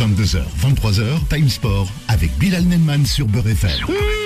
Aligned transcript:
22h, 0.00 0.40
23h, 0.62 1.28
Time 1.28 1.50
Sport 1.50 1.86
avec 2.08 2.30
Bilal 2.38 2.64
Nenman 2.64 3.04
sur 3.04 3.26
Beurre 3.26 3.48
FM. 3.48 4.19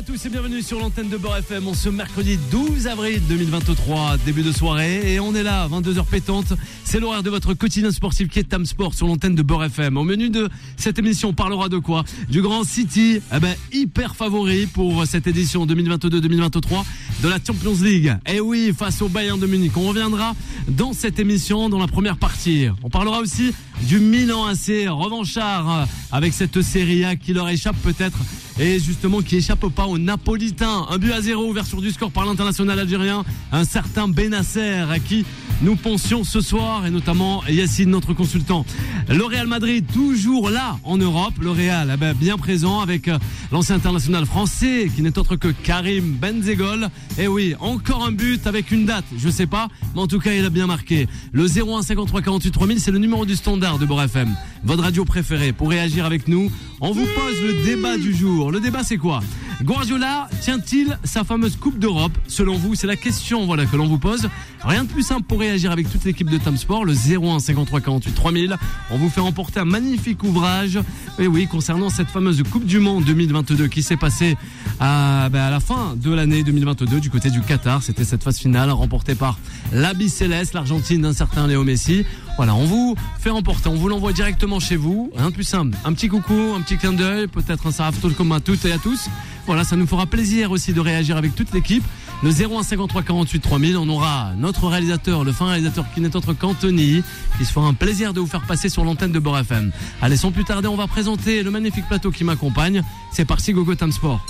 Bonsoir 0.00 0.16
à 0.16 0.18
tous 0.18 0.26
et 0.26 0.30
bienvenue 0.30 0.62
sur 0.62 0.78
l'antenne 0.78 1.10
de 1.10 1.18
Beurre 1.18 1.36
FM. 1.38 1.68
On 1.68 1.74
ce 1.74 1.90
mercredi 1.90 2.38
12 2.50 2.86
avril 2.86 3.20
2023, 3.28 4.16
début 4.24 4.42
de 4.42 4.50
soirée, 4.50 5.12
et 5.12 5.20
on 5.20 5.34
est 5.34 5.42
là, 5.42 5.68
22h 5.68 6.06
pétante. 6.06 6.54
C'est 6.84 7.00
l'horaire 7.00 7.22
de 7.22 7.28
votre 7.28 7.52
quotidien 7.52 7.90
sportif 7.90 8.28
qui 8.28 8.38
est 8.38 8.44
Tam 8.44 8.64
Sport 8.64 8.94
sur 8.94 9.06
l'antenne 9.06 9.34
de 9.34 9.42
Beurre 9.42 9.64
FM. 9.64 9.98
Au 9.98 10.04
menu 10.04 10.30
de 10.30 10.48
cette 10.78 10.98
émission, 10.98 11.30
on 11.30 11.32
parlera 11.34 11.68
de 11.68 11.76
quoi? 11.76 12.04
Du 12.30 12.40
Grand 12.40 12.64
City, 12.64 13.20
eh 13.34 13.40
ben, 13.40 13.54
hyper 13.72 14.16
favori 14.16 14.66
pour 14.66 15.06
cette 15.06 15.26
édition 15.26 15.66
2022-2023 15.66 16.84
de 17.22 17.28
la 17.28 17.36
Champions 17.44 17.76
League. 17.82 18.16
Et 18.26 18.40
oui, 18.40 18.72
face 18.76 19.02
au 19.02 19.08
Bayern 19.10 19.38
de 19.38 19.46
Munich. 19.46 19.76
On 19.76 19.88
reviendra 19.88 20.34
dans 20.68 20.94
cette 20.94 21.18
émission, 21.18 21.68
dans 21.68 21.78
la 21.78 21.88
première 21.88 22.16
partie. 22.16 22.68
On 22.82 22.88
parlera 22.88 23.20
aussi 23.20 23.52
du 23.82 23.98
Milan 23.98 24.46
AC, 24.46 24.88
revanchard, 24.88 25.86
avec 26.10 26.32
cette 26.32 26.62
série 26.62 27.04
A 27.04 27.16
qui 27.16 27.34
leur 27.34 27.50
échappe 27.50 27.76
peut-être 27.82 28.18
et 28.60 28.78
justement 28.78 29.22
qui 29.22 29.36
échappe 29.36 29.66
pas 29.68 29.86
aux 29.86 29.98
Napolitains. 29.98 30.86
Un 30.90 30.98
but 30.98 31.12
à 31.12 31.22
zéro 31.22 31.48
ouverture 31.48 31.80
du 31.80 31.90
score 31.90 32.10
par 32.10 32.26
l'international 32.26 32.78
algérien, 32.78 33.24
un 33.52 33.64
certain 33.64 34.06
Benasser 34.06 34.84
à 34.90 34.98
qui 34.98 35.24
nous 35.62 35.76
pensions 35.76 36.24
ce 36.24 36.40
soir 36.40 36.86
et 36.86 36.90
notamment 36.90 37.42
Yacine, 37.46 37.90
notre 37.90 38.14
consultant. 38.14 38.64
Le 39.08 39.24
Real 39.24 39.46
Madrid, 39.46 39.84
toujours 39.92 40.50
là 40.50 40.78
en 40.84 40.96
Europe. 40.96 41.34
Le 41.40 41.50
Real, 41.50 41.90
eh 41.92 41.96
ben, 41.96 42.14
bien 42.14 42.38
présent 42.38 42.80
avec 42.80 43.08
euh, 43.08 43.18
l'ancien 43.52 43.76
international 43.76 44.24
français 44.24 44.90
qui 44.94 45.02
n'est 45.02 45.18
autre 45.18 45.36
que 45.36 45.48
Karim 45.48 46.12
Benzegol. 46.12 46.88
Et 47.18 47.28
oui, 47.28 47.54
encore 47.60 48.04
un 48.04 48.12
but 48.12 48.46
avec 48.46 48.70
une 48.70 48.86
date, 48.86 49.04
je 49.18 49.28
sais 49.28 49.46
pas, 49.46 49.68
mais 49.94 50.00
en 50.00 50.06
tout 50.06 50.20
cas, 50.20 50.32
il 50.32 50.44
a 50.44 50.50
bien 50.50 50.66
marqué. 50.66 51.08
Le 51.32 51.44
01 51.44 51.82
53 51.82 52.22
48 52.22 52.50
3000, 52.50 52.80
c'est 52.80 52.90
le 52.90 52.98
numéro 52.98 53.26
du 53.26 53.36
standard 53.36 53.78
de 53.78 53.86
Beurre 53.86 54.04
FM, 54.04 54.34
votre 54.64 54.82
radio 54.82 55.04
préférée. 55.04 55.52
Pour 55.52 55.70
réagir 55.70 56.06
avec 56.06 56.28
nous, 56.28 56.50
on 56.80 56.92
vous 56.92 57.06
pose 57.06 57.42
le 57.42 57.64
débat 57.64 57.98
du 57.98 58.14
jour. 58.14 58.50
Le 58.50 58.60
débat, 58.60 58.82
c'est 58.82 58.96
quoi? 58.96 59.20
Guardiola 59.62 60.28
tient-il 60.40 60.98
sa 61.04 61.22
fameuse 61.22 61.56
Coupe 61.56 61.78
d'Europe? 61.78 62.16
Selon 62.28 62.54
vous, 62.54 62.74
c'est 62.74 62.86
la 62.86 62.96
question 62.96 63.44
voilà, 63.44 63.66
que 63.66 63.76
l'on 63.76 63.86
vous 63.86 63.98
pose. 63.98 64.30
Rien 64.62 64.84
de 64.84 64.88
plus 64.88 65.02
simple 65.02 65.24
pour 65.24 65.40
réagir 65.40 65.49
avec 65.50 65.90
toute 65.90 66.04
l'équipe 66.04 66.30
de 66.30 66.38
Tam 66.38 66.56
Sport, 66.56 66.84
le 66.84 66.92
01 66.92 67.40
53 67.40 67.80
48 67.80 68.12
3000. 68.12 68.56
On 68.92 68.98
vous 68.98 69.10
fait 69.10 69.20
remporter 69.20 69.58
un 69.58 69.64
magnifique 69.64 70.22
ouvrage, 70.22 70.78
et 71.18 71.26
oui, 71.26 71.48
concernant 71.48 71.90
cette 71.90 72.06
fameuse 72.06 72.40
Coupe 72.44 72.64
du 72.64 72.78
Monde 72.78 73.02
2022 73.04 73.66
qui 73.66 73.82
s'est 73.82 73.96
passée 73.96 74.36
à, 74.78 75.28
ben, 75.28 75.40
à 75.40 75.50
la 75.50 75.58
fin 75.58 75.96
de 75.96 76.14
l'année 76.14 76.44
2022 76.44 77.00
du 77.00 77.10
côté 77.10 77.30
du 77.30 77.40
Qatar. 77.40 77.82
C'était 77.82 78.04
cette 78.04 78.22
phase 78.22 78.38
finale 78.38 78.70
remportée 78.70 79.16
par 79.16 79.40
l'Abi 79.72 80.08
Céleste, 80.08 80.54
l'Argentine 80.54 81.02
d'un 81.02 81.12
certain 81.12 81.48
Léo 81.48 81.64
Messi. 81.64 82.04
Voilà, 82.36 82.54
on 82.54 82.64
vous 82.64 82.94
fait 83.18 83.30
remporter, 83.30 83.68
on 83.68 83.74
vous 83.74 83.88
l'envoie 83.88 84.12
directement 84.12 84.60
chez 84.60 84.76
vous. 84.76 85.10
Rien 85.16 85.30
de 85.30 85.42
simple. 85.42 85.76
Un 85.84 85.92
petit 85.94 86.06
coucou, 86.06 86.54
un 86.56 86.60
petit 86.60 86.76
clin 86.76 86.92
d'œil, 86.92 87.26
peut-être 87.26 87.66
un 87.66 87.72
saraf 87.72 87.96
comme 88.16 88.30
à 88.30 88.38
toutes 88.38 88.64
et 88.66 88.72
à 88.72 88.78
tous. 88.78 89.08
Voilà, 89.46 89.64
ça 89.64 89.74
nous 89.74 89.86
fera 89.86 90.06
plaisir 90.06 90.52
aussi 90.52 90.72
de 90.72 90.80
réagir 90.80 91.16
avec 91.16 91.34
toute 91.34 91.52
l'équipe. 91.52 91.82
Le 92.22 92.30
01 92.30 92.62
53 92.62 93.02
48 93.02 93.40
3000, 93.40 93.76
on 93.78 93.88
aura 93.88 94.32
notre 94.36 94.68
réalisateur, 94.68 95.24
le 95.24 95.32
fin 95.32 95.46
réalisateur 95.46 95.86
qui 95.94 96.02
n'est 96.02 96.14
autre 96.14 96.34
qu'Anthony, 96.34 97.02
qui 97.38 97.44
se 97.46 97.52
fera 97.52 97.66
un 97.66 97.72
plaisir 97.72 98.12
de 98.12 98.20
vous 98.20 98.26
faire 98.26 98.42
passer 98.42 98.68
sur 98.68 98.84
l'antenne 98.84 99.10
de 99.10 99.18
Beurre 99.18 99.38
FM. 99.38 99.72
Allez, 100.02 100.18
sans 100.18 100.30
plus 100.30 100.44
tarder, 100.44 100.68
on 100.68 100.76
va 100.76 100.86
présenter 100.86 101.42
le 101.42 101.50
magnifique 101.50 101.86
plateau 101.88 102.10
qui 102.10 102.24
m'accompagne. 102.24 102.82
C'est 103.10 103.24
parti, 103.24 103.54
Gogo 103.54 103.74
Time 103.74 103.90
Sport. 103.90 104.20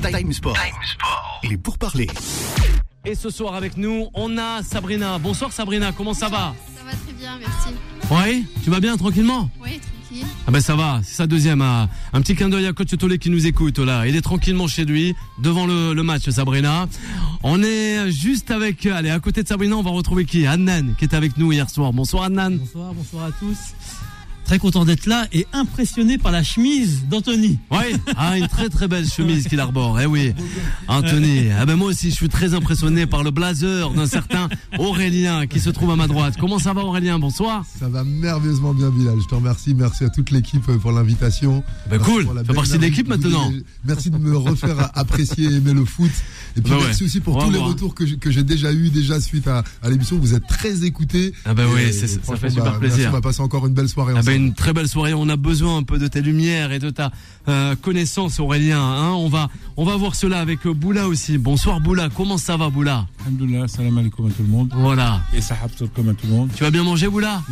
Time 0.00 0.32
Sport. 0.32 0.56
Il 1.42 1.54
est 1.54 1.56
pour 1.56 1.76
parler. 1.76 2.08
Et 3.04 3.16
ce 3.16 3.30
soir 3.30 3.54
avec 3.54 3.76
nous, 3.76 4.08
on 4.14 4.38
a 4.38 4.62
Sabrina. 4.62 5.18
Bonsoir 5.18 5.52
Sabrina, 5.52 5.90
comment 5.90 6.14
ça 6.14 6.28
va? 6.28 6.54
Ça 6.76 6.84
va 6.84 6.92
très 6.92 7.12
bien, 7.18 7.36
merci. 7.38 7.70
Oui, 8.12 8.46
tu 8.62 8.70
vas 8.70 8.78
bien 8.78 8.96
tranquillement? 8.96 9.50
Oui, 9.60 9.80
tranquille. 10.06 10.26
Ah 10.46 10.50
ben 10.50 10.60
ça 10.60 10.76
va, 10.76 11.00
c'est 11.02 11.14
sa 11.14 11.26
deuxième. 11.26 11.60
ah. 11.62 11.88
Un 12.12 12.20
petit 12.20 12.34
clin 12.34 12.48
d'œil 12.48 12.66
à 12.66 12.72
Coach 12.72 12.96
Tolé 12.96 13.18
qui 13.18 13.30
nous 13.30 13.46
écoute 13.46 13.78
là. 13.78 14.06
Il 14.06 14.16
est 14.16 14.20
tranquillement 14.20 14.66
chez 14.66 14.84
lui, 14.84 15.14
devant 15.38 15.66
le, 15.66 15.94
le 15.94 16.02
match 16.02 16.28
Sabrina. 16.30 16.88
On 17.42 17.62
est 17.62 18.10
juste 18.10 18.50
avec, 18.50 18.86
allez, 18.86 19.10
à 19.10 19.20
côté 19.20 19.42
de 19.42 19.48
Sabrina, 19.48 19.76
on 19.76 19.82
va 19.82 19.90
retrouver 19.90 20.24
qui? 20.24 20.46
Annan, 20.46 20.94
qui 20.98 21.04
était 21.04 21.16
avec 21.16 21.36
nous 21.36 21.52
hier 21.52 21.68
soir. 21.70 21.92
Bonsoir 21.92 22.24
Annan. 22.24 22.56
Bonsoir, 22.58 22.94
bonsoir 22.94 23.24
à 23.26 23.32
tous. 23.32 23.58
Très 24.46 24.60
content 24.60 24.84
d'être 24.84 25.06
là 25.06 25.26
et 25.32 25.44
impressionné 25.52 26.18
par 26.18 26.30
la 26.30 26.44
chemise 26.44 27.04
d'Anthony. 27.10 27.58
Oui, 27.72 27.78
ah, 28.16 28.38
une 28.38 28.46
très 28.46 28.68
très 28.68 28.86
belle 28.86 29.06
chemise 29.08 29.48
qu'il 29.48 29.58
arbore. 29.58 30.00
Eh 30.00 30.06
oui, 30.06 30.34
Anthony. 30.86 31.48
Ah 31.50 31.66
ben 31.66 31.74
moi 31.74 31.88
aussi, 31.88 32.10
je 32.10 32.14
suis 32.14 32.28
très 32.28 32.54
impressionné 32.54 33.06
par 33.06 33.24
le 33.24 33.32
blazer 33.32 33.90
d'un 33.90 34.06
certain 34.06 34.48
Aurélien 34.78 35.48
qui 35.48 35.58
se 35.58 35.68
trouve 35.70 35.90
à 35.90 35.96
ma 35.96 36.06
droite. 36.06 36.34
Comment 36.38 36.60
ça 36.60 36.72
va 36.72 36.82
Aurélien? 36.82 37.18
Bonsoir. 37.18 37.64
Ça 37.80 37.88
va 37.88 38.04
merveilleusement 38.04 38.72
bien, 38.72 38.90
Bilal. 38.90 39.16
Je 39.20 39.26
te 39.28 39.34
remercie. 39.34 39.74
Merci 39.74 40.04
à 40.04 40.10
toute 40.10 40.30
l'équipe 40.30 40.68
euh, 40.68 40.78
pour 40.78 40.92
l'invitation. 40.92 41.64
Ben 41.90 41.98
Merci 41.98 42.04
cool. 42.12 42.42
Fais 42.46 42.54
partie 42.54 42.72
de 42.72 42.78
l'équipe 42.78 43.08
maintenant. 43.08 43.50
Merci 43.84 44.10
de 44.10 44.18
me 44.18 44.36
refaire 44.36 44.90
apprécier 44.96 45.46
et 45.50 45.54
aimer 45.56 45.72
le 45.74 45.84
foot. 45.84 46.10
Et 46.56 46.60
puis 46.60 46.70
Ben 46.70 46.78
ouais. 46.78 46.84
merci 46.86 47.02
aussi 47.04 47.18
pour 47.20 47.36
tous 47.42 47.50
les 47.50 47.58
voir. 47.58 47.70
retours 47.70 47.94
que 47.96 48.06
j'ai- 48.06 48.16
que 48.16 48.30
j'ai 48.30 48.44
déjà 48.44 48.72
eu 48.72 48.90
déjà 48.90 49.20
suite 49.20 49.48
à, 49.48 49.64
à 49.82 49.90
l'émission. 49.90 50.18
Vous 50.18 50.34
êtes 50.34 50.46
très 50.46 50.84
écoutés. 50.84 51.32
Ah 51.44 51.52
ben 51.52 51.66
oui, 51.74 51.80
euh, 51.86 51.92
ça 51.92 52.36
fait 52.36 52.48
super 52.50 52.64
bah, 52.72 52.76
plaisir. 52.78 52.96
merci, 52.98 53.08
on 53.08 53.12
va 53.12 53.20
passer 53.20 53.40
encore 53.40 53.66
une 53.66 53.74
belle 53.74 53.88
soirée 53.88 54.12
Ah 54.16 54.22
ben 54.22 54.34
ensemble. 54.34 54.35
Une 54.36 54.54
très 54.54 54.72
belle 54.72 54.88
soirée. 54.88 55.14
On 55.14 55.28
a 55.28 55.36
besoin 55.36 55.78
un 55.78 55.82
peu 55.82 55.98
de 55.98 56.06
ta 56.06 56.20
lumière 56.20 56.72
et 56.72 56.78
de 56.78 56.90
ta 56.90 57.10
euh, 57.48 57.74
connaissance, 57.76 58.40
Aurélien. 58.40 58.80
Hein 58.80 59.12
on 59.12 59.28
va, 59.28 59.48
on 59.76 59.84
va 59.84 59.96
voir 59.96 60.14
cela 60.14 60.40
avec 60.40 60.66
euh, 60.66 60.74
Boula 60.74 61.08
aussi. 61.08 61.38
Bonsoir 61.38 61.80
Boula. 61.80 62.08
Comment 62.14 62.38
ça 62.38 62.56
va 62.56 62.70
Boula? 62.70 63.06
Alhamdoulilah, 63.20 63.68
salam 63.68 63.98
alaikum 63.98 64.26
à 64.26 64.30
tout 64.30 64.42
le 64.42 64.48
monde. 64.48 64.70
Voilà. 64.74 65.20
Et 65.34 65.40
sahab 65.40 65.70
comme 65.94 66.08
à 66.10 66.14
tout 66.14 66.26
le 66.26 66.32
monde. 66.32 66.50
Tu 66.54 66.62
vas 66.62 66.70
bien 66.70 66.84
manger 66.84 67.08
Boula? 67.08 67.42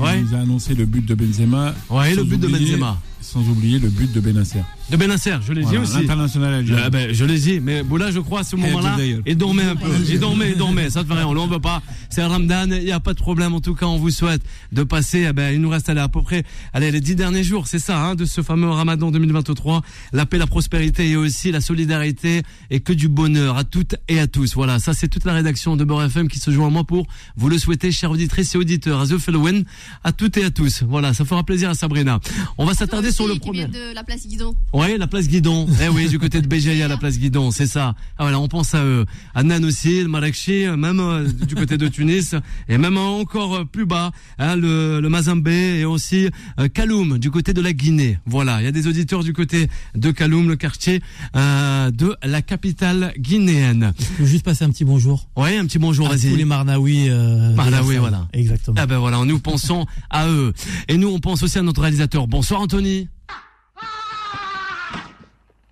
Ouais. 0.00 0.20
nous 0.22 0.34
as 0.34 0.40
annoncé 0.40 0.74
le 0.74 0.84
but 0.86 1.04
de 1.04 1.14
Benzema. 1.14 1.74
Ouais, 1.88 2.10
le 2.10 2.16
sans 2.16 2.24
but 2.24 2.38
de 2.40 2.46
oublier- 2.46 2.70
Benzema. 2.72 2.98
Sans 3.22 3.46
oublier 3.48 3.78
le 3.78 3.90
but 3.90 4.10
de 4.12 4.18
Benasser. 4.18 4.60
De 4.90 4.96
Benasser, 4.96 5.34
je 5.46 5.52
l'ai 5.52 5.60
dit 5.60 5.66
Voilà, 5.66 5.82
aussi. 5.82 6.00
L'international 6.00 6.54
algérien. 6.54 6.82
Ah 6.86 6.90
ben, 6.90 7.12
je 7.14 7.24
l'ai 7.24 7.38
dit, 7.38 7.60
mais 7.60 7.82
Boula, 7.84 8.10
je 8.10 8.18
crois, 8.18 8.40
à 8.40 8.44
ce 8.44 8.56
moment-là, 8.56 8.96
il 9.26 9.36
dormait 9.36 9.62
un 9.62 9.76
peu. 9.76 9.86
Il 10.08 10.18
dormait, 10.18 10.52
il 10.52 10.56
dormait. 10.56 10.88
Ça 10.90 11.02
te 11.02 11.08
fait 11.08 11.14
rien. 11.14 11.26
On 11.28 11.34
l'en 11.34 11.46
veut 11.46 11.60
pas. 11.60 11.80
C'est 12.08 12.24
Ramadan. 12.24 12.64
Il 12.72 12.82
n'y 12.84 12.90
a 12.90 12.98
pas 12.98 13.12
de 13.12 13.18
problème. 13.20 13.52
En 13.54 13.60
tout 13.60 13.74
cas, 13.74 13.86
on 13.86 13.98
vous 13.98 14.10
souhaite 14.10 14.40
de 14.72 14.82
passer, 14.82 15.26
eh 15.28 15.32
ben, 15.34 15.54
il 15.54 15.60
nous 15.60 15.68
reste 15.68 15.90
allez, 15.90 16.00
à 16.00 16.08
peu 16.08 16.22
près, 16.22 16.44
allez, 16.72 16.90
les 16.90 17.00
dix 17.02 17.14
derniers 17.14 17.44
jours. 17.44 17.68
C'est 17.68 17.78
ça, 17.78 18.00
hein, 18.02 18.14
de 18.16 18.24
ce 18.24 18.40
fameux 18.42 18.70
Ramadan 18.70 19.10
2023. 19.12 19.82
La 20.12 20.24
paix, 20.26 20.38
la 20.38 20.46
prospérité 20.48 21.10
et 21.10 21.16
aussi 21.16 21.52
la 21.52 21.60
solidarité 21.60 22.42
et 22.70 22.80
que 22.80 22.94
du 22.94 23.08
bonheur 23.08 23.58
à 23.58 23.64
toutes 23.64 23.94
et 24.08 24.18
à 24.18 24.26
tous. 24.26 24.54
Voilà. 24.54 24.78
Ça, 24.80 24.94
c'est 24.94 25.08
toute 25.08 25.26
la 25.26 25.34
rédaction 25.34 25.76
de 25.76 25.84
Beurre 25.84 26.04
FM 26.04 26.26
qui 26.26 26.38
se 26.40 26.50
joint 26.50 26.66
à 26.68 26.70
moi 26.70 26.84
pour 26.84 27.06
vous 27.36 27.48
le 27.50 27.58
souhaiter, 27.58 27.92
chers 27.92 28.10
auditrices 28.10 28.54
et 28.54 28.58
auditeurs. 28.58 29.00
À 29.02 29.06
The 29.06 29.18
Fellowen, 29.18 29.64
à 30.04 30.12
toutes 30.12 30.36
et 30.36 30.44
à 30.44 30.50
tous. 30.50 30.82
Voilà. 30.88 31.14
Ça 31.14 31.24
fera 31.24 31.44
plaisir 31.44 31.70
à 31.70 31.74
Sabrina. 31.74 32.20
On 32.58 32.64
va 32.64 32.74
s'attarder 32.74 33.12
sur 33.12 33.26
le 33.26 33.36
premier. 33.36 33.66
de 33.66 33.94
la 33.94 34.04
place 34.04 34.26
Guidon. 34.26 34.54
Oui, 34.72 34.96
la 34.98 35.06
place 35.06 35.28
Guidon. 35.28 35.66
Eh 35.82 35.88
oui, 35.88 36.08
du 36.08 36.18
côté 36.18 36.40
de 36.40 36.46
Béjaïa, 36.50 36.88
la 36.88 36.96
place 36.96 37.18
Guidon, 37.18 37.50
c'est 37.50 37.66
ça. 37.66 37.94
Ah 38.18 38.22
voilà, 38.24 38.38
on 38.40 38.48
pense 38.48 38.74
à 38.74 38.84
eux. 38.84 39.06
À 39.34 39.42
Nan 39.42 39.64
aussi, 39.64 40.02
le 40.02 40.08
Marrakchi, 40.08 40.66
même 40.76 41.00
euh, 41.00 41.28
du 41.30 41.54
côté 41.54 41.76
de 41.78 41.88
Tunis, 41.88 42.34
et 42.68 42.78
même 42.78 42.96
encore 42.96 43.54
euh, 43.56 43.64
plus 43.64 43.86
bas, 43.86 44.10
hein, 44.38 44.56
le, 44.56 45.00
le 45.00 45.08
Mazambé 45.08 45.80
et 45.80 45.84
aussi 45.84 46.28
euh, 46.58 46.68
Kaloum, 46.68 47.18
du 47.18 47.30
côté 47.30 47.52
de 47.52 47.60
la 47.60 47.72
Guinée. 47.72 48.18
Voilà, 48.26 48.60
il 48.60 48.64
y 48.64 48.68
a 48.68 48.72
des 48.72 48.86
auditeurs 48.86 49.22
du 49.24 49.32
côté 49.32 49.68
de 49.94 50.10
Kaloum, 50.10 50.48
le 50.48 50.56
quartier 50.56 51.02
euh, 51.36 51.90
de 51.90 52.16
la 52.24 52.42
capitale 52.42 53.12
guinéenne. 53.18 53.92
Je 53.98 54.04
peux 54.18 54.24
juste 54.24 54.44
passer 54.44 54.64
un 54.64 54.70
petit 54.70 54.84
bonjour 54.84 55.28
Oui, 55.36 55.56
un 55.56 55.64
petit 55.66 55.78
bonjour, 55.78 56.06
à 56.08 56.16
tous 56.16 56.22
les 56.24 56.30
vas-y. 56.30 56.44
Marnaoui. 56.44 57.08
Euh, 57.08 57.54
Marnaoui, 57.54 57.96
voilà. 57.96 58.26
Exactement. 58.32 58.76
Ah 58.78 58.86
ben 58.86 58.98
voilà, 58.98 59.24
nous 59.24 59.38
pensons 59.38 59.79
à 60.10 60.28
eux. 60.28 60.52
Et 60.88 60.96
nous, 60.96 61.08
on 61.08 61.18
pense 61.18 61.42
aussi 61.42 61.58
à 61.58 61.62
notre 61.62 61.82
réalisateur. 61.82 62.26
Bonsoir 62.26 62.60
Anthony. 62.60 63.08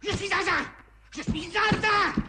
Je 0.03 0.17
suis 0.17 0.29
zinzin 0.29 0.65
Je 1.17 1.23
suis 1.23 1.43
zinzin 1.51 2.23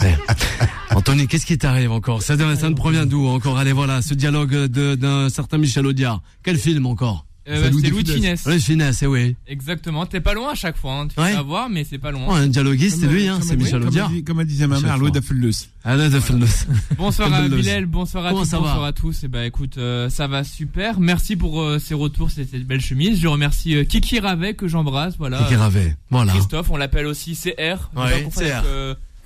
Ouais. 0.00 0.16
Anthony, 0.96 1.26
qu'est-ce 1.26 1.46
qui 1.46 1.58
t'arrive 1.58 1.92
encore? 1.92 2.22
Ça, 2.22 2.36
ça 2.56 2.70
ne 2.70 2.74
provient 2.74 3.06
d'où 3.06 3.26
encore? 3.26 3.58
Allez, 3.58 3.72
voilà, 3.72 4.02
ce 4.02 4.14
dialogue 4.14 4.54
d'un 4.66 5.28
certain 5.28 5.58
Michel 5.58 5.86
Audiard. 5.86 6.22
Quel 6.42 6.58
film 6.58 6.86
encore? 6.86 7.26
Euh, 7.46 7.64
C'est 7.64 7.70
Louis 7.70 7.82
c'est 7.82 7.90
Louis 7.90 8.04
de 8.04 8.12
Funès. 8.12 8.42
Funès. 8.42 8.54
Oui, 8.56 8.60
finesse, 8.62 9.02
eh 9.02 9.06
oui. 9.06 9.36
Exactement. 9.46 10.06
T'es 10.06 10.20
pas 10.20 10.32
loin 10.32 10.52
à 10.52 10.54
chaque 10.54 10.78
fois. 10.78 10.94
Hein. 10.94 11.08
Tu 11.08 11.20
Ouais. 11.20 11.30
peux 11.30 11.36
savoir, 11.36 11.68
mais 11.68 11.84
c'est 11.84 11.98
pas 11.98 12.10
loin. 12.10 12.24
Oh, 12.28 12.32
un 12.32 12.46
dialoguiste, 12.46 13.00
c'est 13.00 13.06
lui, 13.06 13.28
euh, 13.28 13.34
hein, 13.34 13.40
c'est 13.42 13.56
Michel 13.56 13.80
comme 13.80 13.88
Audiard. 13.88 14.10
Comme 14.26 14.40
elle 14.40 14.46
disait 14.46 14.66
ma 14.66 14.80
mère, 14.80 14.96
Louis. 14.96 15.10
Allez, 15.84 16.08
the 16.08 16.20
Funless. 16.20 16.66
Bonsoir 16.96 17.32
à 17.32 17.46
Bilal, 17.48 17.84
bonsoir 17.84 18.24
à 18.26 18.30
tous, 18.30 18.36
bonsoir 18.38 18.84
à 18.84 18.92
tous. 18.92 19.24
Et 19.24 19.28
bah 19.28 19.44
écoute, 19.44 19.76
euh, 19.76 20.08
ça 20.08 20.26
va 20.26 20.42
super. 20.42 20.98
Merci 21.00 21.36
pour 21.36 21.60
euh, 21.60 21.78
ces 21.78 21.92
retours, 21.94 22.30
c'était 22.30 22.56
une 22.56 22.64
belle 22.64 22.80
chemise. 22.80 23.20
Je 23.20 23.28
remercie 23.28 23.76
euh, 23.76 23.84
Kiki 23.84 24.20
Ravet 24.20 24.54
que 24.54 24.66
j'embrasse. 24.66 25.16
Voilà. 25.18 25.38
Kiki 25.42 25.56
Ravet, 25.56 25.96
voilà. 26.10 26.32
Christophe, 26.32 26.70
on 26.70 26.78
l'appelle 26.78 27.06
aussi 27.06 27.36
CR. 27.36 27.90
Ouais, 27.96 28.26
CR. 28.34 28.64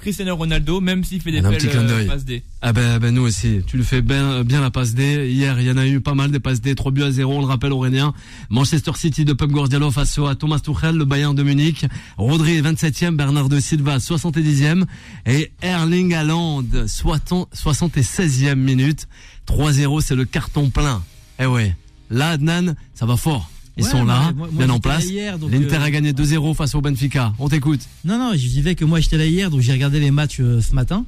Cristiano 0.00 0.36
Ronaldo, 0.36 0.80
même 0.80 1.02
s'il 1.02 1.20
fait 1.20 1.32
des 1.32 1.40
belles 1.40 1.58
euh, 1.64 2.06
passes 2.06 2.24
D. 2.24 2.42
Ah 2.62 2.72
ben, 2.72 2.98
ben 2.98 3.14
nous 3.14 3.22
aussi, 3.22 3.60
tu 3.66 3.76
le 3.76 3.82
fais 3.82 4.00
bien, 4.00 4.44
bien 4.44 4.60
la 4.60 4.70
passe 4.70 4.94
D. 4.94 5.28
Hier, 5.30 5.60
il 5.60 5.66
y 5.66 5.70
en 5.70 5.76
a 5.76 5.86
eu 5.86 6.00
pas 6.00 6.14
mal 6.14 6.30
des 6.30 6.38
passes 6.40 6.60
D, 6.60 6.74
3 6.74 6.92
buts 6.92 7.02
à 7.02 7.10
0, 7.10 7.32
on 7.32 7.40
le 7.40 7.46
rappelle 7.46 7.72
Aurélien. 7.72 8.14
Manchester 8.48 8.92
City 8.94 9.24
de 9.24 9.32
Pep 9.32 9.50
Guardiola 9.50 9.90
face 9.90 10.18
à 10.18 10.34
Thomas 10.34 10.60
Tuchel, 10.60 10.96
le 10.96 11.04
Bayern 11.04 11.34
de 11.34 11.42
Munich. 11.42 11.84
Rodri 12.16 12.60
27e, 12.60 13.16
Bernardo 13.16 13.58
Silva 13.58 13.98
70e 13.98 14.84
et 15.26 15.50
Erling 15.62 16.14
Haaland 16.14 16.64
60 16.86 17.48
76e 17.54 18.54
minute. 18.54 19.08
3-0, 19.48 20.00
c'est 20.00 20.14
le 20.14 20.24
carton 20.24 20.70
plein. 20.70 21.02
Eh 21.40 21.46
ouais. 21.46 21.74
Là, 22.10 22.30
Adnan, 22.30 22.74
ça 22.94 23.06
va 23.06 23.16
fort. 23.16 23.50
Ils 23.78 23.84
Ouais, 23.84 23.90
sont 23.90 24.04
là, 24.04 24.32
moi- 24.36 24.48
bien 24.52 24.68
en 24.70 24.80
place. 24.80 25.06
L'Inter 25.08 25.76
euh, 25.76 25.80
a 25.82 25.90
gagné 25.90 26.12
2-0 26.12 26.54
face 26.54 26.74
au 26.74 26.80
Benfica. 26.80 27.32
On 27.38 27.48
t'écoute. 27.48 27.80
Non, 28.04 28.18
non, 28.18 28.32
je 28.32 28.38
disais 28.48 28.74
que 28.74 28.84
moi 28.84 28.98
j'étais 29.00 29.16
là 29.18 29.26
hier, 29.26 29.50
donc 29.50 29.60
j'ai 29.60 29.72
regardé 29.72 30.00
les 30.00 30.10
matchs 30.10 30.40
euh, 30.40 30.60
ce 30.60 30.74
matin. 30.74 31.04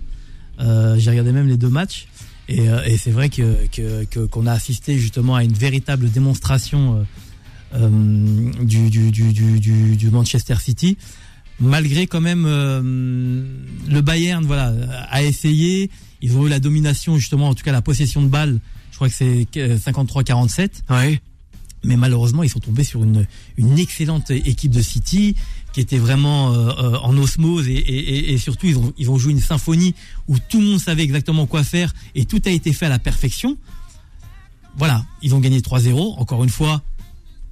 Euh, 0.61 0.97
j'ai 0.99 1.11
regardé 1.11 1.33
même 1.33 1.49
les 1.49 1.57
deux 1.57 1.69
matchs. 1.69 2.07
Et, 2.49 2.69
euh, 2.69 2.83
et 2.85 2.97
c'est 2.97 3.11
vrai 3.11 3.29
que 3.29 3.67
que- 3.73 4.05
que- 4.05 4.27
qu'on 4.27 4.47
a 4.47 4.53
assisté 4.53 4.99
justement 4.99 5.35
à 5.37 5.43
une 5.45 5.53
véritable 5.53 6.11
démonstration 6.11 7.05
euh, 7.75 7.89
du, 8.63 8.91
du, 8.91 9.11
du, 9.13 9.61
du, 9.97 10.11
Manchester 10.11 10.57
City. 10.61 10.97
Malgré 11.61 12.07
quand 12.07 12.21
même 12.21 12.45
euh, 12.47 13.45
le 13.89 14.01
Bayern, 14.01 14.45
voilà, 14.45 14.73
a 15.11 15.23
essayé. 15.23 15.91
Ils 16.23 16.37
ont 16.37 16.47
eu 16.47 16.51
la 16.51 16.61
domination 16.61 17.17
justement, 17.17 17.49
en 17.49 17.55
tout 17.55 17.65
cas 17.65 17.73
la 17.73 17.83
possession 17.83 18.23
de 18.23 18.29
balle. 18.29 18.61
Je 18.91 18.97
crois 18.97 19.09
que 19.09 19.15
c'est 19.15 19.47
euh, 19.57 19.79
53-47 19.79 20.83
Ouais. 20.91 21.21
Mais 21.85 21.97
malheureusement 21.97 22.43
ils 22.43 22.49
sont 22.51 22.61
tombés 22.61 22.85
sur 22.85 23.03
une, 23.05 23.27
une 23.57 23.79
excellente 23.79 24.31
équipe 24.31 24.71
de 24.73 24.83
City 24.83 25.35
qui 25.73 25.81
était 25.81 25.99
vraiment 25.99 26.53
euh, 26.53 26.69
euh, 26.79 26.99
en 26.99 27.17
osmose 27.17 27.69
et, 27.69 27.73
et- 27.75 28.33
et- 28.33 28.39
surtout 28.39 28.67
ils 28.67 28.77
ont, 28.79 28.93
ils 28.99 29.11
ont 29.11 29.19
joué 29.19 29.33
une 29.33 29.41
symphonie 29.41 29.95
où 30.29 30.37
tout 30.39 30.61
le 30.61 30.67
monde 30.67 30.81
savait 30.81 31.03
exactement 31.05 31.47
quoi 31.47 31.63
faire 31.65 31.93
et 32.15 32.25
tout 32.25 32.41
a 32.45 32.51
été 32.51 32.73
fait 32.73 32.87
à 32.87 32.89
la 32.91 32.99
perfection. 32.99 33.57
Voilà, 34.77 35.05
ils 35.23 35.35
ont 35.35 35.41
gagné 35.41 35.61
3-0. 35.61 36.19
Encore 36.19 36.45
une 36.45 36.51
fois, 36.51 36.83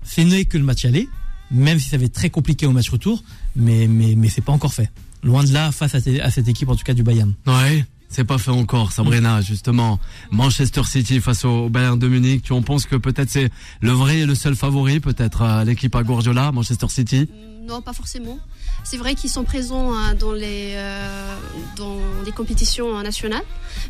c'est 0.04 0.24
né 0.24 0.44
que 0.44 0.56
le 0.58 0.64
match 0.64 0.84
aller, 0.84 1.08
même 1.50 1.78
si 1.78 1.88
ça 1.88 1.96
va 1.98 2.04
être 2.04 2.12
très 2.12 2.30
compliqué 2.30 2.66
au 2.66 2.72
match 2.72 2.88
retour, 2.90 3.22
mais, 3.56 3.86
mais, 3.88 4.14
mais 4.14 4.28
c'est 4.28 4.40
pas 4.40 4.52
encore 4.52 4.72
fait. 4.74 4.90
Loin 5.24 5.42
de 5.42 5.52
là, 5.52 5.72
face 5.72 5.94
à, 5.94 5.98
à 6.22 6.30
cette 6.30 6.46
équipe 6.48 6.68
en 6.68 6.76
tout 6.76 6.84
cas 6.84 6.94
du 6.94 7.02
Bayern. 7.02 7.34
Ouais. 7.46 7.84
C'est 8.10 8.24
pas 8.24 8.38
fait 8.38 8.50
encore, 8.50 8.92
Sabrina, 8.92 9.42
justement. 9.42 10.00
Manchester 10.30 10.82
City 10.84 11.20
face 11.20 11.44
au 11.44 11.68
Bayern 11.68 11.98
de 11.98 12.08
Munich. 12.08 12.42
Tu 12.42 12.52
en 12.54 12.62
penses 12.62 12.86
que 12.86 12.96
peut-être 12.96 13.28
c'est 13.30 13.50
le 13.80 13.90
vrai 13.92 14.20
et 14.20 14.26
le 14.26 14.34
seul 14.34 14.56
favori, 14.56 14.98
peut-être, 14.98 15.42
à 15.42 15.62
l'équipe 15.64 15.94
à 15.94 16.02
Guardiola, 16.02 16.50
Manchester 16.50 16.88
City? 16.88 17.28
Non, 17.66 17.82
pas 17.82 17.92
forcément. 17.92 18.38
C'est 18.82 18.96
vrai 18.96 19.14
qu'ils 19.14 19.28
sont 19.28 19.44
présents 19.44 19.92
hein, 19.94 20.14
dans 20.14 20.32
les 20.32 20.72
euh, 20.74 21.36
dans 21.76 21.98
les 22.24 22.32
compétitions 22.32 22.96
euh, 22.98 23.02
nationales, 23.02 23.42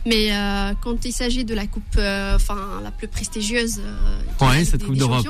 mais 0.05 0.33
euh, 0.33 0.73
quand 0.83 1.05
il 1.05 1.13
s'agit 1.13 1.45
de 1.45 1.55
la 1.55 1.69
coupe, 1.69 1.85
euh, 1.97 2.35
enfin 2.35 2.81
la 2.83 2.91
plus 2.91 3.07
prestigieuse, 3.07 3.79
euh, 3.79 4.45
Ouais, 4.49 4.65
cette 4.65 4.81
des- 4.81 4.87
Coupe 4.87 4.97
d'Europe. 4.97 5.29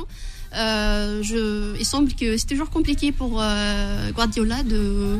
euh, 0.56 1.74
il 1.78 1.84
semble 1.84 2.14
que 2.14 2.38
c'est 2.38 2.46
toujours 2.46 2.70
compliqué 2.70 3.12
pour 3.12 3.38
euh, 3.38 4.10
Guardiola 4.12 4.62
de, 4.62 5.18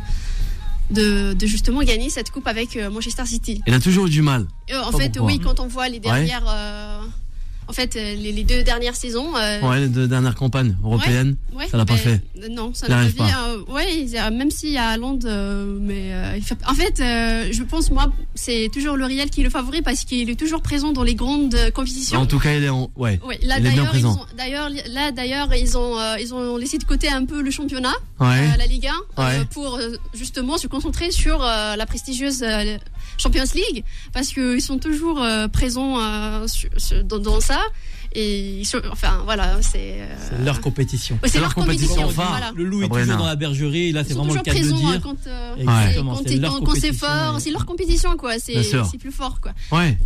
de 0.90 1.32
de 1.34 1.46
justement 1.46 1.82
gagner 1.82 2.10
cette 2.10 2.30
coupe 2.30 2.46
avec 2.46 2.76
euh, 2.76 2.90
Manchester 2.90 3.26
City. 3.26 3.62
Il 3.66 3.74
a 3.74 3.80
toujours 3.80 4.06
eu 4.06 4.10
du 4.10 4.22
mal. 4.22 4.46
Euh, 4.70 4.80
en 4.82 4.92
Pas 4.92 4.98
fait, 4.98 5.08
pourquoi. 5.10 5.26
oui, 5.26 5.40
quand 5.40 5.60
on 5.60 5.66
voit 5.66 5.88
les 5.88 6.00
dernières, 6.00 6.44
euh, 6.48 7.00
en 7.68 7.72
fait, 7.72 7.96
euh, 7.96 8.14
les, 8.14 8.32
les 8.32 8.44
deux 8.44 8.62
dernières 8.62 8.96
saisons. 8.96 9.36
euh, 9.36 9.60
Ouais, 9.60 9.80
les 9.80 9.88
deux 9.88 10.08
dernières 10.08 10.34
campagnes 10.34 10.76
européennes. 10.82 11.36
Ouais, 11.54 11.66
Ça 11.70 11.76
l'a 11.76 11.84
pas 11.84 11.96
fait. 11.96 12.20
euh, 12.42 12.48
Non, 12.50 12.72
ça 12.74 12.88
l'a 12.88 12.96
pas 12.96 13.08
fait. 13.26 13.34
euh, 13.48 13.72
ouais, 13.72 14.30
même 14.30 14.50
s'il 14.50 14.70
y 14.70 14.78
a 14.78 14.94
Hollande, 14.94 15.24
euh, 15.26 15.78
mais 15.80 16.12
en 16.66 16.74
fait, 16.74 16.94
je 16.98 17.62
pense 17.64 17.90
moi, 17.90 18.10
c'est 18.34 18.68
toujours 18.72 18.96
le 18.96 19.04
Real 19.04 19.28
qui 19.30 19.40
est 19.40 19.44
le 19.44 19.50
favori 19.50 19.82
parce 19.82 20.04
qu'il 20.04 20.30
est 20.30 20.38
toujours 20.38 20.62
présent 20.62 20.92
dans 20.92 21.02
les 21.02 21.14
grandes 21.14 21.56
compétitions. 21.74 22.20
En 22.20 22.26
tout 22.26 22.38
cas, 22.38 22.54
il 22.54 22.64
est 22.64 22.68
en, 22.68 22.90
ouais. 22.96 23.20
Ouais, 23.24 23.38
là 23.42 23.58
il 23.58 23.66
est 23.66 23.70
bien 23.70 23.84
d'ailleurs, 23.84 23.88
présent. 23.90 24.26
là 24.92 25.12
d'ailleurs, 25.12 25.54
ils 25.54 25.76
ont, 25.76 25.96
ils 26.20 26.32
ont 26.34 26.56
laissé 26.56 26.78
de 26.78 26.84
côté 26.84 27.08
un 27.08 27.24
peu 27.24 27.42
le 27.42 27.50
championnat, 27.50 27.92
Ouais. 28.20 28.26
euh, 28.54 28.56
la 28.56 28.66
Ligue 28.66 28.86
1, 28.86 28.92
euh, 29.22 29.26
Ouais. 29.40 29.44
pour 29.52 29.78
justement 30.14 30.56
se 30.58 30.66
concentrer 30.68 31.10
sur 31.10 31.42
euh, 31.42 31.76
la 31.76 31.86
prestigieuse 31.86 32.42
Champions 33.18 33.44
League, 33.54 33.84
parce 34.12 34.28
qu'ils 34.28 34.62
sont 34.62 34.78
toujours 34.78 35.22
euh, 35.22 35.48
présents 35.48 36.00
euh, 36.00 36.46
dans, 37.04 37.18
dans 37.18 37.40
ça. 37.40 37.60
Et 38.14 38.60
ils 38.60 38.64
sont- 38.64 38.80
enfin 38.90 39.20
voilà, 39.26 39.60
c'est. 39.60 39.96
euh, 40.00 40.06
C'est 40.30 40.42
leur 40.42 40.62
compétition. 40.62 41.18
ouais, 41.22 41.28
c'est 41.28 41.40
leur 41.40 41.54
compétition. 41.54 42.06
voilà. 42.06 42.52
Le 42.56 42.64
loup 42.64 42.78
est 42.80 42.84
Sabrina. 42.84 43.04
toujours 43.04 43.18
dans 43.18 43.26
la 43.26 43.36
bergerie, 43.36 43.92
là 43.92 44.00
Ils 44.00 44.06
c'est 44.08 44.14
vraiment 44.14 44.32
le 44.32 44.40
cas 44.40 44.54
de 44.54 44.60
dire. 44.60 44.88
euh, 44.94 44.98
quand, 45.02 45.16
euh, 45.26 45.56
Exactement, 45.58 46.14
quand, 46.14 46.22
c'est 46.26 46.34
quand- 46.36 46.40
leur 46.40 46.50
quand 46.52 46.58
c'est 46.58 46.64
compétition 46.88 47.06
fort, 47.06 47.40
c'est 47.40 47.50
leur 47.50 47.66
compétition 47.66 48.16
quoi. 48.16 48.38
C'est 48.38 48.98
plus 48.98 49.12
fort 49.12 49.40
quoi. 49.42 49.52
Ouais. 49.72 49.98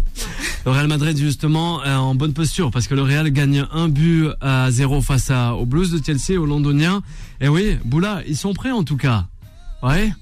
Le 0.67 0.73
Real 0.73 0.89
Madrid 0.89 1.17
justement 1.17 1.85
est 1.85 1.93
en 1.93 2.17
bonne 2.17 2.33
posture 2.35 2.73
parce 2.73 2.89
que 2.89 2.95
le 2.97 3.03
Real 3.03 3.31
gagne 3.31 3.67
un 3.73 3.89
but 3.89 4.31
à 4.41 4.69
zéro 4.73 5.01
face 5.01 5.31
à, 5.31 5.55
aux 5.55 5.65
Blues 5.65 5.93
de 5.93 6.01
Chelsea, 6.05 6.41
aux 6.41 6.47
Londoniens. 6.47 7.03
Et 7.41 7.47
oui, 7.47 7.77
Boula, 7.85 8.23
ils 8.27 8.37
sont 8.37 8.53
prêts 8.53 8.73
en 8.73 8.83
tout 8.83 8.97
cas. 8.97 9.27
Ouais. 9.85 10.13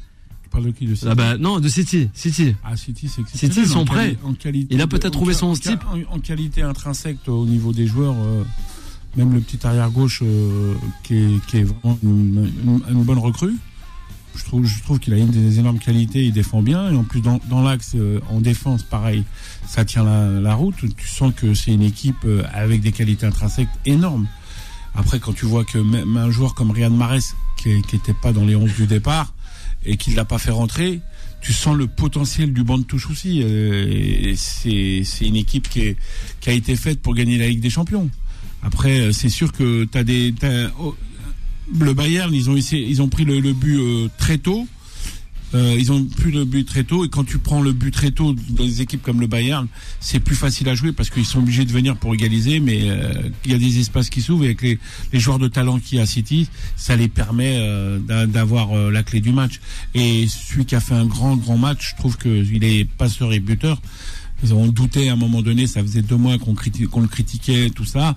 Parles 0.51 0.65
de 0.65 0.71
qui 0.73 0.87
de 0.87 0.95
City 0.95 1.07
Ah 1.11 1.15
bah 1.15 1.39
non, 1.39 1.61
de 1.61 1.69
City, 1.69 2.09
City. 2.13 2.55
Ah, 2.65 2.77
City, 2.77 3.09
c'est 3.09 3.21
exceptionnel. 3.21 3.55
City, 3.55 3.67
ils 3.67 3.73
sont 3.73 3.85
prêts. 3.85 4.17
En 4.25 4.35
qualité 4.35 4.75
Il 4.75 4.81
a 4.81 4.87
peut-être 4.87 5.13
trouvé 5.13 5.33
son 5.35 5.53
type. 5.55 5.81
En, 6.11 6.17
en 6.17 6.19
qualité 6.19 6.63
intrinsèque 6.63 7.19
au 7.29 7.47
niveau 7.47 7.73
des 7.73 7.87
joueurs, 7.87 8.17
euh, 8.19 8.43
même 9.17 9.33
le 9.33 9.41
petit 9.41 9.65
arrière 9.67 9.91
gauche 9.91 10.21
euh, 10.25 10.75
qui, 11.05 11.15
est, 11.17 11.47
qui 11.47 11.59
est 11.59 11.63
vraiment 11.65 11.99
une, 12.03 12.51
une- 12.65 12.83
une 12.91 13.05
bonne 13.05 13.19
recrue. 13.19 13.55
Je 14.37 14.45
trouve, 14.45 14.65
je 14.65 14.81
trouve 14.83 14.99
qu'il 15.01 15.13
a 15.13 15.19
une 15.19 15.31
des 15.31 15.59
énormes 15.59 15.81
qualités, 15.81 16.25
il 16.25 16.33
défend 16.33 16.63
bien 16.63 16.91
et 16.91 16.97
en 16.97 17.03
plus 17.05 17.21
dans, 17.21 17.41
dans 17.49 17.63
l'axe 17.63 17.93
euh, 17.97 18.21
en 18.31 18.41
défense, 18.41 18.83
pareil, 18.85 19.25
ça 19.67 19.85
tient 19.85 20.05
la, 20.05 20.31
la 20.41 20.55
route. 20.55 20.75
Tu 20.97 21.07
sens 21.09 21.33
que 21.35 21.53
c'est 21.55 21.73
une 21.73 21.83
équipe 21.83 22.25
euh, 22.25 22.43
avec 22.53 22.81
des 22.81 22.93
qualités 22.93 23.27
intrinsèques 23.27 23.69
énormes. 23.87 24.27
Après, 24.95 25.19
quand 25.21 25.33
tu 25.33 25.47
vois 25.47 25.65
que 25.65 25.79
même 25.79 26.17
un 26.17 26.31
joueur 26.31 26.55
comme 26.55 26.71
Riyad 26.73 26.93
Mahrez, 26.93 27.21
qui 27.57 27.69
n'était 27.71 28.15
pas 28.15 28.33
dans 28.33 28.45
les 28.45 28.57
11 28.57 28.73
du 28.75 28.87
départ 28.87 29.33
et 29.85 29.97
qui 29.97 30.11
ne 30.11 30.17
l'a 30.17 30.25
pas 30.25 30.39
fait 30.39 30.51
rentrer, 30.51 31.01
tu 31.41 31.53
sens 31.53 31.77
le 31.77 31.87
potentiel 31.87 32.53
du 32.53 32.63
banc 32.65 32.79
de 32.79 32.85
touche 32.85 33.09
aussi. 33.11 33.43
Euh, 33.43 34.35
c'est 34.37 35.03
une 35.27 35.37
équipe 35.37 35.69
qui, 35.69 35.81
est, 35.81 35.97
qui 36.41 36.51
a 36.51 36.53
été 36.53 36.77
faite 36.77 37.01
pour 37.01 37.15
gagner 37.15 37.39
la 37.39 37.49
Ligue 37.49 37.61
des 37.61 37.71
Champions. 37.71 38.11
Après, 38.63 39.01
euh, 39.01 39.13
c'est 39.13 39.31
sûr 39.31 39.53
que 39.53 39.85
tu 39.85 39.97
as 39.99 40.05
des. 40.05 40.35
t'as- 40.39 40.71
oh, 40.79 40.95
le 41.79 41.95
Bayern, 41.95 42.35
ils 42.35 42.51
ont, 42.51 42.57
ils 42.57 43.01
ont 43.03 43.09
pris 43.09 43.25
le, 43.25 43.41
le 43.41 43.53
but 43.53 43.79
euh, 43.79 44.09
très 44.19 44.39
tôt. 44.39 44.67
Euh, 45.53 45.75
ils 45.77 45.91
ont 45.91 46.05
pris 46.05 46.31
le 46.31 46.45
but 46.45 46.65
très 46.65 46.85
tôt 46.85 47.05
et 47.05 47.09
quand 47.09 47.25
tu 47.25 47.39
prends 47.39 47.61
le 47.61 47.73
but 47.73 47.91
très 47.91 48.13
tôt 48.13 48.35
dans 48.51 48.63
des 48.65 48.83
équipes 48.83 49.03
comme 49.03 49.21
le 49.21 49.27
Bayern, 49.27 49.67
c'est 49.99 50.21
plus 50.21 50.37
facile 50.37 50.69
à 50.69 50.77
jouer 50.77 50.93
parce 50.93 51.11
qu'ils 51.11 51.25
sont 51.27 51.41
obligés 51.41 51.65
de 51.65 51.73
venir 51.73 51.97
pour 51.97 52.15
égaliser, 52.15 52.61
mais 52.61 52.83
euh, 52.85 53.13
il 53.45 53.51
y 53.51 53.55
a 53.55 53.59
des 53.59 53.81
espaces 53.81 54.11
qui 54.11 54.23
s'ouvrent 54.23 54.45
et 54.45 54.47
avec 54.47 54.63
les, 54.63 54.79
les 55.13 55.19
joueurs 55.19 55.41
de 55.41 55.49
talent 55.49 55.81
qu'il 55.81 55.99
y 55.99 56.01
a 56.01 56.05
à 56.05 56.07
City, 56.07 56.49
ça 56.77 56.95
les 56.95 57.09
permet 57.09 57.57
euh, 57.59 57.99
d'a- 57.99 58.27
d'avoir 58.27 58.73
euh, 58.77 58.93
la 58.93 59.03
clé 59.03 59.21
du 59.21 59.33
match. 59.33 59.59
Et 59.95 60.29
celui 60.29 60.67
qui 60.67 60.77
a 60.77 60.81
fait 60.81 60.95
un 60.95 61.05
grand 61.07 61.35
grand 61.37 61.59
match, 61.59 61.91
je 61.91 61.97
trouve 61.97 62.17
qu'il 62.17 62.63
est 62.63 62.85
passeur 62.85 63.33
et 63.33 63.41
buteur. 63.41 63.83
On 64.53 64.69
doutait 64.69 65.09
à 65.09 65.15
un 65.15 65.17
moment 65.17 65.43
donné, 65.43 65.67
ça 65.67 65.83
faisait 65.83 66.03
deux 66.03 66.17
mois 66.17 66.39
qu'on 66.39 66.55
qu'on 66.55 67.01
le 67.01 67.09
critiquait, 67.09 67.71
tout 67.71 67.85
ça. 67.85 68.15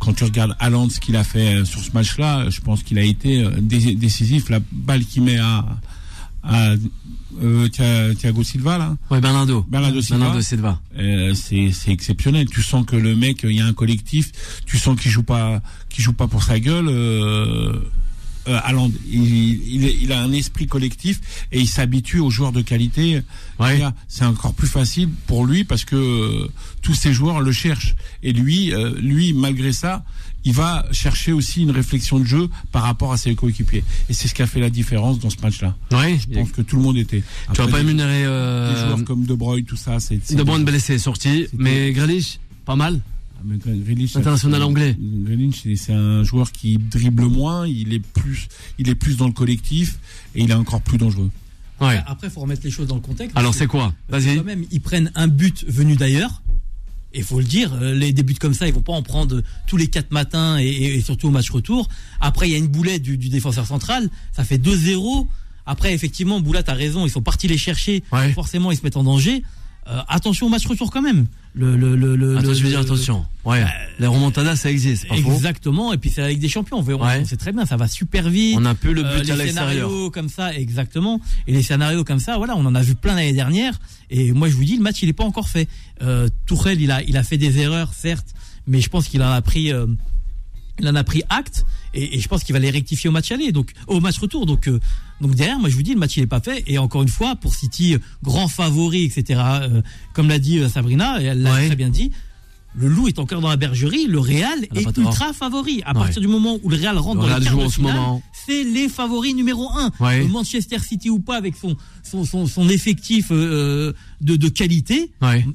Quand 0.00 0.12
tu 0.12 0.24
regardes 0.24 0.54
Haaland, 0.60 0.90
ce 0.90 1.00
qu'il 1.00 1.16
a 1.16 1.24
fait 1.24 1.54
euh, 1.54 1.64
sur 1.64 1.80
ce 1.80 1.92
match-là, 1.92 2.50
je 2.50 2.60
pense 2.60 2.82
qu'il 2.82 2.98
a 2.98 3.02
été 3.02 3.42
dé- 3.58 3.94
décisif. 3.94 4.50
La 4.50 4.60
balle 4.70 5.02
qu'il 5.06 5.22
met 5.22 5.38
à, 5.38 5.64
à 6.44 6.74
euh, 7.42 7.68
Thia- 7.68 8.14
Thiago 8.14 8.42
Silva, 8.44 8.78
là, 8.78 8.96
Ouais, 9.10 9.20
Bernardo. 9.20 9.64
Bernardo 9.68 10.00
Silva. 10.00 10.18
Bernardo 10.18 10.40
Silva. 10.42 10.80
euh, 10.98 11.34
c'est 11.34 11.70
c'est 11.72 11.90
exceptionnel. 11.90 12.46
Tu 12.48 12.62
sens 12.62 12.84
que 12.86 12.96
le 12.96 13.16
mec, 13.16 13.40
il 13.44 13.52
y 13.52 13.60
a 13.60 13.66
un 13.66 13.72
collectif. 13.72 14.30
Tu 14.66 14.78
sens 14.78 15.00
qu'il 15.00 15.10
joue 15.10 15.22
pas, 15.24 15.60
qu'il 15.88 16.04
joue 16.04 16.12
pas 16.12 16.28
pour 16.28 16.42
sa 16.44 16.60
gueule. 16.60 16.86
Euh, 16.88 17.72
euh, 18.46 18.60
Haaland, 18.62 18.90
il, 19.10 19.24
il, 19.24 19.84
il 20.02 20.12
a 20.12 20.20
un 20.20 20.30
esprit 20.32 20.66
collectif 20.66 21.18
et 21.50 21.60
il 21.60 21.66
s'habitue 21.66 22.18
aux 22.20 22.28
joueurs 22.30 22.52
de 22.52 22.60
qualité. 22.60 23.22
Ouais. 23.58 23.80
C'est 24.06 24.26
encore 24.26 24.52
plus 24.52 24.68
facile 24.68 25.08
pour 25.26 25.46
lui 25.46 25.64
parce 25.64 25.86
que 25.86 25.96
euh, 25.96 26.48
tous 26.82 26.92
ces 26.94 27.14
joueurs 27.14 27.40
le 27.40 27.52
cherchent. 27.52 27.96
Et 28.22 28.34
lui, 28.34 28.72
euh, 28.74 28.92
lui, 29.00 29.32
malgré 29.32 29.72
ça, 29.72 30.04
il 30.44 30.52
va 30.52 30.84
chercher 30.92 31.32
aussi 31.32 31.62
une 31.62 31.70
réflexion 31.70 32.18
de 32.18 32.24
jeu 32.24 32.48
par 32.72 32.82
rapport 32.82 33.12
à 33.12 33.16
ses 33.16 33.34
coéquipiers. 33.34 33.84
Et 34.08 34.12
c'est 34.12 34.28
ce 34.28 34.34
qui 34.34 34.42
a 34.42 34.46
fait 34.46 34.60
la 34.60 34.70
différence 34.70 35.18
dans 35.18 35.30
ce 35.30 35.38
match-là. 35.42 35.74
Ouais. 35.92 36.18
Je 36.18 36.34
pense 36.38 36.50
que 36.52 36.62
tout 36.62 36.76
le 36.76 36.82
monde 36.82 36.96
était. 36.96 37.20
Tu 37.20 37.24
vas 37.56 37.64
Après, 37.64 37.70
pas 37.70 37.80
énumérer 37.80 38.20
des 38.20 38.26
euh, 38.26 38.86
joueurs 38.86 39.04
comme 39.04 39.24
De 39.24 39.34
Bruyne, 39.34 39.64
tout 39.64 39.76
ça, 39.76 40.00
c'est. 40.00 40.20
c'est 40.22 40.34
De 40.36 40.42
Bruyne 40.42 40.64
blessé, 40.64 40.98
sorti. 40.98 41.46
Mais 41.56 41.92
Grealish, 41.92 42.38
pas 42.64 42.76
mal. 42.76 43.00
Ah, 43.36 43.40
mais 43.44 43.56
Grealish, 43.58 44.16
International 44.16 44.62
anglais. 44.62 44.96
Grealish, 44.98 45.62
c'est- 45.76 45.92
un 45.92 46.22
joueur 46.24 46.52
qui 46.52 46.78
dribble 46.78 47.24
moins, 47.26 47.66
il 47.66 47.92
est 47.94 47.98
plus, 48.00 48.48
il 48.78 48.88
est 48.88 48.94
plus 48.94 49.16
dans 49.16 49.26
le 49.26 49.32
collectif 49.32 49.98
et 50.34 50.42
il 50.42 50.50
est 50.50 50.54
encore 50.54 50.80
plus 50.80 50.98
dangereux. 50.98 51.30
Ouais. 51.80 52.00
Après, 52.06 52.30
faut 52.30 52.40
remettre 52.40 52.62
les 52.64 52.70
choses 52.70 52.86
dans 52.86 52.94
le 52.94 53.00
contexte. 53.00 53.36
Alors 53.36 53.52
c'est 53.52 53.66
quoi? 53.66 53.92
Vas-y. 54.08 54.36
Quand 54.36 54.44
même, 54.44 54.64
ils 54.70 54.80
prennent 54.80 55.10
un 55.16 55.26
but 55.26 55.64
venu 55.68 55.96
d'ailleurs. 55.96 56.40
Et 57.14 57.22
faut 57.22 57.38
le 57.38 57.44
dire, 57.44 57.72
euh, 57.80 57.94
les 57.94 58.12
débuts 58.12 58.34
comme 58.34 58.54
ça, 58.54 58.66
ils 58.66 58.74
vont 58.74 58.82
pas 58.82 58.92
en 58.92 59.02
prendre 59.02 59.42
tous 59.66 59.76
les 59.76 59.86
quatre 59.86 60.10
matins 60.10 60.58
et, 60.58 61.00
surtout 61.00 61.28
au 61.28 61.30
match 61.30 61.50
retour. 61.50 61.88
Après, 62.20 62.48
il 62.48 62.52
y 62.52 62.54
a 62.54 62.58
une 62.58 62.66
boulette 62.66 63.02
du, 63.02 63.16
du 63.16 63.28
défenseur 63.28 63.66
central, 63.66 64.10
ça 64.32 64.44
fait 64.44 64.58
2-0. 64.58 65.26
Après, 65.66 65.94
effectivement, 65.94 66.40
Boula, 66.40 66.62
t'as 66.62 66.74
raison, 66.74 67.06
ils 67.06 67.10
sont 67.10 67.22
partis 67.22 67.48
les 67.48 67.56
chercher. 67.56 68.02
Ouais. 68.12 68.32
Forcément, 68.32 68.70
ils 68.70 68.76
se 68.76 68.82
mettent 68.82 68.96
en 68.96 69.04
danger. 69.04 69.42
Euh, 69.86 70.00
attention 70.08 70.46
au 70.46 70.48
match 70.48 70.66
retour 70.66 70.90
quand 70.90 71.02
même. 71.02 71.26
Le, 71.54 71.76
le, 71.76 71.94
le, 71.94 72.16
le- 72.16 72.38
Attends, 72.38 72.48
le- 72.48 72.54
je 72.54 72.62
veux 72.62 72.70
dire 72.70 72.80
attention. 72.80 73.26
Ouais. 73.44 73.62
Les 73.98 74.06
remontadas, 74.06 74.56
ça 74.56 74.70
existe, 74.70 75.06
faux. 75.06 75.14
Exactement. 75.14 75.92
Et 75.92 75.98
puis 75.98 76.08
c'est 76.10 76.22
la 76.22 76.30
Ligue 76.30 76.40
des 76.40 76.48
Champions. 76.48 76.78
On, 76.78 76.82
Ouais. 76.82 77.18
on 77.20 77.24
sait 77.26 77.36
très 77.36 77.52
bien, 77.52 77.66
ça 77.66 77.76
va 77.76 77.86
super 77.86 78.28
vite. 78.30 78.56
On 78.58 78.64
a 78.64 78.74
plus 78.74 78.94
le 78.94 79.04
Euh, 79.04 79.18
but 79.20 79.30
à 79.30 79.36
les 79.36 79.44
l'extérieur. 79.44 79.88
scénarios 79.88 80.10
comme 80.10 80.28
ça, 80.30 80.54
exactement. 80.54 81.20
Et 81.46 81.52
les 81.52 81.62
scénarios 81.62 82.02
comme 82.02 82.18
ça, 82.18 82.38
voilà, 82.38 82.56
on 82.56 82.64
en 82.64 82.74
a 82.74 82.80
vu 82.82 82.94
plein 82.94 83.14
l'année 83.14 83.34
dernière. 83.34 83.78
Et 84.10 84.32
moi, 84.32 84.48
je 84.48 84.54
vous 84.54 84.64
dis, 84.64 84.76
le 84.76 84.82
match, 84.82 85.02
il 85.02 85.08
est 85.10 85.12
pas 85.12 85.24
encore 85.24 85.48
fait. 85.50 85.68
Euh, 86.02 86.28
Tourelle, 86.46 86.80
il 86.80 86.90
a, 86.90 87.02
il 87.02 87.16
a 87.18 87.22
fait 87.22 87.36
des 87.38 87.58
erreurs, 87.58 87.92
certes, 87.92 88.34
mais 88.66 88.80
je 88.80 88.88
pense 88.88 89.06
qu'il 89.08 89.22
en 89.22 89.30
a 89.30 89.42
pris. 89.42 89.70
Euh, 90.80 90.82
il 90.82 90.88
en 90.88 90.94
a 90.94 91.04
pris 91.04 91.22
acte 91.28 91.64
et, 91.94 92.16
et 92.16 92.20
je 92.20 92.28
pense 92.28 92.42
qu'il 92.44 92.52
va 92.52 92.58
les 92.58 92.70
rectifier 92.70 93.08
au 93.08 93.12
match 93.12 93.30
aller, 93.32 93.52
donc 93.52 93.72
au 93.86 94.00
match 94.00 94.18
retour. 94.18 94.46
Donc, 94.46 94.66
euh, 94.68 94.80
donc 95.20 95.34
derrière, 95.34 95.58
moi 95.58 95.68
je 95.68 95.76
vous 95.76 95.82
dis, 95.82 95.92
le 95.94 95.98
match 96.00 96.16
il 96.16 96.22
est 96.22 96.26
pas 96.26 96.40
fait. 96.40 96.64
Et 96.66 96.78
encore 96.78 97.02
une 97.02 97.08
fois, 97.08 97.36
pour 97.36 97.54
City, 97.54 97.94
euh, 97.94 97.98
grand 98.22 98.48
favori, 98.48 99.04
etc. 99.04 99.40
euh, 99.62 99.82
comme 100.12 100.28
l'a 100.28 100.38
dit 100.38 100.58
euh, 100.58 100.68
Sabrina, 100.68 101.20
et 101.22 101.26
elle 101.26 101.42
l'a 101.42 101.54
Ouais. 101.54 101.66
très 101.66 101.76
bien 101.76 101.88
dit. 101.90 102.10
Le 102.76 102.88
loup 102.88 103.06
est 103.06 103.20
encore 103.20 103.40
dans 103.40 103.48
la 103.48 103.56
bergerie. 103.56 104.06
Le 104.08 104.18
Real 104.18 104.64
est 104.74 104.82
tort. 104.92 105.04
ultra 105.04 105.32
favori. 105.32 105.80
À 105.86 105.92
Ouais. 105.92 106.00
partir 106.00 106.20
du 106.20 106.26
moment 106.26 106.58
où 106.64 106.68
le 106.68 106.76
Real 106.76 106.98
rentre 106.98 107.22
Le 107.22 107.28
dans 107.28 107.56
Real 107.58 107.70
finale, 107.70 108.00
c'est 108.32 108.64
les 108.64 108.88
favoris 108.88 109.32
numéro 109.32 109.70
un. 109.78 109.92
Ouais. 110.00 110.24
Euh, 110.24 110.26
Manchester 110.26 110.80
City 110.80 111.08
ou 111.08 111.20
pas 111.20 111.36
avec 111.36 111.54
son 111.54 111.76
son, 112.02 112.24
son, 112.24 112.48
son 112.48 112.68
effectif 112.68 113.28
euh, 113.30 113.92
de, 114.20 114.34
de 114.34 114.48
qualité, 114.48 115.12
Ouais. 115.22 115.46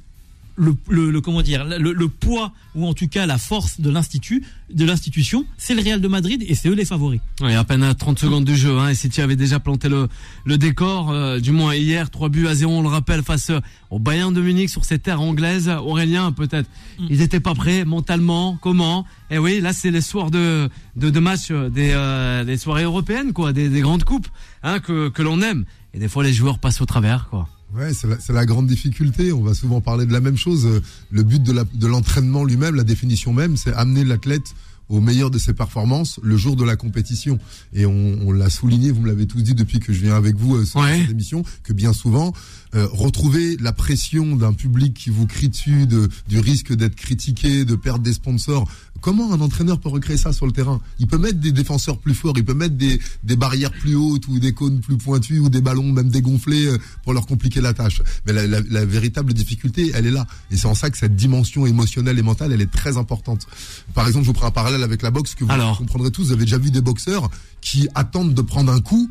Le, 0.59 0.75
le, 0.89 1.09
le- 1.09 1.21
comment 1.21 1.41
dire 1.41 1.65
le, 1.65 1.93
le 1.93 2.07
poids 2.09 2.51
ou 2.75 2.85
en 2.85 2.93
tout 2.93 3.07
cas 3.07 3.25
la 3.25 3.37
force 3.37 3.79
de 3.81 3.89
l'institut 3.89 4.43
de 4.71 4.85
l'institution, 4.85 5.45
c'est 5.57 5.73
le 5.73 5.81
Real 5.81 5.99
de 6.01 6.07
Madrid 6.07 6.43
et 6.47 6.53
c'est 6.53 6.69
eux 6.69 6.73
les 6.75 6.85
favoris. 6.85 7.21
Ouais, 7.41 7.55
à 7.55 7.63
peine 7.63 7.81
à 7.81 7.95
30 7.95 8.19
secondes 8.19 8.45
du 8.45 8.55
jeu, 8.55 8.77
hein, 8.77 8.89
et 8.89 8.93
City 8.95 9.21
avait 9.21 9.35
déjà 9.35 9.59
planté 9.59 9.89
le, 9.89 10.07
le 10.45 10.57
décor, 10.59 11.09
euh, 11.09 11.39
du 11.39 11.51
moins 11.51 11.73
hier, 11.73 12.11
3 12.11 12.29
buts 12.29 12.45
à 12.47 12.53
0, 12.53 12.71
on 12.71 12.81
le 12.83 12.87
rappelle, 12.89 13.23
face 13.23 13.49
euh, 13.49 13.59
au 13.89 13.97
Bayern 13.97 14.31
de 14.31 14.41
Munich 14.41 14.69
sur 14.69 14.85
ces 14.85 14.99
terres 14.99 15.21
anglaises. 15.21 15.69
Aurélien, 15.69 16.31
peut-être, 16.31 16.69
Mm. 16.99 17.07
ils 17.09 17.17
n'étaient 17.19 17.39
pas 17.39 17.55
prêts 17.55 17.83
mentalement, 17.85 18.57
comment? 18.61 19.05
Et 19.31 19.37
oui, 19.39 19.59
là, 19.61 19.73
c'est 19.73 19.89
les 19.89 20.01
soirs 20.01 20.29
de, 20.29 20.69
de, 20.97 21.09
de 21.09 21.19
match, 21.19 21.49
euh, 21.49 21.69
des, 21.69 21.91
euh, 21.93 22.43
des 22.43 22.57
soirées 22.57 22.83
européennes, 22.83 23.31
quoi, 23.33 23.53
des, 23.53 23.69
des 23.69 23.81
grandes 23.81 24.03
coupes, 24.03 24.27
hein, 24.63 24.79
que, 24.79 25.09
que 25.09 25.21
l'on 25.23 25.41
aime. 25.41 25.65
Et 25.95 25.99
des 25.99 26.07
fois, 26.09 26.23
les 26.23 26.33
joueurs 26.33 26.59
passent 26.59 26.81
au 26.81 26.85
travers, 26.85 27.27
quoi. 27.29 27.47
Ouais, 27.75 27.91
c'est 27.93 28.33
la, 28.33 28.45
grande 28.45 28.67
difficulté. 28.67 29.31
On 29.31 29.41
va 29.43 29.53
souvent 29.53 29.79
parler 29.81 30.05
de 30.05 30.11
la 30.13 30.21
même 30.21 30.37
chose. 30.37 30.67
Le 31.11 31.23
but 31.23 31.41
de 31.43 31.87
l'entraînement 31.87 32.43
lui-même, 32.43 32.75
la 32.75 32.83
définition 32.83 33.31
même, 33.33 33.57
c'est 33.57 33.73
amener 33.73 34.03
l'athlète 34.03 34.55
au 34.89 35.01
meilleur 35.01 35.29
de 35.29 35.37
ses 35.37 35.53
performances 35.53 36.19
le 36.23 36.35
jour 36.35 36.55
de 36.55 36.63
la 36.63 36.75
compétition. 36.75 37.37
Et 37.73 37.85
on, 37.85 38.17
on 38.25 38.31
l'a 38.31 38.49
souligné, 38.49 38.89
vous 38.89 39.01
me 39.01 39.07
l'avez 39.07 39.27
tous 39.27 39.41
dit 39.43 39.53
depuis 39.53 39.79
que 39.79 39.93
je 39.93 40.01
viens 40.01 40.15
avec 40.15 40.35
vous 40.35 40.55
euh, 40.55 40.65
sur 40.65 40.79
Ouais. 40.79 41.01
cette 41.01 41.11
émission, 41.11 41.43
que 41.63 41.73
bien 41.73 41.93
souvent, 41.93 42.33
euh, 42.75 42.87
retrouver 42.91 43.57
la 43.59 43.71
pression 43.73 44.35
d'un 44.35 44.53
public 44.53 44.93
qui 44.93 45.09
vous 45.09 45.25
crie 45.25 45.49
dessus, 45.49 45.87
de, 45.87 46.09
du 46.27 46.39
risque 46.39 46.73
d'être 46.73 46.95
critiqué, 46.95 47.65
de 47.65 47.75
perdre 47.75 48.03
des 48.03 48.13
sponsors. 48.13 48.69
Comment 49.01 49.31
un 49.33 49.39
entraîneur 49.39 49.79
peut 49.79 49.87
recréer 49.89 50.17
ça 50.17 50.33
sur 50.33 50.45
le 50.45 50.51
terrain? 50.51 50.81
Il 50.99 51.07
peut 51.07 51.17
mettre 51.17 51.39
des 51.39 51.53
défenseurs 51.53 51.99
plus 51.99 52.13
forts, 52.13 52.33
il 52.35 52.43
peut 52.43 52.53
mettre 52.53 52.75
des, 52.75 52.99
des 53.23 53.37
barrières 53.37 53.71
plus 53.71 53.95
hautes 53.95 54.27
ou 54.27 54.39
des 54.39 54.53
cônes 54.53 54.81
plus 54.81 54.97
pointus 54.97 55.39
ou 55.39 55.47
des 55.49 55.61
ballons 55.61 55.91
même 55.93 56.09
dégonflés 56.09 56.65
euh, 56.67 56.77
pour 57.03 57.13
leur 57.13 57.25
compliquer 57.25 57.61
la 57.61 57.73
tâche. 57.73 58.01
Mais 58.25 58.33
la, 58.33 58.45
la- 58.45 58.59
la 58.69 58.85
véritable 58.85 59.33
difficulté, 59.33 59.91
elle 59.95 60.05
est 60.05 60.11
là. 60.11 60.27
Et 60.51 60.57
c'est 60.57 60.67
en 60.67 60.75
ça 60.75 60.89
que 60.89 60.97
cette 60.97 61.15
dimension 61.15 61.65
émotionnelle 61.65 62.19
et 62.19 62.21
mentale, 62.21 62.51
elle 62.51 62.61
est 62.61 62.71
très 62.71 62.97
importante. 62.97 63.47
Par 63.93 64.05
exemple, 64.05 64.25
je 64.25 64.27
vous 64.31 64.33
prends 64.33 64.47
un 64.47 64.51
parallèle 64.51 64.83
avec 64.83 65.01
la 65.01 65.11
boxe 65.11 65.33
que 65.33 65.45
vous 65.45 65.51
Alors 65.51 65.77
comprendrez 65.77 66.11
tous. 66.11 66.25
Vous 66.27 66.31
avez 66.33 66.43
déjà 66.45 66.57
vu 66.57 66.69
des 66.69 66.81
boxeurs 66.81 67.29
qui 67.61 67.87
attendent 67.95 68.33
de 68.33 68.41
prendre 68.41 68.71
un 68.71 68.81
coup 68.81 69.09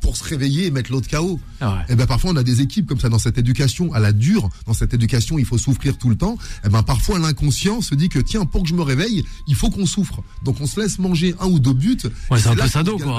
pour 0.00 0.16
se 0.16 0.24
réveiller 0.24 0.66
et 0.66 0.70
mettre 0.70 0.90
l'autre 0.92 1.08
KO. 1.08 1.38
Ah 1.60 1.74
ouais. 1.88 1.92
Et 1.92 1.94
ben 1.96 2.06
parfois 2.06 2.30
on 2.32 2.36
a 2.36 2.42
des 2.42 2.60
équipes 2.60 2.86
comme 2.86 3.00
ça 3.00 3.08
dans 3.08 3.18
cette 3.18 3.38
éducation 3.38 3.92
à 3.92 4.00
la 4.00 4.12
dure, 4.12 4.48
dans 4.66 4.74
cette 4.74 4.94
éducation 4.94 5.38
il 5.38 5.44
faut 5.44 5.58
souffrir 5.58 5.98
tout 5.98 6.08
le 6.08 6.16
temps. 6.16 6.36
Et 6.64 6.68
ben 6.68 6.82
parfois 6.82 7.18
l'inconscient 7.18 7.80
se 7.80 7.94
dit 7.94 8.08
que 8.08 8.18
tiens 8.18 8.44
pour 8.46 8.62
que 8.62 8.68
je 8.68 8.74
me 8.74 8.82
réveille 8.82 9.22
il 9.46 9.54
faut 9.54 9.70
qu'on 9.70 9.86
souffre. 9.86 10.22
Donc 10.44 10.60
on 10.60 10.66
se 10.66 10.80
laisse 10.80 10.98
manger 10.98 11.34
un 11.40 11.46
ou 11.46 11.58
deux 11.58 11.72
buts. 11.74 11.98
Ouais, 12.30 12.38
c'est 12.40 12.48
un 12.48 12.54
peu 12.54 12.68
sado, 12.68 12.98
se 12.98 13.02
quoi. 13.04 13.12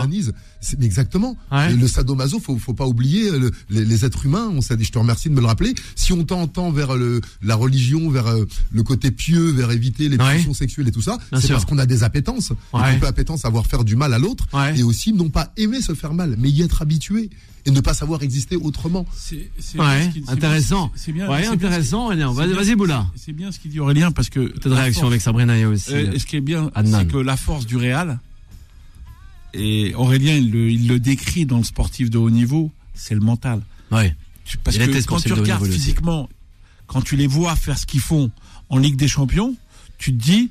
mais 0.79 0.85
exactement. 0.85 1.37
Ouais. 1.51 1.73
Et 1.73 1.75
le 1.75 1.87
sadomaso 1.87 2.39
faut 2.39 2.57
faut 2.57 2.73
pas 2.73 2.85
oublier 2.87 3.31
le- 3.31 3.51
les, 3.69 3.85
les 3.85 4.05
êtres 4.05 4.25
humains. 4.25 4.49
On 4.53 4.61
s'est 4.61 4.77
dit 4.77 4.83
je 4.85 4.91
te 4.91 4.99
remercie 4.99 5.29
de 5.29 5.33
me 5.35 5.41
le 5.41 5.47
rappeler. 5.47 5.73
Si 5.95 6.13
on 6.13 6.23
t'entend 6.23 6.71
vers 6.71 6.95
le 6.95 7.21
la 7.41 7.55
religion, 7.55 8.09
vers 8.09 8.27
euh, 8.27 8.45
le 8.71 8.83
côté 8.83 9.11
pieux, 9.11 9.51
vers 9.51 9.71
éviter 9.71 10.09
les 10.09 10.17
pulsions 10.35 10.53
sexuelles 10.53 10.87
et 10.87 10.91
tout 10.91 11.01
ça, 11.01 11.17
c'est 11.39 11.47
parce 11.53 11.65
qu'on 11.65 11.77
a 11.77 11.85
des 11.85 12.03
appétences. 12.03 12.51
Et 12.51 12.93
qu'on 12.93 12.99
peut 13.01 13.07
appétence 13.07 13.45
à 13.45 13.47
avoir 13.47 13.65
faire 13.67 13.83
du 13.83 13.95
mal 13.95 14.13
à 14.13 14.19
l'autre 14.19 14.45
et 14.77 14.83
aussi 14.83 15.13
non 15.13 15.29
pas 15.29 15.51
aimer 15.57 15.81
se 15.81 15.93
faire 15.93 16.13
mal, 16.13 16.35
mais 16.37 16.49
y 16.49 16.61
être 16.61 16.70
habitué 16.79 17.29
et 17.65 17.71
ne 17.71 17.79
pas 17.81 17.93
savoir 17.93 18.23
exister 18.23 18.55
autrement. 18.55 19.05
C'est 19.15 19.49
Ouais, 19.77 20.09
ce 20.25 20.31
intéressant. 20.31 20.91
C'est 20.95 21.11
bien. 21.11 21.29
Ouais, 21.29 21.45
intéressant, 21.45 22.09
Vas-y, 22.09 22.75
Boula. 22.75 23.07
C'est 23.15 23.33
bien 23.33 23.51
ce 23.51 23.59
qu'il 23.59 23.71
dit 23.71 23.79
Aurélien 23.79 24.11
parce 24.11 24.29
que. 24.29 24.39
Peut-être 24.39 24.69
de 24.69 24.73
réaction 24.73 25.07
avec 25.07 25.21
Sabrina 25.21 25.57
et 25.57 25.65
aussi. 25.65 25.93
Euh, 25.93 26.17
ce 26.17 26.25
qui 26.25 26.37
est 26.37 26.41
bien, 26.41 26.71
c'est 26.85 27.07
que 27.07 27.17
la 27.17 27.35
force 27.37 27.65
du 27.65 27.77
Real, 27.77 28.19
et 29.53 29.93
Aurélien, 29.95 30.35
il 30.35 30.51
le, 30.51 30.69
il 30.71 30.87
le 30.87 30.99
décrit 30.99 31.45
dans 31.45 31.57
le 31.57 31.63
sportif 31.63 32.09
de 32.09 32.17
haut 32.17 32.29
niveau, 32.29 32.71
c'est 32.93 33.13
le 33.15 33.19
mental. 33.21 33.61
ouais. 33.91 34.15
Tu- 34.45 34.57
Parce 34.57 34.75
Il 34.75 34.87
que 34.87 35.03
quand 35.05 35.19
tu 35.21 35.31
regardes 35.33 35.65
physiquement, 35.67 36.27
quand 36.87 37.01
tu 37.01 37.15
les 37.15 37.27
vois 37.27 37.55
faire 37.55 37.77
ce 37.77 37.85
qu'ils 37.85 37.99
font 38.01 38.31
en 38.69 38.77
Ligue 38.79 38.95
des 38.97 39.07
Champions, 39.07 39.55
tu 39.97 40.11
te 40.13 40.21
dis, 40.21 40.49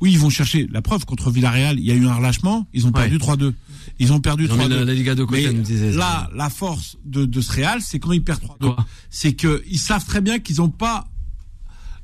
oui, 0.00 0.12
ils 0.12 0.18
vont 0.18 0.30
chercher. 0.30 0.66
La 0.70 0.82
preuve, 0.82 1.04
contre 1.06 1.30
Villarreal, 1.30 1.78
il 1.78 1.84
y 1.84 1.90
a 1.90 1.94
eu 1.94 2.06
un 2.06 2.14
relâchement, 2.14 2.66
ils 2.74 2.84
ont 2.86 2.90
Ouais. 2.90 3.08
perdu 3.08 3.18
3-2. 3.18 3.54
Ils 3.98 4.12
ont 4.12 4.20
perdu 4.20 4.44
Ils 4.44 4.52
ont 4.52 4.56
mis 4.56 4.64
3-2. 4.64 4.84
la, 4.84 4.94
Liga 4.94 5.14
de 5.14 5.24
côté, 5.24 5.50
Mais 5.52 5.92
là, 5.92 6.28
la 6.34 6.50
force 6.50 6.96
de, 7.04 7.24
de 7.24 7.40
ce 7.40 7.52
Real, 7.52 7.80
c'est 7.80 7.98
quand 7.98 8.12
ils 8.12 8.22
perdent 8.24 8.42
3-2. 8.42 8.74
Quoi 8.74 8.86
C'est 9.10 9.34
qu'ils 9.34 9.78
savent 9.78 10.04
très 10.04 10.20
bien 10.20 10.38
qu'ils 10.40 10.56
n'ont 10.56 10.68
pas 10.70 11.06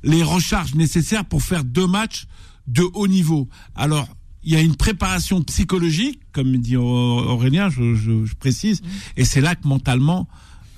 les 0.03 0.23
recharges 0.23 0.73
nécessaires 0.75 1.25
pour 1.25 1.43
faire 1.43 1.63
deux 1.63 1.87
matchs 1.87 2.25
de 2.67 2.83
haut 2.93 3.07
niveau. 3.07 3.47
Alors, 3.75 4.07
il 4.43 4.53
y 4.53 4.55
a 4.55 4.61
une 4.61 4.75
préparation 4.75 5.41
psychologique, 5.43 6.19
comme 6.31 6.57
dit 6.57 6.75
Aurélien, 6.77 7.69
je, 7.69 7.93
je- 7.95 8.25
je 8.25 8.33
précise, 8.35 8.81
et 9.17 9.25
c'est 9.25 9.41
là 9.41 9.53
que 9.55 9.67
mentalement 9.67 10.27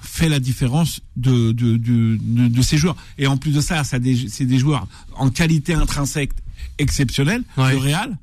fait 0.01 0.27
la 0.27 0.39
différence 0.41 1.00
de, 1.15 1.53
de, 1.53 1.77
de, 1.77 2.17
de, 2.22 2.48
de 2.50 2.62
ces 2.62 2.77
joueurs. 2.77 2.98
Et 3.17 3.25
en 3.27 3.38
plus 3.38 3.51
de 3.51 3.62
ça, 3.62 3.84
c'est 3.86 4.00
des 4.01 4.60
joueurs 4.60 4.88
en 5.15 5.29
qualité 5.29 5.74
intrinsèque 5.74 6.34
exceptionnelle. 6.80 7.44
Ouais. 7.58 7.72
Le 7.72 7.77
Real, 7.77 8.18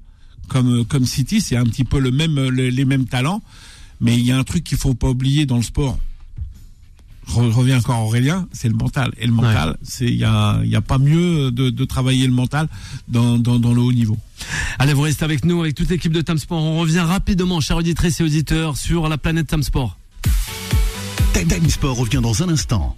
comme, 0.49 0.85
comme 0.85 1.07
City, 1.07 1.41
c'est 1.41 1.57
un 1.57 1.65
petit 1.65 1.85
peu 1.85 1.99
le 1.99 2.11
même, 2.11 2.35
le- 2.49 2.69
les 2.71 2.85
mêmes 2.85 3.07
talents. 3.07 3.43
Mais 4.01 4.15
il 4.15 4.25
y 4.25 4.33
a 4.33 4.39
un 4.39 4.45
truc 4.45 4.65
qu'il 4.65 4.79
faut 4.79 4.95
pas 4.95 5.09
oublier 5.09 5.45
dans 5.47 5.57
le 5.59 5.63
sport. 5.63 5.99
Je 7.29 7.35
re- 7.35 7.51
reviens 7.53 7.79
encore 7.79 7.97
à 7.97 8.01
Aurélien, 8.03 8.49
c'est 8.51 8.69
le 8.69 8.75
mental. 8.75 9.13
Et 9.19 9.27
le 9.27 9.33
mental, 9.33 9.77
c'est 9.83 10.07
il 10.07 10.17
y 10.17 10.25
a, 10.25 10.59
il 10.65 10.71
y 10.71 10.75
a 10.75 10.81
pas 10.81 10.97
mieux 10.99 11.51
de, 11.51 11.69
de 11.71 11.85
travailler 11.85 12.27
le 12.27 12.33
mental 12.33 12.67
dans, 13.09 13.39
dans, 13.39 13.59
dans 13.59 13.73
le 13.75 13.81
haut 13.83 13.93
niveau. 13.93 14.17
Allez, 14.79 14.95
vous 14.95 15.03
restez 15.03 15.25
avec 15.25 15.45
nous, 15.45 15.61
avec 15.61 15.75
toute 15.75 15.91
l'équipe 15.91 16.13
de 16.13 16.23
Tam 16.23 16.39
Sport. 16.39 16.61
On 16.63 16.79
revient 16.81 17.01
rapidement, 17.01 17.61
chers 17.61 17.77
auditrices 17.77 18.21
et 18.21 18.25
auditeurs, 18.25 18.77
sur 18.79 19.09
la 19.09 19.19
planète 19.19 19.49
Tam 19.49 19.63
Sport. 19.63 19.99
Time 21.35 21.69
Sport 21.71 21.97
revient 21.97 22.21
dans 22.23 22.43
un 22.43 22.49
instant. 22.49 22.97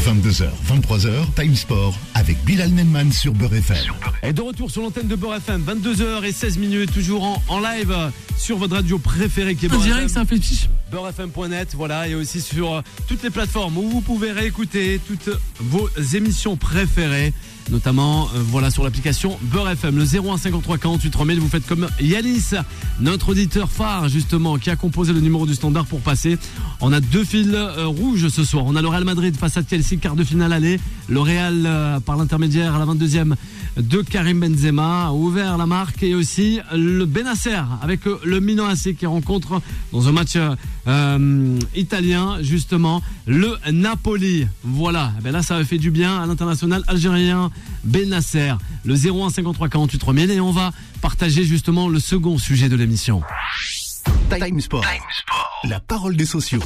22h, 0.00 0.46
23h, 0.68 1.32
Time 1.36 1.54
Sport 1.54 1.94
avec 2.14 2.42
Bilal 2.44 2.70
Nenman 2.72 3.12
sur 3.12 3.32
Beurre 3.34 3.54
FM. 3.54 3.76
Et 4.24 4.32
de 4.32 4.40
retour 4.42 4.68
sur 4.70 4.82
l'antenne 4.82 5.06
de 5.06 5.14
Beurre 5.14 5.36
FM, 5.36 5.62
22h 5.64 6.24
et 6.24 6.32
16 6.32 6.58
minutes, 6.58 6.92
toujours 6.92 7.22
en, 7.22 7.40
en 7.46 7.60
live 7.60 7.94
sur 8.36 8.56
votre 8.58 8.74
radio 8.74 8.98
préférée 8.98 9.54
qui 9.54 9.66
est 9.66 9.68
On 9.68 9.74
Beurre 9.76 9.82
dirait 9.84 9.96
FM. 10.04 10.06
que 10.08 10.12
ça 10.12 10.24
fait 10.24 10.36
petit. 10.36 10.68
beurrefm.net, 10.90 11.74
voilà, 11.76 12.08
et 12.08 12.16
aussi 12.16 12.40
sur 12.40 12.72
euh, 12.74 12.80
toutes 13.06 13.22
les 13.22 13.30
plateformes 13.30 13.76
où 13.78 13.88
vous 13.88 14.00
pouvez 14.00 14.32
réécouter 14.32 15.00
toutes 15.06 15.30
vos 15.60 15.88
émissions 16.14 16.56
préférées, 16.56 17.32
notamment 17.70 18.28
euh, 18.34 18.42
voilà 18.42 18.70
sur 18.70 18.84
l'application 18.84 19.38
Beurre 19.42 19.70
FM, 19.70 19.96
le 19.96 20.04
0153 20.04 20.78
48 20.78 21.10
3000. 21.10 21.40
Vous 21.40 21.48
faites 21.48 21.66
comme 21.66 21.88
Yanis, 22.00 22.50
notre 23.00 23.30
auditeur 23.30 23.70
phare 23.70 24.08
justement, 24.08 24.58
qui 24.58 24.70
a 24.70 24.76
composé 24.76 25.12
le 25.12 25.20
numéro 25.20 25.46
du 25.46 25.54
standard 25.54 25.86
pour 25.86 26.00
passer. 26.00 26.38
On 26.80 26.92
a 26.92 27.00
deux 27.00 27.24
fils 27.24 27.48
euh, 27.52 27.86
rouges 27.86 28.28
ce 28.28 28.44
soir. 28.44 28.64
On 28.66 28.76
a 28.76 28.82
le 28.82 28.88
Real 28.88 29.04
Madrid 29.04 29.36
face 29.36 29.56
à 29.56 29.62
Chelsea, 29.68 29.96
quart 30.00 30.16
de 30.16 30.24
finale 30.24 30.52
aller. 30.52 30.80
Le 31.08 31.20
Real 31.20 31.64
euh, 31.66 32.00
par 32.00 32.16
l'intermédiaire 32.16 32.74
à 32.74 32.78
la 32.78 32.86
22e 32.86 33.34
de 33.76 34.02
Karim 34.02 34.40
Benzema 34.40 35.06
a 35.06 35.12
ouvert 35.12 35.56
la 35.56 35.66
marque 35.66 36.02
et 36.02 36.14
aussi 36.14 36.60
le 36.74 37.04
Benacer 37.06 37.62
avec 37.80 38.00
le 38.24 38.40
Milan 38.40 38.66
AC 38.66 38.94
qui 38.94 39.06
rencontre 39.06 39.62
dans 39.92 40.08
un 40.08 40.12
match 40.12 40.36
euh, 40.86 41.02
euh, 41.02 41.58
italien 41.74 42.38
justement 42.42 43.02
le 43.26 43.56
Napoli. 43.70 44.46
Voilà, 44.62 45.12
Eh 45.18 45.22
ben 45.22 45.32
là 45.32 45.42
ça 45.42 45.56
a 45.56 45.64
fait 45.64 45.78
du 45.78 45.90
bien 45.90 46.20
à 46.20 46.26
l'international 46.26 46.82
algérien 46.86 47.50
Benacer. 47.84 48.54
Le 48.84 48.94
01 48.94 49.30
53 49.30 49.68
48 49.68 49.98
3000 49.98 50.30
et 50.30 50.40
on 50.40 50.52
va 50.52 50.72
partager 51.00 51.44
justement 51.44 51.88
le 51.88 51.98
second 52.00 52.38
sujet 52.38 52.68
de 52.68 52.76
l'émission. 52.76 53.22
Time 54.30 54.60
Sport. 54.60 54.84
La 55.64 55.80
parole 55.80 56.16
des 56.16 56.26
sociaux. 56.26 56.60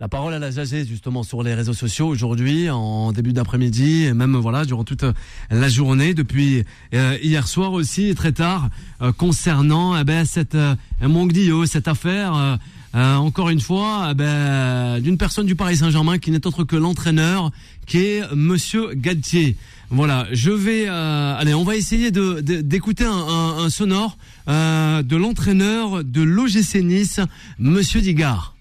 La 0.00 0.06
parole 0.06 0.32
à 0.32 0.38
la 0.38 0.52
jasée 0.52 0.86
justement 0.86 1.24
sur 1.24 1.42
les 1.42 1.54
réseaux 1.54 1.72
sociaux 1.72 2.06
aujourd'hui, 2.06 2.70
en 2.70 3.10
début 3.10 3.32
d'après-midi, 3.32 4.04
et 4.04 4.14
même 4.14 4.36
voilà 4.36 4.64
durant 4.64 4.84
toute 4.84 5.02
euh, 5.02 5.12
la 5.50 5.68
journée, 5.68 6.14
depuis 6.14 6.62
euh, 6.94 7.18
hier 7.20 7.48
soir 7.48 7.72
aussi, 7.72 8.14
très 8.14 8.30
tard, 8.30 8.68
euh, 9.02 9.10
concernant 9.10 9.98
eh 9.98 10.04
ben, 10.04 10.24
cette 10.24 10.54
euh, 10.54 10.76
Monglio, 11.02 11.66
cette 11.66 11.88
affaire. 11.88 12.58
Euh, 12.94 13.16
encore 13.16 13.50
une 13.50 13.60
fois, 13.60 14.08
eh 14.10 14.14
ben, 14.14 15.00
d'une 15.00 15.18
personne 15.18 15.46
du 15.46 15.54
Paris 15.54 15.76
Saint-Germain 15.76 16.18
qui 16.18 16.30
n'est 16.30 16.46
autre 16.46 16.64
que 16.64 16.76
l'entraîneur, 16.76 17.50
qui 17.86 17.98
est 17.98 18.22
Monsieur 18.34 18.94
Galtier. 18.94 19.56
Voilà, 19.90 20.26
je 20.32 20.50
vais, 20.50 20.86
euh, 20.88 21.36
allez, 21.38 21.54
on 21.54 21.64
va 21.64 21.76
essayer 21.76 22.10
de 22.10 22.40
d'écouter 22.40 23.04
un, 23.04 23.68
sonore 23.70 24.16
euh, 24.48 25.02
de 25.02 25.16
l'entraîneur 25.16 26.02
de 26.02 26.22
l'OGC 26.22 26.82
Nice, 26.82 27.20
Monsieur 27.58 28.00
Digard. 28.00 28.54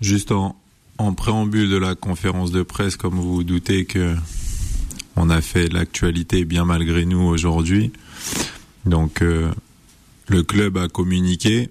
Juste 0.00 0.32
en, 0.32 0.56
préambule 1.14 1.68
de 1.68 1.76
la 1.76 1.94
conférence 1.94 2.50
de 2.52 2.62
presse, 2.62 2.96
comme 2.96 3.14
vous 3.14 3.36
vous 3.36 3.44
doutez 3.44 3.84
que 3.84 4.14
on 5.16 5.30
a 5.30 5.40
fait 5.40 5.72
l'actualité 5.72 6.44
bien 6.44 6.64
malgré 6.64 7.04
nous 7.06 7.20
aujourd'hui. 7.20 7.92
Donc 8.84 9.20
le 9.20 10.42
club 10.42 10.76
a 10.76 10.88
communiqué. 10.88 11.70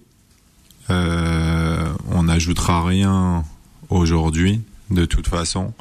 Euh, 0.89 1.93
on 2.11 2.23
n'ajoutera 2.23 2.85
rien 2.85 3.43
aujourd'hui, 3.89 4.61
de 4.91 5.05
toute 5.05 5.27
façon. 5.27 5.73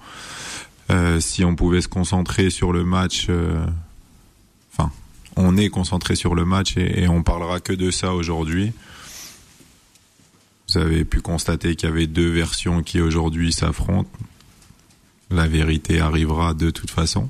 Euh, 0.90 1.20
si 1.20 1.44
on 1.44 1.56
pouvait 1.56 1.80
se 1.80 1.88
concentrer 1.88 2.50
sur 2.50 2.72
le 2.72 2.84
match, 2.84 3.26
euh, 3.28 3.64
enfin, 4.72 4.90
on 5.36 5.56
est 5.56 5.68
concentré 5.68 6.14
sur 6.14 6.34
le 6.34 6.44
match 6.44 6.76
et, 6.76 7.04
et 7.04 7.08
on 7.08 7.22
parlera 7.22 7.60
que 7.60 7.72
de 7.72 7.90
ça 7.90 8.14
aujourd'hui. 8.14 8.72
Vous 10.68 10.78
avez 10.78 11.04
pu 11.04 11.20
constater 11.20 11.76
qu'il 11.76 11.88
y 11.88 11.92
avait 11.92 12.06
deux 12.06 12.30
versions 12.30 12.82
qui 12.82 13.00
aujourd'hui 13.00 13.52
s'affrontent. 13.52 14.10
La 15.30 15.46
vérité 15.46 16.00
arrivera 16.00 16.54
de 16.54 16.70
toute 16.70 16.90
façon. 16.90 17.28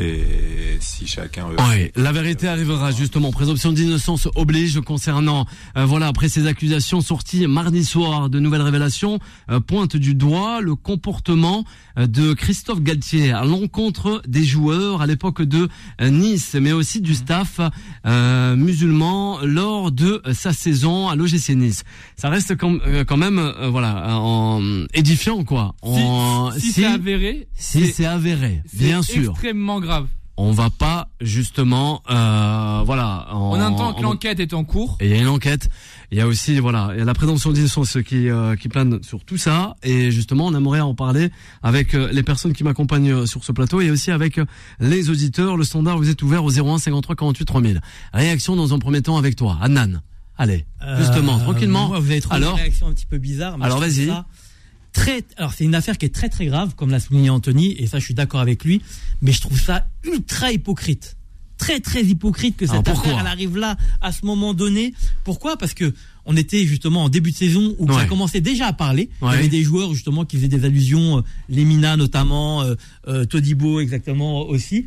Et 0.00 0.76
si 0.80 1.06
chacun 1.08 1.48
veut 1.48 1.56
Oui, 1.70 1.90
la 1.96 2.12
vérité 2.12 2.46
arrivera 2.46 2.92
justement. 2.92 3.32
Présomption 3.32 3.72
d'innocence 3.72 4.28
oblige 4.36 4.80
concernant, 4.80 5.44
euh, 5.76 5.84
voilà, 5.86 6.06
après 6.06 6.28
ces 6.28 6.46
accusations 6.46 7.00
sorties 7.00 7.46
mardi 7.48 7.84
soir, 7.84 8.30
de 8.30 8.38
nouvelles 8.38 8.62
révélations 8.62 9.18
euh, 9.50 9.58
pointent 9.58 9.96
du 9.96 10.14
doigt 10.14 10.60
le 10.60 10.76
comportement 10.76 11.64
euh, 11.98 12.06
de 12.06 12.32
Christophe 12.32 12.80
Galtier 12.80 13.32
à 13.32 13.44
l'encontre 13.44 14.22
des 14.28 14.44
joueurs 14.44 15.02
à 15.02 15.06
l'époque 15.06 15.42
de 15.42 15.68
euh, 16.00 16.10
Nice, 16.10 16.54
mais 16.60 16.70
aussi 16.72 17.00
du 17.00 17.14
staff 17.14 17.60
euh, 18.06 18.54
musulman 18.54 19.40
lors 19.42 19.90
de 19.90 20.22
euh, 20.26 20.32
sa 20.32 20.52
saison 20.52 21.08
à 21.08 21.16
l'OGC 21.16 21.50
Nice. 21.56 21.82
Ça 22.16 22.28
reste 22.28 22.56
quand, 22.56 22.76
euh, 22.86 23.02
quand 23.04 23.16
même, 23.16 23.38
euh, 23.40 23.68
voilà, 23.68 24.16
en 24.16 24.62
édifiant 24.94 25.42
quoi. 25.42 25.74
En- 25.82 26.52
si 26.56 26.70
c'est 26.72 26.84
avéré, 26.84 27.48
si 27.54 27.88
c'est 27.88 28.06
avéré, 28.06 28.62
bien 28.74 29.02
sûr 29.02 29.30
extrêmement 29.32 29.80
grave. 29.80 29.87
On 30.40 30.52
va 30.52 30.70
pas 30.70 31.08
justement 31.20 32.00
euh, 32.10 32.82
voilà 32.86 33.26
en- 33.32 33.58
On 33.58 33.60
entend 33.60 33.92
que 33.92 33.98
en- 33.98 34.02
l'enquête 34.02 34.38
est 34.38 34.54
en 34.54 34.62
cours. 34.62 34.96
et 35.00 35.06
il 35.06 35.10
y 35.10 35.14
a 35.14 35.18
une 35.20 35.26
enquête 35.28 35.68
il 36.12 36.18
y 36.18 36.20
a 36.20 36.26
aussi 36.28 36.58
voilà 36.60 36.90
il 36.92 36.98
y 36.98 37.02
a 37.02 37.04
la 37.04 37.14
présomption 37.14 37.50
d'innocence 37.50 37.98
qui 38.06 38.28
euh, 38.28 38.54
qui 38.54 38.68
plane 38.68 39.02
sur 39.02 39.24
tout 39.24 39.36
ça 39.36 39.74
et 39.82 40.10
justement 40.12 40.46
on 40.46 40.54
aimerait 40.54 40.80
en 40.80 40.94
parler 40.94 41.30
avec 41.62 41.94
euh, 41.94 42.08
les 42.12 42.22
personnes 42.22 42.52
qui 42.52 42.62
m'accompagnent 42.62 43.10
euh, 43.12 43.26
sur 43.26 43.42
ce 43.42 43.50
plateau 43.52 43.80
et 43.80 43.90
aussi 43.90 44.10
avec 44.12 44.38
euh, 44.38 44.44
les 44.78 45.10
auditeurs 45.10 45.56
le 45.56 45.64
standard 45.64 45.98
vous 45.98 46.08
êtes 46.08 46.22
ouvert 46.22 46.44
au 46.44 46.50
01 46.52 46.78
53 46.78 47.16
48 47.16 47.44
3000 47.44 47.80
réaction 48.12 48.54
dans 48.54 48.72
un 48.74 48.78
premier 48.78 49.02
temps 49.02 49.16
avec 49.16 49.34
toi 49.34 49.58
Adnan 49.60 50.00
allez 50.36 50.66
justement 50.98 51.36
Euh, 51.38 51.42
tranquillement 51.42 51.88
moi, 51.88 51.98
vous 51.98 52.10
avez 52.12 52.20
trouvé 52.20 52.36
alors 52.36 52.52
une 52.54 52.60
réaction 52.60 52.86
un 52.86 52.92
petit 52.92 53.06
peu 53.06 53.18
bizarre. 53.18 53.58
mais 53.58 53.64
Alors, 53.64 53.80
vas-y. 53.80 54.06
ça 54.06 54.24
Très, 54.92 55.22
alors 55.36 55.52
c'est 55.52 55.64
une 55.64 55.74
affaire 55.74 55.98
qui 55.98 56.06
est 56.06 56.14
très 56.14 56.28
très 56.28 56.46
grave, 56.46 56.74
comme 56.74 56.90
l'a 56.90 56.98
souligné 57.00 57.30
Anthony, 57.30 57.74
et 57.78 57.86
ça 57.86 57.98
je 57.98 58.04
suis 58.04 58.14
d'accord 58.14 58.40
avec 58.40 58.64
lui, 58.64 58.80
mais 59.22 59.32
je 59.32 59.40
trouve 59.40 59.60
ça 59.60 59.86
ultra 60.04 60.50
hypocrite. 60.52 61.14
Très 61.58 61.80
très 61.80 62.02
hypocrite 62.04 62.56
que 62.56 62.66
cette 62.66 62.86
affaire 62.88 63.18
elle 63.20 63.26
arrive 63.26 63.56
là 63.56 63.76
à 64.00 64.12
ce 64.12 64.24
moment 64.24 64.54
donné. 64.54 64.94
Pourquoi? 65.24 65.56
Parce 65.56 65.74
que 65.74 65.92
on 66.24 66.36
était 66.36 66.64
justement 66.66 67.04
en 67.04 67.08
début 67.08 67.32
de 67.32 67.36
saison 67.36 67.74
où 67.78 67.92
ça 67.92 68.04
commençait 68.06 68.40
déjà 68.40 68.66
à 68.68 68.72
parler. 68.72 69.10
Il 69.20 69.26
Ouais. 69.26 69.34
y 69.34 69.38
avait 69.38 69.48
des 69.48 69.62
joueurs 69.62 69.92
justement 69.92 70.24
qui 70.24 70.36
faisaient 70.36 70.48
des 70.48 70.64
allusions, 70.64 71.18
euh, 71.18 71.22
Lemina 71.48 71.96
notamment, 71.96 72.62
euh, 72.62 72.74
euh, 73.08 73.24
Todibo 73.24 73.80
exactement 73.80 74.42
aussi. 74.42 74.86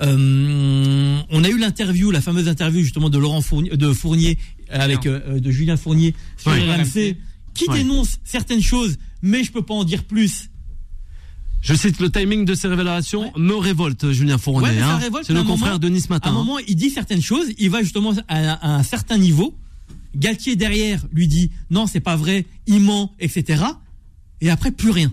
Euh, 0.00 1.18
on 1.30 1.44
a 1.44 1.48
eu 1.48 1.58
l'interview, 1.58 2.10
la 2.10 2.20
fameuse 2.20 2.48
interview 2.48 2.82
justement 2.82 3.10
de 3.10 3.18
Laurent 3.18 3.40
Fournier, 3.40 3.70
de 3.76 3.92
Fournier 3.92 4.38
avec 4.68 5.06
euh, 5.06 5.20
euh, 5.28 5.40
de 5.40 5.50
Julien 5.50 5.76
Fournier 5.76 6.14
sur 6.36 6.50
Ouais. 6.52 6.60
RMC, 6.60 7.16
qui 7.54 7.68
Ouais. 7.68 7.78
dénonce 7.78 8.18
certaines 8.24 8.62
choses, 8.62 8.96
mais 9.22 9.44
je 9.44 9.52
peux 9.52 9.62
pas 9.62 9.74
en 9.74 9.84
dire 9.84 10.04
plus. 10.04 10.48
je 11.60 11.74
cite 11.74 12.00
le 12.00 12.10
timing 12.10 12.44
de 12.44 12.54
ces 12.54 12.66
révélations 12.66 13.32
me 13.36 13.54
révolte 13.54 14.10
Julien 14.10 14.36
Fournier 14.38 14.68
Ouais, 14.70 14.78
hein. 14.80 14.98
c'est 15.22 15.32
le 15.32 15.40
à 15.40 15.44
confrère 15.44 15.68
moment- 15.74 15.78
de 15.78 15.88
Nice 15.90 16.06
À 16.10 16.14
matin 16.14 16.30
un 16.30 16.32
hein. 16.32 16.34
moment, 16.34 16.58
il 16.58 16.74
dit 16.74 16.90
certaines 16.90 17.22
choses, 17.22 17.46
il 17.56 17.70
va 17.70 17.82
justement 17.82 18.12
à, 18.28 18.52
à 18.54 18.74
un 18.78 18.82
certain 18.82 19.16
niveau. 19.16 19.56
Galtier 20.16 20.56
derrière 20.56 21.02
lui 21.12 21.28
dit 21.28 21.50
non, 21.70 21.86
c'est 21.86 22.00
pas 22.00 22.16
vrai, 22.16 22.46
il 22.66 22.80
ment, 22.80 23.14
etc. 23.20 23.62
Et 24.40 24.50
après 24.50 24.72
plus 24.72 24.90
rien. 24.90 25.12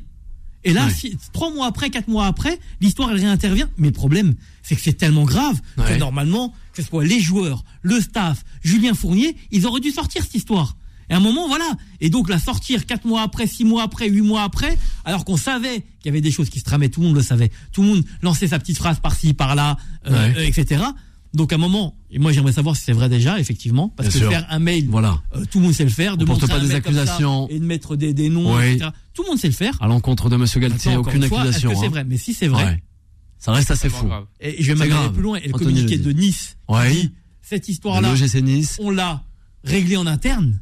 Et 0.66 0.74
là, 0.74 0.88
Ouais. 0.88 0.94
si- 0.94 1.16
trois 1.32 1.54
mois 1.54 1.68
après, 1.68 1.90
quatre 1.92 2.08
mois 2.10 2.26
après, 2.26 2.60
l'histoire 2.82 3.12
elle 3.12 3.20
réintervient. 3.20 3.70
Mais 3.78 3.88
le 3.88 3.94
problème, 3.94 4.34
c'est 4.63 4.76
que 4.76 4.82
c'est 4.82 4.94
tellement 4.94 5.24
grave 5.26 5.62
que 5.78 5.98
normalement, 5.98 6.54
que 6.74 6.82
ce 6.82 6.90
soit 6.90 7.06
les 7.06 7.20
joueurs, 7.22 7.63
le 7.84 8.02
staff, 8.02 8.44
Julien 8.63 8.94
Fournier, 8.96 9.38
ils 9.52 9.66
auraient 9.68 9.80
dû 9.82 9.92
sortir 9.92 10.24
cette 10.24 10.36
histoire. 10.36 10.76
Et 11.10 11.13
à 11.13 11.17
un 11.17 11.19
moment, 11.19 11.48
voilà. 11.48 11.72
Et 12.02 12.10
donc 12.10 12.30
la 12.30 12.38
sortir 12.39 12.86
quatre 12.86 13.06
mois 13.06 13.22
après, 13.24 13.48
six 13.48 13.65
mois 13.65 13.84
après, 13.84 14.08
huit 14.10 14.22
mois 14.22 14.43
après, 14.43 14.78
alors 15.06 15.26
qu'on 15.26 15.38
savait 15.38 15.82
qu'il 16.00 16.06
y 16.06 16.10
avait 16.10 16.22
des 16.22 16.32
choses 16.32 16.50
qui 16.50 16.60
se 16.60 16.63
tramaient, 16.65 16.89
tout 16.89 17.02
le 17.02 17.08
monde 17.08 17.15
le 17.15 17.24
savait. 17.24 17.52
Tout 17.72 17.82
le 17.82 17.88
monde 17.89 18.04
lançait 18.22 18.48
sa 18.48 18.60
petite 18.60 18.78
phrase 18.78 19.00
par-ci, 19.00 19.34
par-là, 19.34 19.78
euh, 20.08 20.12
Ouais. 20.34 20.38
euh, 20.38 20.45
etc. 20.48 20.84
Donc 21.34 21.52
à 21.54 21.56
un 21.56 21.60
moment, 21.60 21.95
et 22.10 22.17
moi 22.17 22.32
j'aimerais 22.32 22.54
savoir 22.54 22.76
si 22.76 22.84
c'est 22.84 22.91
vrai 22.93 23.08
déjà, 23.08 23.39
effectivement, 23.39 23.89
parce 23.89 24.10
Bien 24.10 24.13
que 24.13 24.19
sûr. 24.19 24.30
faire 24.32 24.48
un 24.50 24.58
mail, 24.60 24.88
voilà 24.89 25.22
euh, 25.36 25.43
tout 25.52 25.60
le 25.60 25.65
monde 25.65 25.74
sait 25.76 25.84
le 25.84 25.89
faire. 25.91 26.13
On 26.13 26.17
de 26.17 26.26
porte 26.26 26.41
montrer 26.41 26.56
pas 26.60 26.63
des 26.65 26.74
accusations. 26.74 27.48
et 27.50 27.60
de 27.60 27.65
mettre 27.65 27.95
des, 27.95 28.13
des 28.15 28.30
noms, 28.30 28.56
Oui. 28.58 28.65
etc. 28.74 28.89
Tout 29.13 29.22
le 29.24 29.30
monde 29.30 29.38
sait 29.39 29.48
le 29.48 29.54
faire. 29.54 29.74
à 29.80 29.88
l'encontre 29.88 30.30
de 30.30 30.38
Monsieur 30.38 30.60
Galtier 30.60 30.95
aucune 30.95 31.24
fois, 31.28 31.41
accusation 31.41 31.69
Est-ce 31.72 31.76
que 31.78 31.82
c'est 31.82 31.88
hein. 31.88 31.91
vrai? 31.91 32.04
Mais 32.06 32.17
si 32.17 32.34
c'est 32.34 32.48
vrai, 32.48 32.63
Ouais. 32.65 32.84
ça 33.38 33.52
reste 33.52 33.69
assez 33.69 33.89
fou 33.89 34.08
grave. 34.08 34.26
et 34.39 34.52
je 34.52 34.56
vais 34.58 34.63
C'est 34.63 34.74
même 34.74 34.82
aller 34.82 34.89
grave. 34.91 35.13
plus 35.13 35.22
loin, 35.22 35.38
et 35.38 35.48
le 35.48 35.54
Anthony 35.56 35.74
communiqué 35.74 35.98
le 35.98 36.04
de. 36.13 36.19
Nice 36.19 36.58
Ouais. 36.67 36.91
dit 36.93 37.12
cette 37.41 37.67
histoire-là, 37.69 38.13
Nice 38.41 38.78
on 38.80 38.89
l'a 38.89 39.24
réglée 39.63 39.98
en 39.98 40.08
interne. 40.08 40.60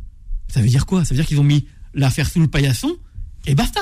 Ça 0.47 0.61
veut 0.61 0.67
dire 0.67 0.85
quoi? 0.85 1.03
Ça 1.05 1.13
veut 1.13 1.17
dire 1.21 1.25
qu'ils 1.25 1.39
ont 1.39 1.43
mis 1.43 1.65
l'affaire 1.93 2.29
sous 2.29 2.39
le 2.39 2.47
paillasson 2.47 2.91
et 3.45 3.55
basta. 3.55 3.81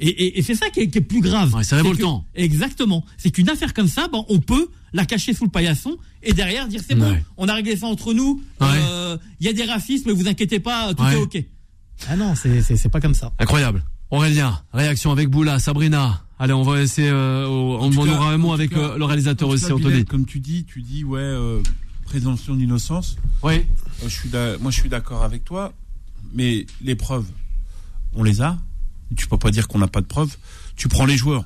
Et, 0.00 0.08
et- 0.08 0.38
et 0.38 0.42
c'est 0.42 0.54
ça 0.56 0.70
qui 0.70 0.80
est, 0.80 0.88
qui 0.88 0.98
est 0.98 1.02
plus 1.02 1.20
grave. 1.20 1.54
Ouais, 1.54 1.62
c'est 1.64 1.76
révoltant. 1.76 2.26
que- 2.34 2.40
exactement. 2.40 3.04
C'est 3.16 3.30
qu'une 3.30 3.48
affaire 3.48 3.72
comme 3.74 3.86
ça, 3.86 4.08
ben, 4.12 4.24
on 4.28 4.40
peut 4.40 4.68
la 4.92 5.06
cacher 5.06 5.32
sous 5.34 5.44
le 5.44 5.50
paillasson 5.50 5.96
et 6.22 6.32
derrière 6.32 6.66
dire 6.68 6.80
c'est 6.86 6.94
bon, 6.96 7.10
Ouais. 7.10 7.22
on 7.36 7.46
a 7.48 7.54
réglé 7.54 7.76
ça 7.76 7.86
entre 7.86 8.12
nous. 8.12 8.42
Ouais. 8.60 8.66
euh, 8.70 9.16
Il 9.40 9.46
y 9.46 9.48
a 9.48 9.52
des 9.52 9.64
racismes, 9.64 10.10
vous 10.12 10.26
inquiétez 10.28 10.58
pas, 10.60 10.92
tout 10.94 11.02
Ouais. 11.04 11.14
est 11.14 11.16
ok. 11.16 11.44
Ah 12.08 12.16
non, 12.16 12.34
c'est- 12.34 12.60
pas 12.88 13.00
comme 13.00 13.14
ça. 13.14 13.32
incroyable 13.38 13.84
Aurélien 14.10 14.60
réaction 14.72 15.12
avec 15.12 15.28
Boula 15.30 15.58
Sabrina 15.58 16.24
allez 16.38 16.52
on 16.52 16.62
va 16.62 16.80
essayer 16.82 17.08
euh, 17.08 17.46
on 17.48 17.90
cas- 18.06 18.16
aura 18.16 18.32
un 18.32 18.36
mot 18.36 18.52
avec 18.52 18.70
cas- 18.70 18.78
euh, 18.78 18.98
le 18.98 19.04
réalisateur 19.04 19.48
aussi 19.48 19.66
cas, 19.66 19.74
Anthony 19.74 20.04
Comme 20.04 20.26
tu 20.26 20.40
dis, 20.40 20.64
tu 20.64 20.82
dis 20.82 21.04
ouais, 21.04 21.20
euh, 21.20 21.60
présomption 22.04 22.54
d'innocence. 22.56 23.16
oui 23.42 23.54
Euh, 23.54 23.62
je 24.04 24.08
suis 24.08 24.28
d'a- 24.28 24.58
moi, 24.58 24.70
je 24.72 24.80
suis 24.80 24.88
d'accord 24.88 25.22
avec 25.22 25.44
toi, 25.44 25.72
mais 26.32 26.66
les 26.80 26.94
preuves, 26.94 27.26
on 28.14 28.22
les 28.22 28.40
a. 28.40 28.58
Tu 29.16 29.26
peux 29.26 29.38
pas 29.38 29.50
dire 29.50 29.68
qu'on 29.68 29.78
n'a 29.78 29.88
pas 29.88 30.00
de 30.00 30.06
preuves. 30.06 30.36
Tu 30.76 30.88
prends 30.88 31.06
les 31.06 31.16
joueurs. 31.16 31.44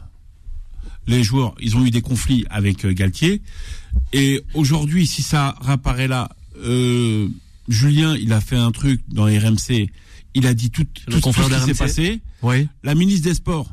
Les 1.07 1.23
joueurs, 1.23 1.55
ils 1.61 1.77
ont 1.77 1.85
eu 1.85 1.91
des 1.91 2.03
conflits 2.03 2.45
avec 2.51 2.85
euh, 2.85 2.93
Galtier. 2.93 3.43
Et 4.12 4.43
aujourd'hui, 4.55 5.07
si 5.07 5.23
ça 5.23 5.57
réapparaît 5.61 6.09
là, 6.09 6.29
euh, 6.59 7.29
Julien, 7.69 8.14
il 8.17 8.33
a 8.33 8.41
fait 8.41 8.57
un 8.57 8.73
truc 8.73 9.01
dans 9.09 9.25
RMC. 9.25 9.91
Il 10.35 10.47
a 10.47 10.55
dit 10.55 10.71
tout, 10.71 10.87
ce 11.09 11.17
qui 11.17 11.64
s'est 11.67 11.75
passé. 11.75 12.21
oui 12.43 12.69
La 12.83 12.95
ministre 12.95 13.25
des 13.25 13.35
Sports, 13.35 13.71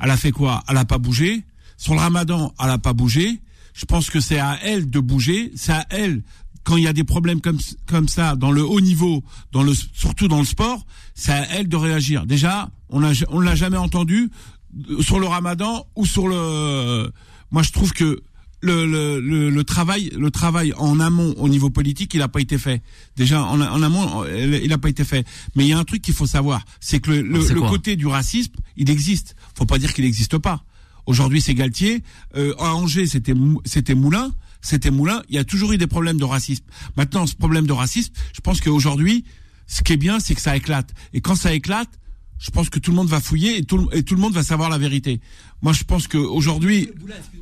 elle 0.00 0.10
a 0.10 0.16
fait 0.16 0.32
quoi? 0.32 0.64
Elle 0.68 0.76
a 0.76 0.84
pas 0.84 0.98
bougé. 0.98 1.44
Sur 1.76 1.94
le 1.94 2.00
Ramadan, 2.00 2.54
elle 2.60 2.70
a 2.70 2.78
pas 2.78 2.92
bougé. 2.92 3.40
Je 3.74 3.84
pense 3.84 4.08
que 4.08 4.20
c'est 4.20 4.38
à 4.38 4.58
elle 4.62 4.88
de 4.88 5.00
bouger. 5.00 5.52
C'est 5.56 5.72
à 5.72 5.86
elle 5.90 6.22
quand 6.64 6.76
il 6.76 6.84
y 6.84 6.88
a 6.88 6.92
des 6.92 7.04
problèmes 7.04 7.40
comme 7.40 7.58
comme 7.86 8.08
ça 8.08 8.36
dans 8.36 8.50
le 8.50 8.64
haut 8.64 8.80
niveau, 8.80 9.22
dans 9.52 9.62
le 9.62 9.72
surtout 9.92 10.28
dans 10.28 10.38
le 10.38 10.44
sport, 10.46 10.84
c'est 11.14 11.32
à 11.32 11.46
elle 11.52 11.68
de 11.68 11.76
réagir. 11.76 12.26
Déjà, 12.26 12.70
on 12.88 13.04
a 13.04 13.12
on 13.28 13.40
l'a 13.40 13.54
jamais 13.54 13.76
entendu 13.76 14.30
euh, 14.90 15.02
sur 15.02 15.20
le 15.20 15.26
Ramadan 15.26 15.86
ou 15.94 16.06
sur 16.06 16.26
le. 16.26 17.12
Moi, 17.50 17.62
je 17.62 17.70
trouve 17.70 17.92
que 17.92 18.20
le, 18.64 18.86
le, 18.86 19.20
le, 19.20 19.50
le 19.50 19.64
travail 19.64 20.10
le 20.16 20.30
travail 20.30 20.72
en 20.78 20.98
amont 20.98 21.34
au 21.36 21.50
niveau 21.50 21.68
politique 21.68 22.14
il 22.14 22.20
n'a 22.20 22.28
pas 22.28 22.40
été 22.40 22.56
fait. 22.56 22.82
Déjà 23.16 23.42
en, 23.42 23.60
en 23.60 23.82
amont 23.82 24.24
il 24.24 24.68
n'a 24.68 24.78
pas 24.78 24.88
été 24.88 25.04
fait. 25.04 25.26
Mais 25.54 25.64
il 25.66 25.68
y 25.68 25.72
a 25.74 25.78
un 25.78 25.84
truc 25.84 26.00
qu'il 26.00 26.14
faut 26.14 26.26
savoir 26.26 26.64
c'est 26.80 26.98
que 26.98 27.10
le, 27.10 27.60
côté 27.60 27.94
du 27.96 28.06
racisme 28.06 28.54
il 28.76 28.88
existe. 28.88 29.36
Faut 29.54 29.66
pas 29.66 29.78
dire 29.78 29.92
qu'il 29.92 30.04
n'existe 30.04 30.38
pas. 30.38 30.64
Aujourd'hui 31.04 31.42
c'est 31.42 31.54
Galtier. 31.54 32.02
Euh, 32.36 32.54
à 32.58 32.74
Angers 32.74 33.06
c'était 33.06 33.34
c'était 33.66 33.94
Moulin 33.94 34.32
c'était 34.64 34.90
Moulin 34.90 35.22
il 35.28 35.34
y 35.36 35.38
a 35.38 35.44
toujours 35.44 35.72
eu 35.72 35.78
des 35.78 35.86
problèmes 35.86 36.18
de 36.18 36.24
racisme 36.24 36.64
maintenant 36.96 37.26
ce 37.26 37.34
problème 37.36 37.66
de 37.66 37.72
racisme 37.72 38.12
je 38.34 38.40
pense 38.40 38.60
qu'aujourd'hui 38.60 39.24
ce 39.66 39.82
qui 39.82 39.92
est 39.92 39.96
bien 39.96 40.18
c'est 40.20 40.34
que 40.34 40.40
ça 40.40 40.56
éclate 40.56 40.90
et 41.12 41.20
quand 41.20 41.34
ça 41.36 41.52
éclate 41.54 41.88
je 42.38 42.50
pense 42.50 42.68
que 42.68 42.78
tout 42.80 42.90
le 42.90 42.96
monde 42.96 43.08
va 43.08 43.20
fouiller 43.20 43.58
et 43.58 43.62
tout, 43.64 43.78
le- 43.78 43.96
et 43.96 44.02
tout 44.02 44.14
le 44.16 44.20
monde 44.20 44.32
va 44.34 44.42
savoir 44.42 44.68
la 44.70 44.78
vérité 44.78 45.20
moi 45.62 45.72
je 45.72 45.84
pense 45.84 46.08
qu'aujourd'hui 46.08 46.88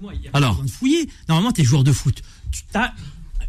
pas 0.02 0.10
Alors. 0.38 0.62
de 0.62 0.68
fouiller. 0.70 1.08
Normalement, 1.28 1.52
t'es 1.52 1.64
joueur 1.64 1.82
de 1.84 1.92
foot. 1.92 2.22
Tu 2.52 2.62
as 2.74 2.92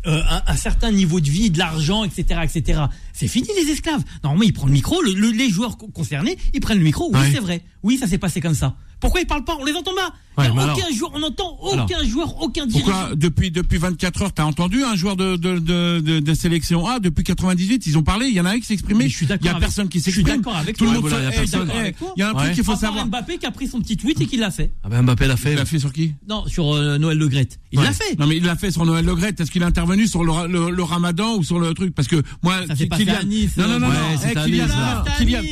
un, 0.05 0.41
un 0.47 0.55
certain 0.55 0.91
niveau 0.91 1.19
de 1.19 1.29
vie, 1.29 1.49
de 1.49 1.57
l'argent, 1.59 2.03
etc., 2.03 2.41
etc. 2.43 2.81
C'est 3.13 3.27
fini 3.27 3.47
les 3.63 3.71
esclaves. 3.71 4.03
Normalement, 4.23 4.43
il 4.43 4.53
prend 4.53 4.67
le 4.67 4.73
micro. 4.73 5.01
le- 5.01 5.13
le- 5.13 5.31
les 5.31 5.49
joueurs 5.49 5.77
co- 5.77 5.87
concernés, 5.87 6.37
ils 6.53 6.59
prennent 6.59 6.77
le 6.79 6.83
micro. 6.83 7.09
Oui, 7.13 7.19
Ouais. 7.19 7.31
c'est 7.31 7.39
vrai. 7.39 7.63
Oui, 7.83 7.97
ça 7.97 8.07
s'est 8.07 8.17
passé 8.17 8.41
comme 8.41 8.53
ça. 8.55 8.75
Pourquoi 8.99 9.19
ils 9.19 9.27
parlent 9.27 9.43
pas 9.43 9.57
On 9.59 9.65
les 9.65 9.73
entend 9.73 9.91
pas. 9.93 10.13
Ouais, 10.37 10.45
Il 10.51 10.57
a 10.59 10.63
aucun 10.63 10.63
alors- 10.85 10.93
joueur, 10.93 11.11
on 11.13 11.19
n'entend 11.19 11.57
Alors. 11.73 11.85
aucun 11.85 12.03
joueur, 12.05 12.41
aucun 12.41 12.65
dirigeant. 12.65 12.85
Pourquoi 12.91 13.15
depuis 13.15 13.51
depuis 13.51 13.77
24 13.77 14.21
heures, 14.21 14.33
t'as 14.33 14.45
entendu 14.45 14.83
un 14.83 14.95
joueur 14.95 15.15
de 15.17 15.35
de, 15.35 15.59
de, 15.59 15.99
de, 15.99 16.19
de 16.21 16.33
sélection 16.33 16.87
A 16.87 16.99
depuis 16.99 17.23
98 17.25 17.85
Ils 17.85 17.97
ont 17.97 18.03
parlé. 18.03 18.27
Il 18.27 18.33
y 18.33 18.39
en 18.39 18.45
a 18.45 18.51
un 18.51 18.59
qui 18.59 18.65
s'est 18.65 18.73
exprimé. 18.73 19.03
Mais 19.03 19.09
je 19.09 19.15
suis 19.17 19.25
d'accord 19.25 19.43
Il 19.43 19.45
y 19.45 19.49
a 19.49 19.51
avec- 19.51 19.61
personne 19.61 19.89
qui 19.89 19.97
je 19.99 20.03
suis 20.03 20.13
s'exprime. 20.13 20.37
d'accord 20.37 20.55
avec 20.55 20.77
Tout 20.77 20.85
le 20.85 20.91
toi. 20.91 20.95
monde. 21.01 21.03
Ouais, 21.03 21.09
voilà, 21.09 21.23
il 21.23 21.35
y 21.35 21.37
a. 21.37 21.43
Il 22.15 22.23
a 22.23 22.29
un 22.29 22.33
truc 22.33 22.47
Ouais. 22.47 22.53
qu'il 22.53 22.63
faut 22.63 22.71
À 22.71 22.75
part 22.75 22.81
savoir. 22.81 23.05
Mbappé 23.07 23.37
qui 23.37 23.45
a 23.45 23.51
pris 23.51 23.67
son 23.67 23.79
petit 23.81 23.97
tweet 23.97 24.19
et 24.21 24.25
qui 24.25 24.37
l'a 24.37 24.49
fait. 24.51 24.71
Ah 24.83 24.89
ben 24.89 25.01
Mbappé 25.03 25.27
l'a 25.27 25.35
fait. 25.35 25.51
Il 25.51 25.57
l'a 25.57 25.65
fait 25.65 25.79
sur 25.79 25.91
qui? 25.91 26.13
Non, 26.29 26.45
sur 26.47 26.73
euh, 26.73 26.97
Noël 26.97 27.17
Le 27.17 27.27
Graët. 27.27 27.59
Il 27.73 27.79
Ouais. 27.79 27.85
l'a 27.85 27.91
fait. 27.91 28.17
Non 28.17 28.25
mais 28.25 28.37
il 28.37 28.43
l'a 28.45 28.55
fait 28.55 28.71
sur 28.71 28.85
Noël 28.85 29.03
Le 29.05 29.15
Graët. 29.15 29.39
Est-ce 29.39 29.51
qu'il 29.51 29.61
est 29.61 29.65
intervenu 29.65 30.07
sur 30.07 30.23
le, 30.23 30.31
ra- 30.31 30.47
le, 30.47 30.69
le 30.71 30.83
Ramadan 30.83 31.35
ou 31.35 31.43
sur 31.43 31.59
le 31.59 31.73
truc? 31.73 31.93
Parce 31.93 32.07
que 32.07 32.23
moi, 32.41 32.55
Ça 32.67 32.75
s'est 32.77 32.85
passé 32.87 33.03
Kylian. 33.03 33.17
à 33.19 33.23
Nice, 33.23 33.57
non 33.57 33.67
non 33.67 33.79
non, 33.81 33.87
Eh, 34.13 34.33
Kylian, 34.33 34.67
Kylian. 35.19 35.43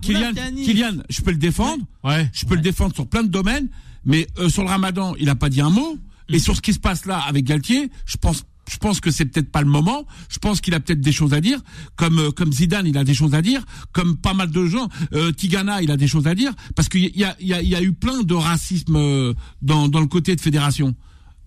Kylian. 0.00 0.32
Kylian, 0.64 0.92
Je 1.16 1.22
peux 1.22 1.30
le 1.30 1.38
défendre. 1.38 1.82
Ouais. 2.04 2.28
Je 2.32 2.44
peux 2.44 2.54
le 2.54 2.60
défendre 2.60 2.94
sur 2.94 3.06
plein 3.06 3.22
de 3.22 3.28
domaines, 3.28 3.68
mais 4.04 4.26
euh, 4.38 4.48
sur 4.48 4.62
le 4.62 4.68
Ramadan, 4.68 5.14
il 5.18 5.28
a 5.28 5.34
pas 5.34 5.48
dit 5.48 5.60
un 5.60 5.70
mot. 5.70 5.98
Et 6.28 6.38
sur 6.38 6.56
ce 6.56 6.60
qui 6.60 6.72
se 6.72 6.80
passe 6.80 7.06
là 7.06 7.18
avec 7.20 7.44
Galtier, 7.44 7.88
je 8.04 8.16
pense, 8.16 8.42
je 8.68 8.76
pense 8.78 9.00
que 9.00 9.10
c'est 9.10 9.24
peut-être 9.24 9.50
pas 9.50 9.62
le 9.62 9.68
moment. 9.68 10.04
Je 10.28 10.38
pense 10.38 10.60
qu'il 10.60 10.74
a 10.74 10.80
peut-être 10.80 11.00
des 11.00 11.12
choses 11.12 11.32
à 11.32 11.40
dire, 11.40 11.60
comme 11.94 12.18
euh, 12.18 12.30
comme 12.30 12.52
Zidane, 12.52 12.86
il 12.86 12.98
a 12.98 13.04
des 13.04 13.14
choses 13.14 13.34
à 13.34 13.42
dire, 13.42 13.64
comme 13.92 14.16
pas 14.16 14.34
mal 14.34 14.50
de 14.50 14.66
gens. 14.66 14.88
Euh, 15.12 15.32
Tigana, 15.32 15.82
il 15.82 15.90
a 15.90 15.96
des 15.96 16.08
choses 16.08 16.26
à 16.26 16.34
dire, 16.34 16.52
parce 16.74 16.88
qu'il 16.88 17.16
y 17.16 17.24
a, 17.24 17.36
il 17.40 17.46
y 17.46 17.54
a, 17.54 17.62
il 17.62 17.68
y 17.68 17.76
a 17.76 17.82
eu 17.82 17.92
plein 17.92 18.22
de 18.22 18.34
racisme 18.34 19.34
dans 19.62 19.88
dans 19.88 20.00
le 20.00 20.06
côté 20.08 20.36
de 20.36 20.40
fédération. 20.40 20.94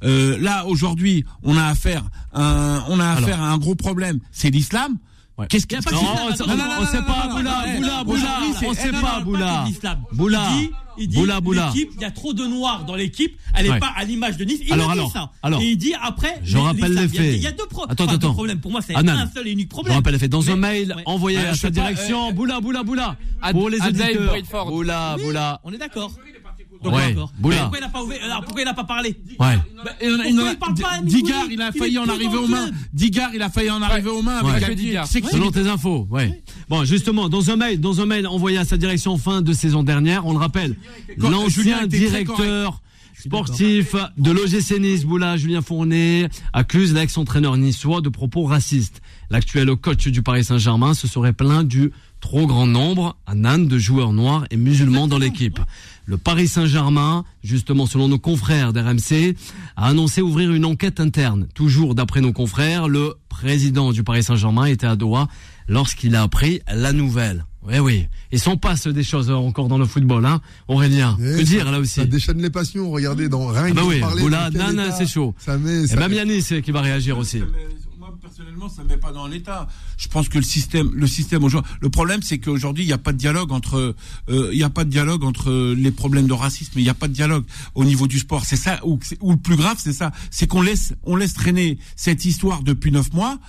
Euh, 0.03 0.37
là 0.39 0.65
aujourd'hui, 0.65 1.25
on 1.43 1.57
a 1.57 1.65
affaire, 1.65 2.03
à 2.31 2.77
un, 2.77 2.85
on 2.87 2.99
a 2.99 3.09
affaire 3.09 3.41
à 3.41 3.51
un 3.51 3.57
gros 3.57 3.75
problème, 3.75 4.19
c'est 4.31 4.49
l'islam. 4.49 4.97
Qu'est-ce 5.47 5.65
qu'il 5.67 5.77
Y 5.77 5.79
a 5.79 5.83
pas 5.83 5.91
Non, 5.91 6.01
on, 6.01 6.35
sait- 6.35 6.43
pas, 7.01 7.27
Boula, 7.31 7.63
Boula, 7.75 8.03
Boula, 8.03 8.39
on 8.67 8.73
sait 8.73 8.91
pas, 8.91 9.19
Boula. 9.21 9.65
Boula. 10.11 10.47
Il 10.51 10.59
dit, 10.61 10.69
il 10.97 11.07
dit 11.07 11.17
Boula, 11.17 11.39
Boula. 11.39 11.67
l'équipe, 11.73 11.91
il 11.95 12.01
y 12.01 12.05
a 12.05 12.11
trop 12.11 12.33
de 12.33 12.45
noirs 12.45 12.83
dans 12.85 12.95
l'équipe, 12.95 13.37
elle 13.55 13.67
est 13.67 13.69
Ouais. 13.71 13.79
pas 13.79 13.93
à 13.95 14.03
l'image 14.03 14.35
de 14.37 14.43
Nice. 14.43 14.59
Il 14.65 14.73
Alors, 14.73 14.89
a 14.89 14.93
dit 14.93 14.99
alors, 14.99 15.11
ça. 15.11 15.31
alors. 15.43 15.61
et 15.61 15.69
il 15.69 15.77
dit 15.77 15.93
après, 16.01 16.41
Je 16.43 16.57
les- 16.57 16.63
rappelle 16.63 16.93
les 16.93 17.03
Il 17.05 17.15
y 17.15 17.17
a- 17.19 17.21
faits. 17.23 17.33
Il 17.35 17.41
y 17.41 17.47
a 17.47 17.51
deux, 17.51 17.65
pro- 17.67 17.83
Attends, 17.83 18.03
enfin, 18.03 18.05
deux 18.07 18.15
attends. 18.17 18.33
problèmes. 18.33 18.59
Pour 18.59 18.71
moi, 18.71 18.81
c'est 18.81 18.95
un 18.95 19.29
seul 19.33 19.47
et 19.47 19.51
unique 19.51 19.67
Je 19.67 19.69
problème. 19.69 19.95
rappelle, 19.95 20.19
fait 20.19 20.27
dans 20.27 20.41
Mais- 20.41 20.51
un 20.51 20.55
mail 20.57 20.93
ouais. 20.97 21.03
envoyé 21.05 21.37
à 21.39 21.53
je 21.53 21.59
sa 21.59 21.69
direction, 21.69 22.29
euh, 22.29 22.31
Boula, 22.33 22.59
Boula, 22.59 22.83
Boula, 22.83 23.15
Ad- 23.41 23.55
pour 23.55 23.69
les 23.69 23.79
auditeurs. 23.81 24.33
Boula, 24.67 25.15
Boula. 25.23 25.61
On 25.63 25.71
est 25.71 25.77
d'accord. 25.77 26.11
Ouais. 26.83 27.13
Mais 27.13 27.13
Pourquoi 27.15 27.77
il 27.77 27.81
n'a 27.81 27.89
pas 27.89 28.03
ouvert- 28.03 28.23
alors, 28.23 28.41
pourquoi 28.43 28.61
il 28.61 28.65
n'a 28.65 28.73
pas 28.73 28.83
parlé 28.85 29.09
Ouais. 29.09 29.35
Bah, 29.39 29.57
il 30.01 30.07
a- 30.07 30.27
il 30.27 30.39
a- 30.39 30.51
il 30.53 30.57
parle 30.57 30.75
pas 30.75 30.97
Digard, 31.03 31.45
il 31.51 31.61
a 31.61 31.71
Il 31.73 31.79
failli 31.79 31.97
en 31.97 32.07
arriver 32.07 32.25
dans 32.25 32.33
aux 32.37 32.41
le 32.43 32.47
mains. 32.47 32.69
Digard, 32.93 33.31
il 33.33 33.41
a 33.41 33.49
failli 33.49 33.69
en 33.69 33.81
arriver 33.81 34.09
aux 34.09 34.21
mains 34.21 34.37
avec. 34.37 34.75
Digard. 34.75 35.07
Selon 35.07 35.51
tes 35.51 35.67
infos, 35.67 36.07
ouais. 36.09 36.41
Bon, 36.69 36.85
justement, 36.85 37.27
dans 37.29 37.49
un 37.49 37.55
mail, 37.55 37.79
dans 37.81 37.99
un 38.01 38.05
mail 38.05 38.27
envoyé 38.27 38.57
à 38.57 38.65
sa 38.65 38.77
direction 38.77 39.17
fin 39.17 39.41
de 39.41 39.51
saison 39.53 39.83
dernière, 39.83 40.25
on 40.25 40.31
le 40.33 40.39
rappelle, 40.39 40.75
l'ancien 41.17 41.85
directeur 41.87 42.81
sportif 43.17 43.95
de 44.17 44.31
l'OGC 44.31 44.79
Nice, 44.79 45.03
Boula, 45.05 45.35
Julien 45.35 45.61
Fournet, 45.61 46.29
accuse 46.53 46.93
l'ex-entraîneur 46.93 47.57
niçois 47.57 47.99
de 48.01 48.09
propos 48.09 48.43
racistes. 48.45 49.01
L'actuel 49.29 49.75
coach 49.75 50.07
du 50.07 50.21
Paris 50.23 50.45
Saint-Germain 50.45 50.93
se 50.93 51.07
serait 51.07 51.33
plaint 51.33 51.67
du 51.67 51.91
trop 52.21 52.47
grand 52.47 52.67
nombre, 52.67 53.15
un 53.27 53.45
âne 53.45 53.67
de 53.67 53.77
joueurs 53.77 54.13
noirs 54.13 54.45
et 54.51 54.57
musulmans 54.57 55.07
dans 55.07 55.17
l'équipe. 55.17 55.59
Le 56.05 56.17
Paris 56.17 56.47
Saint-Germain, 56.47 57.23
justement 57.43 57.85
selon 57.85 58.07
nos 58.07 58.17
confrères 58.19 58.73
d'RMC, 58.73 59.35
a 59.77 59.87
annoncé 59.87 60.21
ouvrir 60.21 60.51
une 60.51 60.65
enquête 60.65 60.99
interne. 60.99 61.47
Toujours 61.53 61.95
d'après 61.95 62.21
nos 62.21 62.33
confrères, 62.33 62.87
le 62.87 63.13
président 63.29 63.91
du 63.91 64.03
Paris 64.03 64.23
Saint-Germain 64.23 64.65
était 64.65 64.87
à 64.87 64.95
Doha 64.95 65.27
lorsqu'il 65.67 66.15
a 66.15 66.23
appris 66.23 66.61
la 66.73 66.93
nouvelle. 66.93 67.45
Oui, 67.67 67.77
oui. 67.79 68.07
Il 68.31 68.39
s'en 68.39 68.57
passe 68.57 68.87
des 68.87 69.03
choses 69.03 69.29
encore 69.29 69.67
dans 69.67 69.77
le 69.77 69.85
football, 69.85 70.25
hein, 70.25 70.41
Aurélien. 70.67 71.15
Eh, 71.19 71.37
Que 71.39 71.41
dire 71.43 71.65
ça- 71.65 71.71
là 71.71 71.79
aussi 71.79 71.95
Ça 71.99 72.05
déchaîne 72.05 72.41
les 72.41 72.49
passions. 72.49 72.89
Regardez, 72.89 73.29
dans 73.29 73.47
rien 73.47 73.67
Ah 73.69 73.73
bah 73.73 73.81
oui, 73.85 74.01
Boula, 74.19 74.49
nan, 74.49 74.91
c'est 74.97 75.05
chaud. 75.07 75.35
Ça 75.37 75.57
met, 75.57 75.83
Et 75.83 75.87
ça- 75.87 75.97
même 75.97 76.13
Yanis 76.13 76.61
qui 76.63 76.71
va 76.71 76.81
réagir 76.81 77.17
aussi. 77.17 77.41
Personnellement, 78.29 78.69
ça 78.69 78.83
ne 78.83 78.87
met 78.89 78.97
pas 78.97 79.11
dans 79.11 79.25
l'état. 79.27 79.67
Je 79.97 80.07
pense 80.07 80.29
que 80.29 80.37
le 80.37 80.43
système, 80.43 80.91
le 80.93 81.07
système 81.07 81.43
aujourd'hui, 81.43 81.71
le 81.81 81.89
problème, 81.89 82.21
c'est 82.21 82.37
qu'aujourd'hui, 82.37 82.83
il 82.83 82.87
n'y 82.87 82.93
a 82.93 82.97
pas 82.99 83.11
de 83.11 83.17
dialogue 83.17 83.51
entre, 83.51 83.95
euh, 84.29 84.49
il 84.51 84.57
n'y 84.57 84.63
a 84.63 84.69
pas 84.69 84.83
de 84.83 84.89
dialogue 84.89 85.23
entre 85.23 85.73
les 85.75 85.91
problèmes 85.91 86.27
de 86.27 86.33
racisme. 86.33 86.73
Il 86.77 86.83
n'y 86.83 86.89
a 86.89 86.93
pas 86.93 87.07
de 87.07 87.13
dialogue 87.13 87.43
au 87.75 87.83
niveau 87.83 88.07
du 88.07 88.19
sport. 88.19 88.45
C'est 88.45 88.55
ça, 88.55 88.79
ou, 88.85 88.99
ou 89.21 89.31
le 89.31 89.37
plus 89.37 89.55
grave, 89.55 89.77
c'est 89.79 89.93
ça, 89.93 90.11
c'est 90.29 90.47
qu'on 90.47 90.61
laisse, 90.61 90.93
on 91.03 91.15
laisse 91.15 91.33
traîner 91.33 91.79
cette 91.95 92.23
histoire 92.25 92.61
depuis 92.63 92.91
neuf 92.91 93.11
mois. 93.13 93.39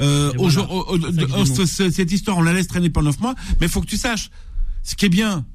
Euh, 0.00 0.30
voilà. 0.36 0.70
au- 0.70 0.94
au- 0.94 0.98
au- 0.98 1.66
cette 1.66 2.12
histoire, 2.12 2.36
on 2.36 2.42
la 2.42 2.52
laisse 2.52 2.66
traîner 2.68 2.90
pendant 2.90 3.06
neuf 3.08 3.20
mois. 3.20 3.34
Mais 3.60 3.66
il 3.66 3.70
faut 3.70 3.80
que 3.80 3.86
tu 3.86 3.96
saches, 3.96 4.30
ce 4.82 4.94
qui 4.96 5.06
est 5.06 5.08
bien. 5.10 5.46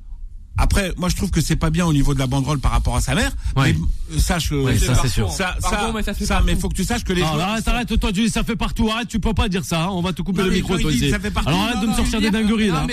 Après, 0.58 0.94
moi, 0.98 1.10
je 1.10 1.16
trouve 1.16 1.32
que 1.32 1.42
c'est 1.42 1.56
pas 1.56 1.70
bien 1.70 1.86
au 1.86 1.94
niveau 1.94 2.14
de 2.14 2.20
la 2.20 2.28
banderole 2.28 2.60
par 2.60 2.72
rapport 2.72 2.96
à 2.96 3.02
sa 3.02 3.16
mère. 3.16 3.32
Ouais. 3.56 3.74
Mais 3.74 4.16
euh, 4.16 4.20
sache, 4.20 4.52
euh, 4.52 4.64
Ouais, 4.64 4.78
ça, 4.78 4.94
c'est 5.02 5.08
sûr. 5.08 5.32
Ça, 5.32 5.56
Pardon, 5.62 5.88
ça, 5.88 5.92
mais 5.96 6.04
ça 6.04 6.14
se 6.14 6.20
fait 6.20 6.26
ça, 6.26 6.36
partout. 6.36 6.48
mais 6.50 6.56
faut 6.56 6.70
que 6.70 6.76
tu 6.76 6.84
saches 6.84 7.04
que 7.04 7.14
les 7.14 7.22
Non, 7.22 7.34
joueurs- 7.34 7.48
arrête, 7.50 7.68
arrête, 7.68 8.00
toi 8.00 8.12
tu 8.14 8.22
dis 8.24 8.30
ça 8.30 8.44
fait 8.44 8.56
partout, 8.56 8.90
arrête, 8.92 9.08
tu 9.08 9.20
peux 9.20 9.34
pas 9.34 9.50
dire 9.50 9.64
ça, 9.66 9.84
hein, 9.86 9.90
on 9.92 10.02
va 10.02 10.14
te 10.14 10.22
couper 10.22 10.42
Non, 10.42 10.48
le 10.50 10.54
micro 10.54 10.78
toi 10.78 10.92
dit 10.92 11.10
ça 11.10 11.20
fait 11.20 11.32
partie- 11.32 11.50
Alors 11.50 11.62
arrête 11.62 11.76
non, 11.78 11.82
de 11.84 11.88
me 11.88 11.94
sortir 11.96 12.22
des 12.22 12.30
dingueries 12.32 12.68
non, 12.68 12.74
là. 12.76 12.88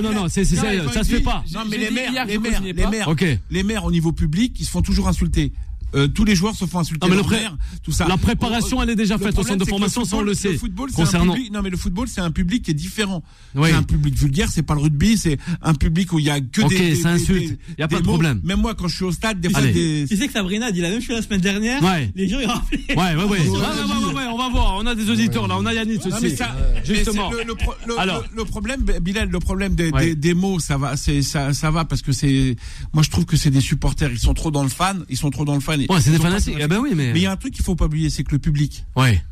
Non, 0.00 0.12
non, 0.12 0.20
non, 0.22 0.28
c'est, 0.28 0.44
ça, 0.44 0.62
ça 0.92 1.04
se 1.04 1.08
fait 1.10 1.20
pas. 1.20 1.44
Non, 1.54 1.60
mais 1.70 1.76
les 1.78 1.90
maires, 1.90 2.24
les 2.26 2.38
maires, 2.38 2.62
les 2.62 2.72
maires, 2.86 3.08
Ok. 3.08 3.24
les 3.50 3.62
maires 3.62 3.84
au 3.84 3.90
niveau 3.92 4.12
public, 4.12 4.56
ils 4.58 4.64
se 4.64 4.70
font 4.70 4.82
toujours 4.82 5.06
insulter. 5.08 5.52
Euh, 5.94 6.08
tous 6.08 6.24
les 6.24 6.34
joueurs 6.34 6.54
se 6.54 6.64
font 6.66 6.80
insulter. 6.80 7.06
Non, 7.06 7.10
mais 7.10 7.16
le 7.16 7.22
pré- 7.22 7.46
tout 7.82 7.92
ça. 7.92 8.06
la 8.08 8.16
préparation, 8.16 8.82
elle 8.82 8.90
est 8.90 8.96
déjà 8.96 9.16
Le 9.16 9.24
faite 9.24 9.38
au 9.38 9.42
centre 9.44 9.64
de 9.64 9.68
formation, 9.68 10.00
le 10.02 10.06
ça, 10.06 10.16
on 10.16 10.20
le 10.22 10.34
football- 10.34 10.52
sait. 10.52 10.58
football, 10.58 10.90
c'est 10.90 11.00
un 11.00 11.04
Concernant- 11.04 11.32
public- 11.34 11.52
non, 11.52 11.62
mais 11.62 11.70
le 11.70 11.76
football, 11.76 12.08
c'est 12.08 12.20
un 12.20 12.30
public 12.30 12.64
qui 12.64 12.72
est 12.72 12.74
différent. 12.74 13.22
Oui. 13.54 13.68
C'est 13.70 13.74
un 13.76 13.82
public 13.82 14.14
vulgaire, 14.14 14.48
c'est 14.50 14.62
pas 14.62 14.74
le 14.74 14.80
rugby, 14.80 15.16
c'est 15.16 15.38
un 15.62 15.74
public 15.74 16.12
où 16.12 16.18
il 16.18 16.24
y 16.26 16.30
a 16.30 16.40
que 16.40 16.62
Ok, 16.62 16.70
des, 16.70 16.78
des, 16.78 16.94
ça 16.96 17.10
insulte. 17.10 17.50
des- 17.50 17.58
Y 17.78 17.82
a 17.82 17.88
pas 17.88 18.00
de 18.00 18.02
mots. 18.04 18.12
problème. 18.12 18.40
Même 18.44 18.60
moi, 18.60 18.74
quand 18.74 18.88
je 18.88 18.96
suis 18.96 19.04
au 19.04 19.12
stade, 19.12 19.40
des 19.40 19.48
fois, 19.48 19.62
des, 19.62 20.04
Tu 20.08 20.16
sais 20.16 20.26
que 20.26 20.32
Sabrina 20.32 20.66
a 20.66 20.72
dit 20.72 20.80
la 20.80 20.90
même 20.90 21.00
chose 21.00 21.16
la 21.16 21.22
semaine 21.22 21.40
dernière. 21.40 21.82
Ouais. 21.82 22.10
Les 22.14 22.28
gens, 22.28 22.40
ils 22.40 22.46
rappelaient. 22.46 22.80
Ouais, 22.90 23.14
ouais, 23.14 23.24
ouais. 23.24 23.38
Ouais, 23.46 23.48
ouais, 23.48 24.06
ouais, 24.06 24.14
ouais, 24.14 24.25
on 24.36 24.38
va 24.38 24.48
voir, 24.50 24.76
on 24.76 24.86
a 24.86 24.94
des 24.94 25.08
auditeurs 25.10 25.48
là, 25.48 25.56
on 25.58 25.64
a 25.66 25.72
mais 25.72 25.96
aussi. 25.96 26.36
ça, 26.36 26.54
Justement. 26.84 27.30
Le, 27.30 27.42
le 27.44 27.54
pro- 27.54 27.74
le- 27.86 27.98
Alors. 27.98 28.22
le- 28.34 28.44
problème, 28.44 28.82
Bilal, 29.00 29.28
le 29.30 29.38
problème 29.40 29.74
des, 29.74 29.90
Ouais. 29.90 30.08
des, 30.08 30.14
des 30.14 30.34
mots, 30.34 30.58
ça 30.60 30.76
va, 30.78 30.96
c'est 30.96 31.22
ça, 31.22 31.52
ça 31.52 31.70
va 31.70 31.84
parce 31.84 32.02
que 32.02 32.12
c'est, 32.12 32.56
moi 32.92 33.02
je 33.02 33.10
trouve 33.10 33.24
que 33.24 33.36
c'est 33.36 33.50
des 33.50 33.60
supporters, 33.60 34.10
ils 34.10 34.18
sont 34.18 34.34
trop 34.34 34.50
dans 34.50 34.62
le 34.62 34.68
fan, 34.68 35.04
ils 35.08 35.16
sont 35.16 35.30
trop 35.30 35.44
dans 35.44 35.54
le 35.54 35.60
fan. 35.60 35.80
Ouais, 35.88 36.00
c'est 36.00 36.10
des 36.10 36.18
fanatiques. 36.18 36.56
Eh 36.60 36.66
ben 36.66 36.78
oui, 36.78 36.90
mais. 36.94 37.12
Mais 37.12 37.18
il 37.20 37.22
y 37.22 37.26
a 37.26 37.32
un 37.32 37.36
truc 37.36 37.54
qu'il 37.54 37.64
faut 37.64 37.74
pas 37.76 37.86
oublier, 37.86 38.10
c'est 38.10 38.24
que 38.24 38.32
le 38.32 38.38
public, 38.38 38.84
Ouais, 38.94 39.22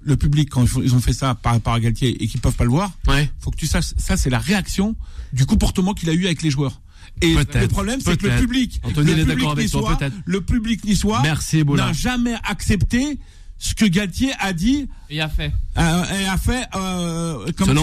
le 0.00 0.16
public 0.16 0.48
quand 0.50 0.64
ils, 0.82 0.94
ont 0.94 1.00
fait 1.00 1.12
ça 1.12 1.34
par, 1.34 1.60
par 1.60 1.78
Galtier 1.80 2.22
et 2.22 2.26
qu'ils 2.26 2.40
peuvent 2.40 2.54
pas 2.56 2.64
le 2.64 2.70
voir, 2.70 2.90
ouais. 3.08 3.30
faut 3.40 3.50
que 3.50 3.56
tu 3.56 3.66
saches, 3.66 3.92
ça 3.98 4.16
c'est 4.16 4.30
la 4.30 4.38
réaction 4.38 4.96
du 5.32 5.44
comportement 5.46 5.92
qu'il 5.94 6.08
a 6.10 6.14
eu 6.14 6.24
avec 6.26 6.42
les 6.42 6.50
joueurs. 6.50 6.80
Et 7.20 7.34
le 7.34 7.66
problème, 7.68 8.00
c'est 8.00 8.16
que 8.16 8.26
le 8.28 8.36
public, 8.40 8.80
Anthony, 8.84 9.14
le 9.14 9.24
public 9.24 9.56
niçois- 9.56 9.98
le 10.24 10.40
public 10.40 10.84
niçois 10.84 11.22
n'a 11.22 11.92
jamais 11.92 12.34
accepté 12.44 13.18
ce 13.58 13.74
que 13.74 13.84
Galtier 13.86 14.30
a 14.38 14.52
dit 14.52 14.88
Et 15.10 15.20
a 15.20 15.28
fait. 15.28 15.52
euh, 15.78 16.02
et 16.20 16.26
a 16.26 16.36
fait 16.38 16.64
euh, 16.76 17.46
comme. 17.56 17.74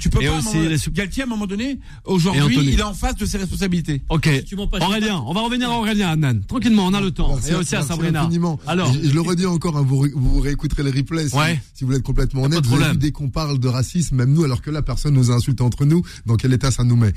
Tu 0.00 0.08
peux 0.10 0.22
Et 0.22 0.26
pas. 0.28 0.38
aussi 0.38 0.58
les 0.68 0.76
Galtier, 0.92 1.22
à 1.22 1.26
un 1.26 1.28
moment 1.28 1.46
donné, 1.46 1.78
aujourd'hui, 2.04 2.58
il 2.62 2.78
est 2.78 2.82
en 2.82 2.94
face 2.94 3.16
de 3.16 3.26
ses 3.26 3.38
responsabilités. 3.38 4.02
Ok. 4.08 4.28
tu 4.46 4.56
mens 4.56 4.66
pas, 4.66 4.78
je 4.78 4.84
Aurélien, 4.84 5.22
on 5.26 5.32
va 5.34 5.42
revenir 5.42 5.70
à 5.70 5.78
Aurélien, 5.78 6.10
Adnan. 6.10 6.40
Tranquillement, 6.46 6.86
on 6.86 6.94
a 6.94 7.00
le 7.00 7.10
temps. 7.10 7.34
Merci, 7.34 7.50
Et 7.50 7.54
aussi 7.54 7.76
à 7.76 7.82
Sabrina. 7.82 8.22
infiniment. 8.22 8.58
Alors. 8.66 8.92
je, 8.92 9.08
je 9.08 9.14
le 9.14 9.20
redis 9.20 9.46
encore, 9.46 9.76
hein, 9.76 9.84
vous, 9.86 9.98
ré- 9.98 10.12
vous 10.14 10.40
réécouterez 10.40 10.82
les 10.82 10.90
replays 10.90 11.28
si, 11.28 11.36
Ouais. 11.36 11.60
si 11.74 11.84
vous 11.84 11.92
êtes 11.92 12.02
complètement 12.02 12.42
honnête. 12.42 12.64
Vous 12.64 12.78
dès 12.96 13.10
qu'on 13.12 13.28
parle 13.30 13.58
de 13.58 13.68
racisme, 13.68 14.16
même 14.16 14.32
nous, 14.32 14.44
alors 14.44 14.62
que 14.62 14.70
là, 14.70 14.80
personne 14.82 15.14
nous 15.14 15.30
a 15.30 15.34
insulté 15.34 15.62
entre 15.62 15.84
nous, 15.84 16.02
dans 16.26 16.36
quel 16.36 16.52
état 16.52 16.70
ça 16.70 16.84
nous 16.84 16.96
met 16.96 17.12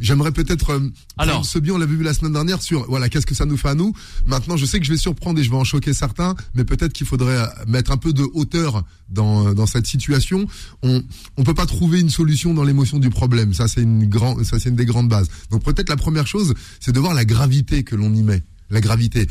J'aimerais 0.00 0.32
peut-être. 0.32 0.70
euh, 0.70 0.90
Alors. 1.18 1.44
Ce 1.44 1.58
bien, 1.58 1.74
on 1.74 1.78
l'avait 1.78 1.94
vu 1.96 2.04
la 2.04 2.14
semaine 2.14 2.32
dernière 2.32 2.62
sur 2.62 2.86
voilà 2.88 3.08
qu'est-ce 3.08 3.26
que 3.26 3.34
ça 3.34 3.44
nous 3.46 3.56
fait 3.56 3.68
à 3.70 3.74
nous. 3.74 3.94
Maintenant, 4.26 4.56
je 4.56 4.64
sais 4.66 4.78
que 4.78 4.86
je 4.86 4.92
vais 4.92 4.98
surprendre 4.98 5.40
et 5.40 5.42
je 5.44 5.50
vais 5.50 5.56
en 5.56 5.64
choquer 5.64 5.92
certains, 5.92 6.34
mais 6.54 6.64
peut-être 6.64 6.92
qu'il 6.92 7.06
faudrait 7.06 7.31
euh, 7.32 7.46
mettre 7.66 7.90
un 7.90 7.96
peu 7.96 8.12
de 8.12 8.24
hauteur 8.34 8.84
dans 9.08 9.48
euh, 9.48 9.54
dans 9.54 9.66
cette 9.66 9.86
situation. 9.86 10.46
On 10.82 11.02
on 11.36 11.44
peut 11.44 11.54
pas 11.54 11.66
trouver 11.66 12.00
une 12.00 12.10
solution 12.10 12.54
dans 12.54 12.64
l'émotion 12.64 12.98
du 12.98 13.10
problème. 13.10 13.54
Ça, 13.54 13.68
c'est 13.68 13.82
une 13.82 14.06
grande, 14.08 14.44
ça 14.44 14.58
c'est 14.58 14.68
une 14.68 14.76
des 14.76 14.86
grandes 14.86 15.08
bases. 15.08 15.28
Donc 15.50 15.62
peut-être 15.64 15.88
la 15.88 15.96
première 15.96 16.26
chose, 16.26 16.54
c'est 16.80 16.92
de 16.92 17.00
voir 17.00 17.14
la 17.14 17.24
gravité 17.24 17.82
que 17.82 17.96
l'on 17.96 18.12
y 18.14 18.22
met 18.22 18.42
la 18.72 18.80
gravité. 18.80 19.28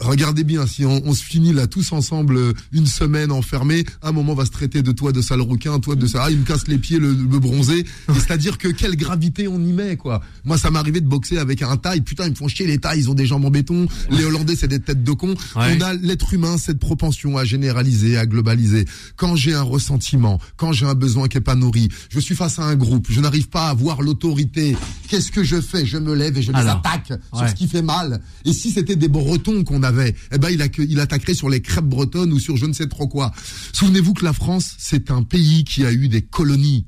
Regardez 0.00 0.44
bien, 0.44 0.66
si 0.66 0.84
on, 0.84 1.00
on 1.04 1.14
se 1.14 1.22
finit 1.22 1.52
là 1.52 1.66
tous 1.66 1.92
ensemble 1.92 2.36
euh, 2.36 2.52
une 2.72 2.86
semaine 2.86 3.30
enfermés, 3.30 3.84
à 4.02 4.08
un 4.08 4.12
moment 4.12 4.32
on 4.32 4.36
va 4.36 4.44
se 4.44 4.50
traiter 4.50 4.82
de 4.82 4.92
toi 4.92 5.12
de 5.12 5.22
sale 5.22 5.40
rouquin, 5.40 5.78
toi 5.78 5.94
de 5.94 6.06
ça, 6.06 6.24
ah, 6.24 6.30
il 6.30 6.38
me 6.40 6.44
casse 6.44 6.66
les 6.68 6.78
pieds 6.78 6.98
le, 6.98 7.12
le 7.12 7.38
bronzé. 7.38 7.84
C'est-à-dire 8.14 8.58
que 8.58 8.68
quelle 8.68 8.96
gravité 8.96 9.48
on 9.48 9.60
y 9.60 9.72
met 9.72 9.96
quoi. 9.96 10.22
Moi 10.44 10.58
ça 10.58 10.70
m'est 10.70 10.78
arrivé 10.78 11.00
de 11.00 11.06
boxer 11.08 11.38
avec 11.38 11.62
un 11.62 11.76
taille, 11.76 12.00
putain 12.00 12.24
ils 12.26 12.30
me 12.30 12.34
font 12.34 12.48
chier 12.48 12.66
les 12.66 12.78
tailles, 12.78 13.00
ils 13.00 13.10
ont 13.10 13.14
des 13.14 13.26
jambes 13.26 13.44
en 13.44 13.50
béton, 13.50 13.86
les 14.10 14.24
Hollandais 14.24 14.56
c'est 14.56 14.68
des 14.68 14.80
têtes 14.80 15.04
de 15.04 15.12
cons. 15.12 15.34
Ouais. 15.54 15.76
On 15.78 15.80
a 15.82 15.94
l'être 15.94 16.32
humain 16.34 16.58
cette 16.58 16.78
propension 16.78 17.36
à 17.38 17.44
généraliser, 17.44 18.16
à 18.18 18.26
globaliser. 18.26 18.84
Quand 19.16 19.36
j'ai 19.36 19.54
un 19.54 19.62
ressentiment, 19.62 20.40
quand 20.56 20.72
j'ai 20.72 20.86
un 20.86 20.94
besoin 20.94 21.28
qui 21.28 21.38
est 21.38 21.40
pas 21.40 21.54
nourri, 21.54 21.88
je 22.10 22.18
suis 22.20 22.34
face 22.34 22.58
à 22.58 22.64
un 22.64 22.74
groupe, 22.76 23.06
je 23.10 23.20
n'arrive 23.20 23.48
pas 23.48 23.68
à 23.68 23.74
voir 23.74 24.02
l'autorité. 24.02 24.76
Qu'est-ce 25.08 25.30
que 25.30 25.44
je 25.44 25.60
fais? 25.60 25.86
Je 25.86 25.98
me 25.98 26.14
lève 26.14 26.36
et 26.36 26.42
je 26.42 26.50
les 26.50 26.58
Alors. 26.58 26.78
attaque 26.78 27.12
sur 27.34 27.48
ce 27.48 27.54
qui 27.54 27.68
fait 27.68 27.82
mal. 27.82 28.20
Et 28.44 28.52
si 28.52 28.70
c'était 28.72 28.96
des 28.96 29.08
Bretons 29.08 29.62
qu'on 29.64 29.75
avait, 29.82 30.14
eh 30.32 30.38
ben 30.38 30.50
il, 30.50 30.62
a, 30.62 30.66
il 30.78 31.00
attaquerait 31.00 31.34
sur 31.34 31.48
les 31.48 31.60
crêpes 31.60 31.84
bretonnes 31.84 32.32
ou 32.32 32.38
sur 32.38 32.56
je 32.56 32.66
ne 32.66 32.72
sais 32.72 32.86
trop 32.88 33.08
quoi. 33.08 33.32
Souvenez-vous 33.72 34.14
que 34.14 34.24
la 34.24 34.32
France, 34.32 34.74
c'est 34.78 35.10
un 35.10 35.22
pays 35.22 35.64
qui 35.64 35.84
a 35.84 35.92
eu 35.92 36.08
des 36.08 36.22
colonies 36.22 36.86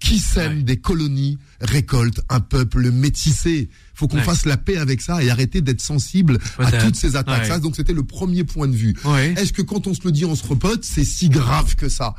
Qui 0.00 0.18
sème 0.18 0.62
des 0.62 0.78
colonies 0.78 1.36
récolte 1.60 2.22
un 2.30 2.40
peuple 2.40 2.90
métissé. 2.90 3.68
Faut 3.94 4.08
qu'on 4.08 4.16
Ouais. 4.16 4.22
fasse 4.22 4.46
la 4.46 4.56
paix 4.56 4.78
avec 4.78 5.02
ça 5.02 5.22
et 5.22 5.28
arrêter 5.28 5.60
d'être 5.60 5.82
sensible 5.82 6.38
à 6.58 6.72
toutes 6.72 6.96
ces 6.96 7.16
attaques. 7.16 7.42
Ouais. 7.42 7.48
Ça, 7.48 7.58
donc 7.58 7.76
c'était 7.76 7.92
le 7.92 8.02
premier 8.02 8.44
point 8.44 8.66
de 8.66 8.74
vue. 8.74 8.94
Est-ce 9.36 9.52
que 9.52 9.60
quand 9.60 9.86
on 9.86 9.92
se 9.92 10.00
le 10.04 10.10
dit, 10.12 10.24
on 10.24 10.34
se 10.34 10.46
repote, 10.46 10.84
c'est 10.84 11.04
si 11.04 11.28
grave 11.28 11.76
que 11.76 11.90
ça? 11.90 12.14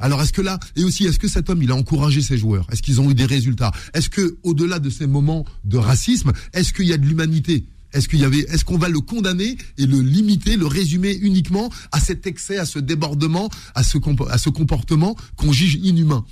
Alors 0.00 0.20
est-ce 0.22 0.32
que 0.32 0.42
là, 0.42 0.58
et 0.74 0.82
aussi, 0.82 1.04
est-ce 1.06 1.20
que 1.20 1.28
cet 1.28 1.48
homme, 1.50 1.62
il 1.62 1.70
a 1.70 1.76
encouragé 1.76 2.20
ses 2.20 2.36
joueurs? 2.36 2.66
Est-ce 2.72 2.82
qu'ils 2.82 3.00
ont 3.00 3.08
eu 3.08 3.14
des 3.14 3.26
résultats? 3.26 3.70
Est-ce 3.94 4.10
que, 4.10 4.36
au-delà 4.42 4.80
de 4.80 4.90
ces 4.90 5.06
moments 5.06 5.44
de 5.62 5.76
racisme, 5.78 6.32
est-ce 6.52 6.72
qu'il 6.72 6.86
y 6.86 6.92
a 6.92 6.96
de 6.98 7.06
l'humanité? 7.06 7.64
Est-ce 7.92 8.08
qu'il 8.08 8.20
y 8.20 8.24
avait, 8.24 8.40
est-ce 8.40 8.64
qu'on 8.64 8.78
va 8.78 8.88
le 8.88 9.00
condamner 9.00 9.56
et 9.78 9.86
le 9.86 10.00
limiter, 10.00 10.56
le 10.56 10.66
résumer 10.66 11.14
uniquement 11.20 11.70
à 11.92 12.00
cet 12.00 12.26
excès, 12.26 12.58
à 12.58 12.64
ce 12.64 12.78
débordement, 12.78 13.48
à 13.74 13.82
ce, 13.82 13.98
à 14.30 14.38
ce 14.38 14.50
comportement 14.50 15.16
qu'on 15.36 15.52
juge 15.52 15.74
inhumain? 15.82 16.24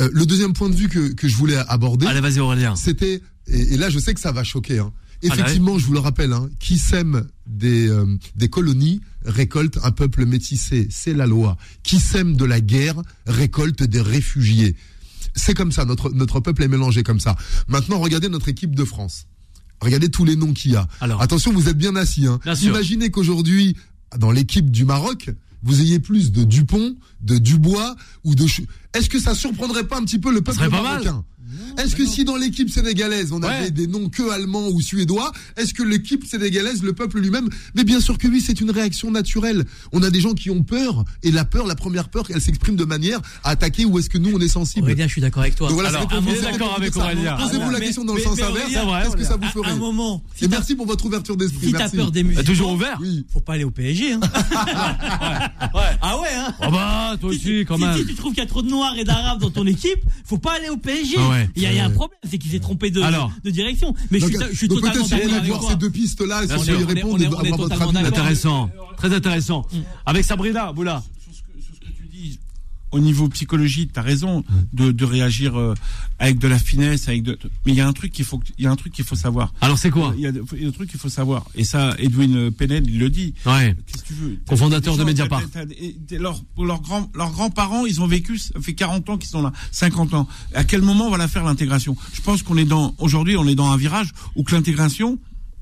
Euh, 0.00 0.08
Le 0.12 0.26
deuxième 0.26 0.52
point 0.52 0.68
de 0.70 0.74
vue 0.74 0.88
que, 0.88 1.12
que 1.12 1.28
je 1.28 1.36
voulais 1.36 1.56
aborder, 1.68 2.06
Allez, 2.06 2.20
vas-y 2.20 2.40
Aurélien. 2.40 2.76
c'était, 2.76 3.20
et, 3.48 3.74
et 3.74 3.76
là 3.76 3.90
je 3.90 3.98
sais 3.98 4.14
que 4.14 4.20
ça 4.20 4.32
va 4.32 4.44
choquer, 4.44 4.78
hein. 4.78 4.92
Ah, 5.22 5.26
effectivement, 5.34 5.78
je 5.78 5.84
vous 5.84 5.92
le 5.92 5.98
rappelle, 5.98 6.32
hein, 6.32 6.48
qui 6.60 6.78
sème 6.78 7.26
des, 7.46 7.88
euh, 7.88 8.06
des 8.36 8.48
colonies 8.48 9.02
récolte 9.26 9.78
un 9.84 9.90
peuple 9.90 10.24
métissé, 10.24 10.88
c'est 10.90 11.12
la 11.12 11.26
loi. 11.26 11.58
Qui 11.82 11.98
sème 12.00 12.36
de 12.36 12.46
la 12.46 12.62
guerre 12.62 13.02
récolte 13.26 13.82
des 13.82 14.00
réfugiés. 14.00 14.76
C'est 15.36 15.52
comme 15.52 15.72
ça, 15.72 15.84
notre, 15.84 16.08
notre 16.10 16.40
peuple 16.40 16.62
est 16.62 16.68
mélangé 16.68 17.02
comme 17.02 17.20
ça. 17.20 17.36
Maintenant, 17.68 17.98
regardez 17.98 18.30
notre 18.30 18.48
équipe 18.48 18.74
de 18.74 18.82
France. 18.82 19.26
Regardez 19.80 20.10
tous 20.10 20.24
les 20.24 20.36
noms 20.36 20.52
qu'il 20.52 20.72
y 20.72 20.76
a. 20.76 20.86
Alors. 21.00 21.22
Attention, 21.22 21.52
vous 21.52 21.68
êtes 21.68 21.78
bien 21.78 21.96
assis. 21.96 22.26
Hein. 22.26 22.38
Bien. 22.44 22.54
Imaginez 22.54 23.10
qu'aujourd'hui, 23.10 23.76
dans 24.16 24.30
l'équipe 24.30 24.70
du 24.70 24.84
Maroc, 24.84 25.30
vous 25.62 25.80
ayez 25.80 25.98
plus 25.98 26.32
de 26.32 26.44
Dupont, 26.44 26.94
de 27.20 27.38
Dubois 27.38 27.96
ou 28.24 28.34
de... 28.34 28.46
Est-ce 28.94 29.08
que 29.08 29.20
ça 29.20 29.34
surprendrait 29.34 29.84
pas 29.84 29.98
un 29.98 30.04
petit 30.04 30.18
peu 30.18 30.32
le 30.32 30.40
peuple 30.40 30.68
marocain 30.68 31.24
Est-ce 31.78 31.94
que 31.96 32.04
si 32.06 32.24
dans 32.24 32.36
l'équipe 32.36 32.70
sénégalaise 32.70 33.32
on 33.32 33.40
Ouais. 33.42 33.48
avait 33.48 33.70
des 33.70 33.86
noms 33.86 34.08
que 34.08 34.30
allemands 34.30 34.68
ou 34.68 34.80
suédois, 34.80 35.32
est-ce 35.56 35.72
que 35.74 35.82
l'équipe 35.82 36.24
sénégalaise, 36.26 36.82
le 36.82 36.92
peuple 36.92 37.20
lui-même, 37.20 37.48
mais 37.74 37.84
bien 37.84 38.00
sûr 38.00 38.18
que 38.18 38.28
oui, 38.28 38.42
c'est 38.44 38.60
une 38.60 38.70
réaction 38.70 39.10
naturelle. 39.10 39.64
On 39.92 40.02
a 40.02 40.10
des 40.10 40.20
gens 40.20 40.34
qui 40.34 40.50
ont 40.50 40.62
peur 40.62 41.04
et 41.22 41.30
la 41.30 41.44
peur, 41.44 41.66
la 41.66 41.74
première 41.74 42.08
peur, 42.08 42.24
elle 42.30 42.40
s'exprime 42.40 42.76
de 42.76 42.84
manière 42.84 43.20
à 43.44 43.50
attaquer 43.50 43.84
ou 43.84 43.98
est-ce 43.98 44.10
que 44.10 44.18
nous 44.18 44.32
on 44.34 44.40
est 44.40 44.48
sensible 44.48 44.84
Aurélien, 44.86 45.06
je 45.06 45.12
suis 45.12 45.20
d'accord 45.20 45.42
avec 45.42 45.54
toi. 45.56 45.68
Donc 45.68 45.74
voilà, 45.74 45.88
Alors, 45.90 46.06
d'accord 46.08 46.74
avec. 46.76 46.96
Aurélien. 46.96 47.36
Posez-vous 47.36 47.70
la 47.70 47.78
Mais- 47.78 47.84
question 47.86 48.04
dans 48.04 48.14
mais- 48.14 48.20
le 48.20 48.24
sens 48.26 48.36
mais 48.38 48.42
inverse. 48.44 48.70
Qu'est-ce 49.04 49.16
que 49.16 49.24
ça 49.24 49.36
vous 49.36 49.44
À 49.44 49.48
ferait 49.50 49.70
un 49.70 49.76
moment, 49.76 50.22
Et 50.36 50.44
si 50.44 50.48
merci 50.48 50.74
pour 50.74 50.86
votre 50.86 51.04
ouverture 51.06 51.36
d'esprit. 51.36 51.66
si 51.68 51.72
t'as 51.72 51.88
peur 51.88 52.10
des 52.10 52.22
musulmans, 52.22 52.44
toujours 52.44 52.72
ouvert 52.72 52.98
Oui. 53.00 53.24
faut 53.32 53.40
pas 53.40 53.54
aller 53.54 53.64
au 53.64 53.70
PSG. 53.70 54.12
Hein. 54.12 54.20
Ah 56.02 56.18
ouais, 56.18 56.28
hein 56.34 56.54
Oh 56.66 56.70
bah, 56.70 57.16
toi 57.20 57.30
aussi, 57.30 57.64
quand 57.66 57.78
même. 57.78 57.96
si 57.96 58.06
tu 58.06 58.14
trouves 58.14 58.32
qu'il 58.32 58.42
y 58.42 58.46
a 58.46 58.48
trop 58.48 58.62
de 58.62 58.68
noirs 58.68 58.94
et 58.98 59.04
d'arabes 59.04 59.40
dans 59.40 59.50
ton 59.50 59.66
équipe, 59.66 60.00
faut 60.24 60.38
pas 60.38 60.54
aller 60.54 60.68
au 60.68 60.76
PSG. 60.76 61.16
Ouais. 61.40 61.50
Il 61.56 61.62
y, 61.62 61.66
a- 61.66 61.70
il 61.72 61.76
y 61.76 61.80
a 61.80 61.84
un 61.86 61.90
problème, 61.90 62.18
c'est 62.28 62.38
qu'il 62.38 62.50
s'est 62.50 62.60
trompé 62.60 62.90
de, 62.90 63.02
Alors. 63.02 63.30
de 63.44 63.50
direction. 63.50 63.94
Mais 64.10 64.18
je 64.20 64.26
suis, 64.26 64.36
je 64.52 64.56
suis 64.56 64.68
donc 64.68 64.80
totalement 64.80 65.06
d'accord 65.06 65.20
voulez 65.24 65.34
avec 65.36 65.48
voir 65.48 65.60
toi. 65.60 65.70
ces 65.70 65.76
deux 65.76 65.90
pistes-là, 65.90 66.40
si 66.42 66.46
Bien 66.48 66.56
vous 66.56 66.64
sûr. 66.64 66.74
voulez 66.74 66.84
On 66.84 66.88
est- 66.90 66.94
répondre, 66.94 67.14
on 67.14 67.18
est- 67.18 67.22
et 67.22 67.26
on 67.26 67.30
est 67.30 67.36
avoir 67.36 67.44
votre 67.58 67.62
totalement 67.70 67.84
avis. 67.90 67.94
d'accord. 68.04 68.18
Intéressant. 68.18 68.70
Très 68.96 69.14
intéressant. 69.14 69.66
Avec 70.06 70.24
Sabrina, 70.24 70.72
Boula. 70.72 71.02
sur 71.24 71.34
ce 71.34 71.40
que, 71.42 71.62
sur 71.64 71.74
ce 71.74 71.80
que 71.80 71.86
tu 71.96 72.06
dis, 72.12 72.38
au 72.92 73.00
niveau 73.00 73.28
psychologique, 73.28 73.92
tu 73.92 73.98
as 74.00 74.02
raison 74.02 74.44
de, 74.72 74.92
de 74.92 75.04
réagir 75.04 75.58
euh, 75.58 75.74
avec 76.18 76.38
de 76.38 76.48
la 76.48 76.58
finesse, 76.58 77.08
avec 77.08 77.22
de. 77.22 77.38
Mais 77.64 77.72
il 77.72 77.74
y 77.76 77.80
a 77.80 77.86
un 77.86 77.92
truc 77.92 78.12
qu'il 78.12 78.24
faut, 78.24 78.40
il 78.58 78.64
y 78.64 78.66
a 78.66 78.70
un 78.70 78.76
truc 78.76 78.92
qu'il 78.92 79.04
faut 79.04 79.16
savoir. 79.16 79.52
Alors, 79.60 79.78
c'est 79.78 79.90
quoi? 79.90 80.12
Il 80.16 80.22
y, 80.22 80.26
a, 80.26 80.30
il 80.52 80.62
y 80.62 80.64
a 80.64 80.68
un 80.68 80.72
truc 80.72 80.90
qu'il 80.90 81.00
faut 81.00 81.08
savoir. 81.08 81.46
Et 81.54 81.64
ça, 81.64 81.94
Edwin 81.98 82.50
Pennell, 82.50 82.84
il 82.88 82.98
le 82.98 83.10
dit. 83.10 83.34
Ouais. 83.46 83.76
Qu'est-ce 83.86 84.02
que 84.02 84.08
tu 84.08 84.14
veux? 84.14 84.38
Cofondateur 84.48 84.96
de 84.96 85.04
Mediapart. 85.04 85.42
leurs 86.12 86.42
leurs 86.58 86.80
grands, 86.80 87.10
leurs 87.14 87.32
grands-parents, 87.32 87.86
ils 87.86 88.00
ont 88.00 88.06
vécu, 88.06 88.38
ça 88.38 88.60
fait 88.60 88.74
40 88.74 89.08
ans 89.10 89.18
qu'ils 89.18 89.30
sont 89.30 89.42
là, 89.42 89.52
50 89.72 90.14
ans. 90.14 90.28
À 90.54 90.64
quel 90.64 90.82
moment 90.82 91.06
on 91.06 91.10
va 91.10 91.18
la 91.18 91.28
faire 91.28 91.44
l'intégration? 91.44 91.96
Je 92.12 92.20
pense 92.20 92.42
qu'on 92.42 92.56
est 92.56 92.64
dans, 92.64 92.94
aujourd'hui, 92.98 93.36
on 93.36 93.46
est 93.46 93.54
dans 93.54 93.70
un 93.70 93.76
virage 93.76 94.12
où 94.36 94.42
que 94.42 94.54
l'intégration, 94.54 95.18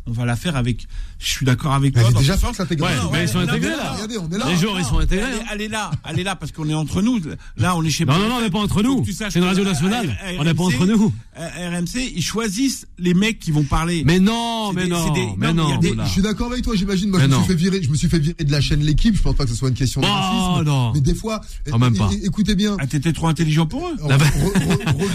on 0.09 0.13
va 0.13 0.25
la 0.25 0.37
faire 0.37 0.57
avec. 0.57 0.87
Je 1.19 1.27
suis 1.31 1.45
d'accord 1.47 1.75
avec 1.75 1.95
Mais 1.95 2.01
toi. 2.03 2.09
elle 2.09 2.11
est 2.11 2.15
dans 2.15 2.21
déjà 2.21 2.37
sens. 2.39 2.59
l'intégration. 2.59 3.05
Ouais, 3.07 3.11
mais 3.13 3.25
ils 3.25 3.29
sont 3.29 3.39
intégrés, 3.41 3.71
là. 3.71 3.93
Regardez, 3.93 4.19
on 4.19 4.31
est 4.31 4.39
là. 4.39 4.45
Les 4.49 4.57
joueurs, 4.57 4.79
ils 4.79 4.85
sont 4.85 4.99
intégrés. 4.99 5.27
Elle, 5.29 5.35
est- 5.37 5.41
hein. 5.41 5.47
elle 5.53 5.61
est 5.63 5.69
là, 5.69 5.91
elle 6.09 6.21
est 6.21 6.23
là 6.25 6.37
parce 6.37 6.53
qu'on 6.53 6.69
est 6.69 6.75
entre 6.75 7.03
nous. 7.03 7.21
Là, 7.57 7.77
on 7.77 7.83
est 7.83 7.91
chez. 7.91 8.05
Non, 8.05 8.19
non, 8.19 8.29
non, 8.29 8.35
on 8.37 8.41
n'est 8.41 8.51
pas 8.51 8.59
entre 8.61 8.83
nous. 8.83 9.03
Que 9.03 9.13
C'est 9.13 9.25
une 9.35 9.41
que, 9.43 9.47
radio 9.47 9.65
nationale. 9.65 10.17
On 10.39 10.45
n'est 10.45 10.55
pas 10.55 10.63
RMC, 10.65 10.75
entre 10.75 10.87
nous. 10.87 11.13
RMC, 11.37 12.13
ils 12.17 12.23
choisissent 12.23 12.87
les 12.99 13.15
mecs 13.15 13.39
qui 13.39 13.51
vont 13.51 13.65
parler. 13.65 14.03
Mais 14.05 14.19
non, 14.21 14.73
mais 14.73 14.85
des- 14.85 14.89
non, 14.91 15.13
mais 15.37 15.53
non. 15.53 15.81
Je 16.05 16.09
suis 16.11 16.23
d'accord 16.23 16.51
avec 16.53 16.63
toi, 16.65 16.75
j'imagine. 16.77 17.11
Moi, 17.11 17.21
je 17.21 17.27
me, 17.27 17.35
suis 17.35 17.45
fait 17.45 17.55
virer, 17.55 17.83
je 17.83 17.91
me 17.91 17.97
suis 17.97 18.09
fait 18.09 18.19
virer 18.19 18.45
de 18.45 18.53
la 18.53 18.61
chaîne 18.61 18.81
L'équipe. 18.81 19.17
Je 19.17 19.23
pense 19.23 19.35
pas 19.35 19.45
que 19.45 19.51
ce 19.51 19.57
soit 19.57 19.69
une 19.69 19.75
question 19.75 20.01
de 20.01 20.07
Oh, 20.07 20.11
racisme. 20.11 20.65
non. 20.67 20.93
Mais 20.95 21.01
des 21.01 21.15
fois, 21.15 21.41
é- 21.67 22.27
écoutez 22.27 22.55
bien. 22.55 22.77
Ah, 22.81 22.87
t'étais 22.87 23.13
trop 23.13 23.27
intelligent 23.29 23.67
pour 23.67 23.87
eux. 23.89 23.97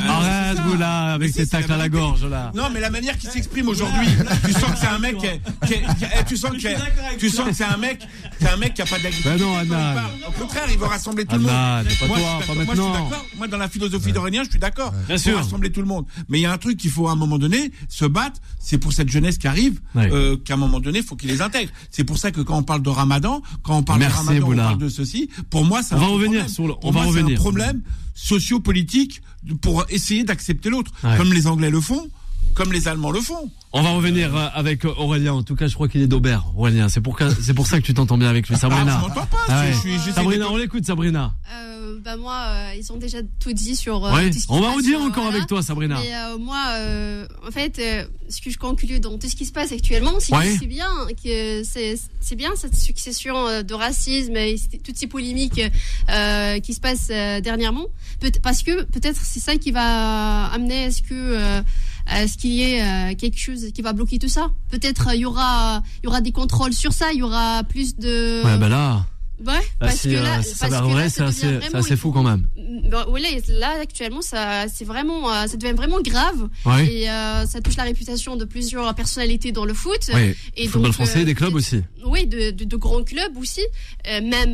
Arrête, 0.07 0.57
avec 0.59 1.19
Mais 1.19 1.27
si, 1.27 1.33
tes 1.33 1.39
c'est 1.45 1.47
tacles 1.51 1.69
la 1.69 1.75
à 1.75 1.77
la 1.77 1.89
gorge, 1.89 2.25
là. 2.25 2.51
Non, 2.55 2.63
mais 2.73 2.79
la 2.79 2.89
manière 2.89 3.17
qu'il 3.17 3.29
s'exprime 3.29 3.67
aujourd'hui, 3.67 4.07
tu 4.45 4.51
sens 4.53 4.71
que 4.71 4.79
c'est 4.83 4.89
un 4.95 4.99
mec 4.99 5.17
qui 5.17 5.27
eh, 5.73 6.23
tu 6.27 6.37
sens 6.37 6.51
que 6.51 7.17
tu 7.17 7.29
sens 7.29 7.47
que 7.49 7.53
c'est 7.55 7.63
un 7.63 7.77
mec, 7.77 8.01
c'est 8.39 8.49
un 8.49 8.57
mec 8.57 8.73
qui 8.73 8.81
a 8.81 8.85
pas 8.85 8.99
d'agriculture. 8.99 9.31
Ben 9.65 9.65
non. 9.67 10.27
Au 10.27 10.31
contraire, 10.31 10.65
il 10.71 10.77
veut 10.77 10.85
rassembler 10.85 11.25
tout 11.25 11.35
le 11.35 11.41
monde. 11.41 11.49
pas 11.51 11.83
Moi, 12.07 12.17
toi, 12.17 12.39
pas 12.47 12.55
maintenant. 12.55 13.09
dans 13.49 13.57
la 13.57 13.69
philosophie 13.69 14.11
d'Aurélien, 14.11 14.43
je 14.43 14.49
suis 14.51 14.59
d'accord. 14.59 14.93
Bien 15.07 15.17
sûr. 15.17 15.37
rassembler 15.37 15.71
tout 15.71 15.81
le 15.81 15.87
monde. 15.87 16.05
Mais 16.29 16.39
il 16.39 16.41
y 16.41 16.45
a 16.45 16.51
un 16.51 16.57
truc 16.57 16.77
qu'il 16.77 16.91
faut 16.91 17.07
à 17.07 17.11
un 17.11 17.15
moment 17.15 17.37
donné 17.37 17.71
se 17.89 18.05
battre. 18.05 18.39
C'est 18.59 18.77
pour 18.77 18.93
cette 18.93 19.09
jeunesse 19.09 19.37
qui 19.37 19.47
arrive, 19.47 19.79
euh, 19.95 20.37
qu'à 20.37 20.53
un 20.55 20.57
moment 20.57 20.79
donné, 20.79 20.99
il 20.99 21.05
faut 21.05 21.15
qu'il 21.15 21.29
les 21.29 21.41
intègre. 21.41 21.71
C'est 21.91 22.03
pour 22.03 22.17
ça 22.17 22.31
que 22.31 22.41
quand 22.41 22.57
on 22.57 22.63
parle 22.63 22.81
de 22.81 22.89
Ramadan, 22.89 23.41
quand 23.63 23.77
on 23.77 23.83
parle 23.83 23.99
de 24.01 24.05
Ramadan, 24.05 24.45
Boula. 24.45 24.63
on 24.63 24.65
parle 24.67 24.77
de 24.79 24.89
ceci. 24.89 25.29
Pour 25.49 25.65
moi, 25.65 25.81
On 25.91 25.95
un 25.95 25.99
va 25.99 26.05
revenir 26.07 26.41
problème. 26.41 26.47
sur 26.49 26.67
le- 26.67 26.73
on 26.83 26.91
va 26.91 27.03
revenir. 27.03 27.37
un 27.37 27.41
problème 27.41 27.81
sociopolitique 28.15 29.21
pour 29.61 29.85
essayer 29.89 30.23
d'accepter 30.23 30.69
l'autre, 30.69 30.91
Ouais. 31.03 31.17
comme 31.17 31.33
les 31.33 31.47
Anglais 31.47 31.69
le 31.69 31.81
font, 31.81 32.07
comme 32.53 32.71
les 32.73 32.87
Allemands 32.87 33.11
le 33.11 33.19
font. 33.21 33.49
On 33.71 33.81
va 33.81 33.89
revenir 33.91 34.35
euh, 34.35 34.47
avec 34.53 34.85
Aurélien. 34.85 35.33
En 35.33 35.43
tout 35.43 35.55
cas, 35.55 35.67
je 35.67 35.73
crois 35.73 35.87
qu'il 35.87 36.01
est 36.01 36.07
d'Aubert, 36.07 36.45
Aurélien. 36.55 36.89
C'est 36.89 37.01
pour, 37.01 37.17
c'est 37.41 37.53
pour 37.53 37.67
ça 37.67 37.79
que 37.79 37.85
tu 37.85 37.93
t'entends 37.93 38.17
bien 38.17 38.29
avec 38.29 38.47
lui. 38.47 38.55
Sabrina. 38.55 38.93
Ah, 38.97 39.01
je 39.03 39.07
m'entends 39.09 39.25
pas, 39.27 39.37
Ah 39.49 39.61
ouais. 39.61 39.73
je 39.73 39.77
suis- 39.79 39.93
j'essaie 39.99 40.11
Sabrina, 40.13 40.49
on 40.49 40.57
l'écoute, 40.57 40.85
Sabrina. 40.85 41.33
Euh, 41.53 41.97
bah 42.03 42.15
moi, 42.17 42.37
euh, 42.47 42.73
ils 42.77 42.91
ont 42.91 42.97
déjà 42.97 43.17
tout 43.39 43.53
dit 43.53 43.75
sur. 43.75 44.05
euh, 44.05 44.13
Ouais. 44.13 44.29
tout 44.29 44.37
ce 44.39 44.45
qui 44.47 44.51
On 44.51 44.61
va 44.61 44.71
redire 44.71 44.99
euh, 44.99 45.07
encore 45.07 45.23
voilà. 45.23 45.37
avec 45.37 45.47
toi, 45.49 45.61
Sabrina. 45.61 45.97
Mais 46.01 46.13
euh, 46.13 46.37
moi, 46.37 46.61
euh, 46.77 47.25
en 47.47 47.51
fait, 47.51 47.79
euh, 47.79 48.05
ce 48.29 48.41
que 48.41 48.49
je 48.51 48.57
conclue 48.57 48.99
dans 48.99 49.17
tout 49.17 49.27
ce 49.29 49.35
qui 49.35 49.45
se 49.45 49.51
passe 49.51 49.71
actuellement, 49.71 50.13
c'est 50.19 50.35
Ouais. 50.35 50.53
que 50.53 50.59
c'est 50.59 50.65
bien 50.67 50.89
que 51.23 51.63
c'est 51.63 51.97
c'est 52.21 52.35
bien 52.35 52.51
cette 52.55 52.75
succession 52.77 53.63
de 53.63 53.73
racisme 53.73 54.35
et 54.37 54.55
toutes 54.83 54.97
ces 54.97 55.07
polémiques 55.07 55.61
euh, 56.09 56.59
qui 56.59 56.73
se 56.73 56.79
passent 56.79 57.07
dernièrement, 57.07 57.85
Peut- 58.19 58.31
parce 58.41 58.63
que 58.63 58.83
peut-être 58.83 59.19
c'est 59.21 59.39
ça 59.41 59.57
qui 59.57 59.71
va 59.71 60.45
amener 60.45 60.85
à 60.85 60.91
ce 60.91 61.01
que 61.01 61.61
euh, 62.07 62.23
à 62.23 62.27
ce 62.27 62.37
qu'il 62.37 62.51
y 62.51 62.63
ait 62.63 62.81
euh, 62.81 63.15
quelque 63.15 63.37
chose 63.37 63.71
qui 63.73 63.81
va 63.81 63.93
bloquer 63.93 64.19
tout 64.19 64.27
ça. 64.29 64.51
Peut-être 64.69 65.09
euh, 65.09 65.15
il 65.15 65.21
y 65.21 65.25
aura 65.25 65.81
il 66.01 66.05
y 66.05 66.07
aura 66.07 66.21
des 66.21 66.31
contrôles 66.31 66.73
sur 66.73 66.93
ça, 66.93 67.11
il 67.13 67.19
y 67.19 67.23
aura 67.23 67.63
plus 67.63 67.95
de 67.95 68.43
Ouais, 68.43 68.57
bah 68.57 68.69
là, 68.69 69.05
Ouais, 69.39 69.53
là, 69.53 69.59
parce 69.79 70.01
que 70.03 70.09
euh, 70.09 70.21
là, 70.23 70.43
ça 70.43 70.67
que 70.67 70.71
là, 70.95 71.09
ça 71.09 71.31
c'est 71.31 71.75
assez, 71.75 71.95
fou 71.97 72.11
quand 72.11 72.23
même. 72.23 72.47
Bah, 72.89 73.07
ouais, 73.09 73.19
là 73.47 73.71
actuellement 73.81 74.21
ça 74.21 74.65
c'est 74.73 74.85
vraiment 74.85 75.29
euh, 75.31 75.47
ça 75.47 75.57
devient 75.57 75.73
vraiment 75.75 75.99
grave 76.01 76.47
Ouais. 76.65 76.85
et 76.87 77.09
euh, 77.09 77.45
ça 77.45 77.59
touche 77.59 77.75
la 77.75 77.83
réputation 77.83 78.35
de 78.35 78.45
plusieurs 78.45 78.93
personnalités 78.95 79.51
dans 79.51 79.65
le 79.65 79.73
foot 79.73 79.99
Oui. 80.13 80.35
et 80.55 80.67
Football 80.67 80.83
donc, 80.91 80.93
français, 80.93 81.21
euh, 81.21 81.25
des 81.25 81.33
clubs 81.35 81.55
aussi. 81.55 81.81
oui 82.05 82.25
de, 82.27 82.51
de, 82.51 82.63
de 82.63 82.75
grands 82.77 83.03
clubs 83.03 83.35
aussi 83.37 83.61
euh, 84.07 84.21
même 84.21 84.53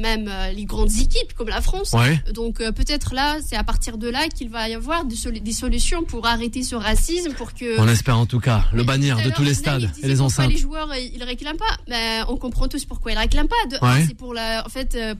même 0.00 0.30
les 0.54 0.64
grandes 0.64 0.92
équipes 1.00 1.32
comme 1.34 1.48
la 1.48 1.60
France 1.60 1.92
Ouais. 1.92 2.22
donc 2.32 2.58
peut-être 2.58 3.14
là 3.14 3.38
c'est 3.44 3.56
à 3.56 3.64
partir 3.64 3.96
de 3.98 4.08
là 4.08 4.28
qu'il 4.28 4.50
va 4.50 4.68
y 4.68 4.74
avoir 4.74 5.04
des, 5.06 5.16
solu- 5.16 5.40
des 5.42 5.52
solutions 5.52 6.04
pour 6.04 6.26
arrêter 6.26 6.62
ce 6.62 6.74
racisme 6.76 7.32
pour 7.32 7.54
que 7.54 7.80
On 7.80 7.88
espère 7.88 8.18
en 8.18 8.26
tout 8.26 8.40
cas 8.40 8.64
le 8.72 8.84
bannir 8.84 9.16
de 9.16 9.30
tous 9.30 9.42
les 9.42 9.54
stades 9.54 9.90
et 10.02 10.08
les 10.08 10.20
enceintes. 10.20 10.50
Les 10.50 10.56
joueurs, 10.58 10.88
ils 10.94 11.22
réclament 11.24 11.56
pas. 11.56 11.76
Mais 11.88 12.20
on 12.28 12.36
comprend 12.36 12.68
tous 12.68 12.84
pourquoi 12.84 13.12
ils 13.12 13.18
réclament 13.18 13.48
pas. 13.48 13.56
De 13.70 13.84
Ouais. 13.84 14.06
C'est 14.10 14.16
pour 14.16 14.34
la, 14.34 14.66
en 14.66 14.68
fait, 14.68 14.94
euh, 14.96 15.14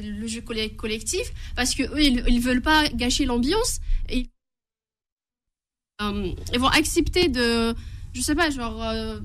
le 0.00 0.26
jeu 0.28 0.40
colle- 0.40 0.74
collectif, 0.76 1.32
parce 1.56 1.74
que 1.74 1.82
eux, 1.82 2.00
ils, 2.02 2.24
ils 2.28 2.40
veulent 2.40 2.62
pas 2.62 2.88
gâcher 2.88 3.24
l'ambiance. 3.24 3.80
Et 4.08 4.28
euh, 6.02 6.30
ils 6.52 6.60
vont 6.60 6.68
accepter 6.68 7.28
de, 7.28 7.74
je 8.14 8.20
sais 8.20 8.34
pas, 8.36 8.50
genre. 8.50 8.82
euh, 8.82 9.18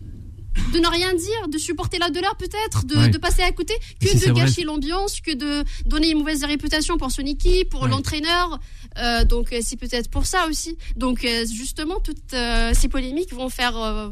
de 0.73 0.79
ne 0.79 0.87
rien 0.87 1.13
dire, 1.13 1.47
de 1.47 1.57
supporter 1.57 1.97
la 1.97 2.09
douleur 2.09 2.35
peut-être, 2.35 2.85
de, 2.85 2.95
Ouais. 2.97 3.09
de 3.09 3.17
passer 3.17 3.41
à 3.41 3.53
côté, 3.53 3.73
que 4.01 4.09
Si 4.09 4.27
de 4.27 4.33
gâcher 4.33 4.63
l'ambiance, 4.63 5.21
que 5.21 5.31
de 5.33 5.63
donner 5.85 6.09
une 6.09 6.17
mauvaise 6.19 6.43
réputation 6.43 6.97
pour 6.97 7.09
son 7.09 7.21
équipe, 7.21 7.69
pour 7.69 7.83
Ouais. 7.83 7.89
l'entraîneur. 7.89 8.59
Euh, 8.97 9.23
donc 9.23 9.53
euh, 9.53 9.59
c'est 9.63 9.77
peut-être 9.77 10.09
pour 10.09 10.25
ça 10.25 10.47
aussi. 10.49 10.77
Donc 10.97 11.23
euh, 11.23 11.45
justement, 11.45 12.01
toutes 12.01 12.33
euh, 12.33 12.73
ces 12.73 12.89
polémiques 12.89 13.31
vont 13.33 13.47
faire, 13.47 13.77
euh, 13.77 14.09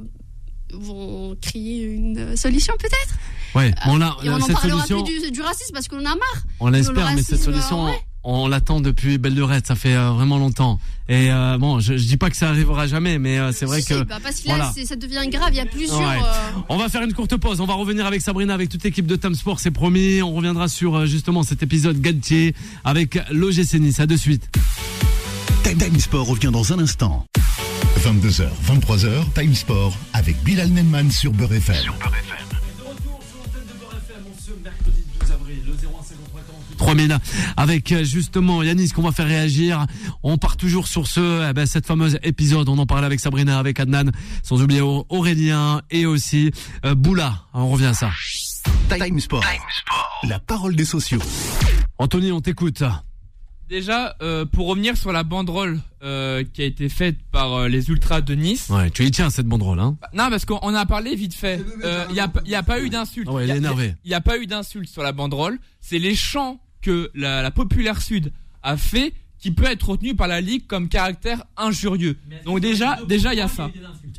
vont 0.72 1.36
créer 1.42 1.82
une 1.84 2.38
solution 2.38 2.74
peut-être? 2.80 3.16
Ouais. 3.56 3.74
Bon 3.86 3.98
là, 3.98 4.16
Et 4.24 4.30
on 4.30 4.34
en 4.36 4.40
cette 4.42 4.56
parlera 4.56 4.86
solution, 4.86 5.04
plus 5.04 5.22
du, 5.26 5.32
du 5.32 5.42
racisme 5.42 5.74
parce 5.74 5.88
qu'on 5.88 5.98
en 5.98 6.06
a 6.06 6.16
marre. 6.16 6.44
on 6.60 6.70
l'espère, 6.70 7.10
le 7.10 7.16
mais 7.16 7.22
cette 7.24 7.42
solution, 7.42 7.86
ouais. 7.86 8.00
on 8.24 8.48
l'attend 8.48 8.80
depuis 8.80 9.18
belle 9.18 9.34
lurette. 9.36 9.66
Ça 9.68 9.76
fait 9.76 9.96
euh, 9.96 10.12
vraiment 10.12 10.38
longtemps. 10.38 10.80
Et 11.08 11.32
euh, 11.32 11.58
bon, 11.58 11.80
je, 11.80 11.98
je 11.98 12.06
dis 12.08 12.18
pas 12.18 12.30
que 12.30 12.36
ça 12.38 12.50
arrivera 12.50 12.86
jamais, 12.86 13.18
mais 13.18 13.40
euh, 13.40 13.52
c'est 13.52 13.66
vrai 13.66 13.82
que 13.82 14.04
bah, 14.04 14.18
parce 14.22 14.42
que 14.42 14.48
là, 14.50 14.56
voilà. 14.56 14.72
c'est- 14.76 14.86
ça 14.86 14.96
devient 14.96 15.28
grave. 15.30 15.50
Il 15.52 15.58
y 15.58 15.60
a 15.60 15.66
plusieurs. 15.66 16.00
Ouais. 16.00 16.18
euh, 16.24 16.60
On 16.70 16.78
va 16.78 16.90
faire 16.90 17.02
une 17.02 17.14
courte 17.14 17.36
pause. 17.38 17.60
On 17.62 17.66
va 17.66 17.74
revenir 17.74 18.06
avec 18.06 18.22
Sabrina, 18.22 18.54
avec 18.54 18.70
toute 18.70 18.84
l'équipe 18.84 19.08
de 19.08 19.16
Tam 19.16 19.34
Sport, 19.34 19.60
c'est 19.60 19.72
promis. 19.72 20.22
On 20.22 20.34
reviendra 20.36 20.68
sur 20.68 21.06
justement 21.08 21.42
cet 21.44 21.64
épisode 21.64 22.00
Galtier 22.00 22.54
avec 22.84 23.20
l'OGC 23.32 23.74
Nice. 23.80 24.00
À 24.00 24.06
de 24.06 24.16
suite. 24.16 24.48
Time 25.64 25.78
Time 25.78 26.00
Sport 26.00 26.28
revient 26.28 26.52
dans 26.52 26.72
un 26.74 26.80
instant. 26.80 27.26
22h, 28.04 28.48
23h, 28.68 29.34
Time 29.36 29.54
Sport 29.56 29.94
avec 30.14 30.42
Bilal 30.44 30.70
Nenman 30.70 31.12
sur 31.12 31.32
Beurre 31.34 31.54
FM. 31.54 31.76
Sur 31.76 31.96
3000 36.80 37.18
avec 37.58 37.92
euh, 37.92 38.04
justement 38.04 38.64
Yanis 38.64 38.90
qu'on 38.90 39.04
va 39.04 39.12
faire 39.12 39.28
réagir. 39.28 39.86
On 40.24 40.38
part 40.40 40.58
toujours 40.58 40.88
sur 40.88 41.06
ce, 41.08 41.48
eh 41.50 41.54
ben, 41.54 41.66
cette 41.68 41.86
fameuse 41.86 42.18
épisode. 42.24 42.68
On 42.70 42.78
en 42.80 42.86
parlait 42.88 43.06
avec 43.06 43.20
Sabrina, 43.20 43.60
avec 43.60 43.80
Adnan, 43.80 44.10
sans 44.42 44.62
oublier 44.64 44.82
Au- 44.82 45.06
Aurélien 45.10 45.82
et 45.92 46.06
aussi 46.08 46.52
euh, 46.86 46.96
Boula. 46.96 47.44
On 47.54 47.70
revient 47.70 47.86
à 47.86 47.94
ça. 47.94 48.10
Time 48.90 49.20
Sport. 49.20 49.44
La 50.24 50.40
parole 50.40 50.76
des 50.76 50.86
sociaux. 50.86 51.20
Anthony, 52.00 52.32
on 52.32 52.42
t'écoute. 52.42 52.82
Déjà, 53.70 54.16
euh, 54.24 54.46
pour 54.46 54.66
revenir 54.68 54.98
sur 54.98 55.12
la 55.12 55.24
banderole 55.24 55.80
euh, 56.02 56.44
qui 56.54 56.64
a 56.64 56.66
été 56.66 56.90
faite 56.90 57.18
par 57.32 57.54
euh, 57.54 57.68
les 57.68 57.90
Ultras 57.90 58.22
de 58.22 58.34
Nice. 58.34 58.68
Ouais, 58.70 58.90
tu 58.90 59.06
y 59.06 59.12
tiens 59.12 59.30
cette 59.30 59.46
banderole, 59.46 59.80
hein. 59.80 59.96
Non, 60.14 60.30
parce 60.32 60.44
qu'on 60.46 60.58
en 60.58 60.74
a 60.74 60.88
parlé 60.88 61.14
vite 61.16 61.36
fait. 61.36 61.64
Il 62.10 62.14
n'y 62.14 62.20
a, 62.20 62.28
pas- 62.28 62.42
y 62.48 62.56
a 62.56 62.64
pas 62.64 62.80
eu 62.82 62.90
d'insulte. 62.90 63.28
Ah 63.30 63.34
ouais, 63.34 63.44
il 63.46 63.50
est 63.52 63.54
Y 63.54 63.54
a- 63.54 63.58
énervé. 63.58 63.94
Il 64.06 64.08
n'y 64.10 64.16
a 64.16 64.22
pas 64.22 64.40
eu 64.40 64.48
d'insulte 64.48 64.90
sur 64.90 65.04
la 65.04 65.12
banderole. 65.12 65.60
C'est 65.82 66.00
les 66.00 66.16
chants 66.16 66.60
que 66.82 67.12
la, 67.14 67.42
la 67.42 67.52
Populaire 67.52 68.02
Sud 68.02 68.32
a 68.64 68.78
fait 68.78 69.14
qui 69.40 69.52
peut 69.52 69.66
être 69.66 69.90
retenu 69.90 70.16
par 70.16 70.28
la 70.28 70.42
Ligue 70.42 70.68
comme 70.68 70.90
caractère 70.90 71.44
injurieux. 71.56 72.18
Donc 72.46 72.60
déjà, 72.60 73.00
déjà 73.08 73.34
il 73.34 73.38
y 73.38 73.42
a 73.42 73.48
ça. 73.48 73.72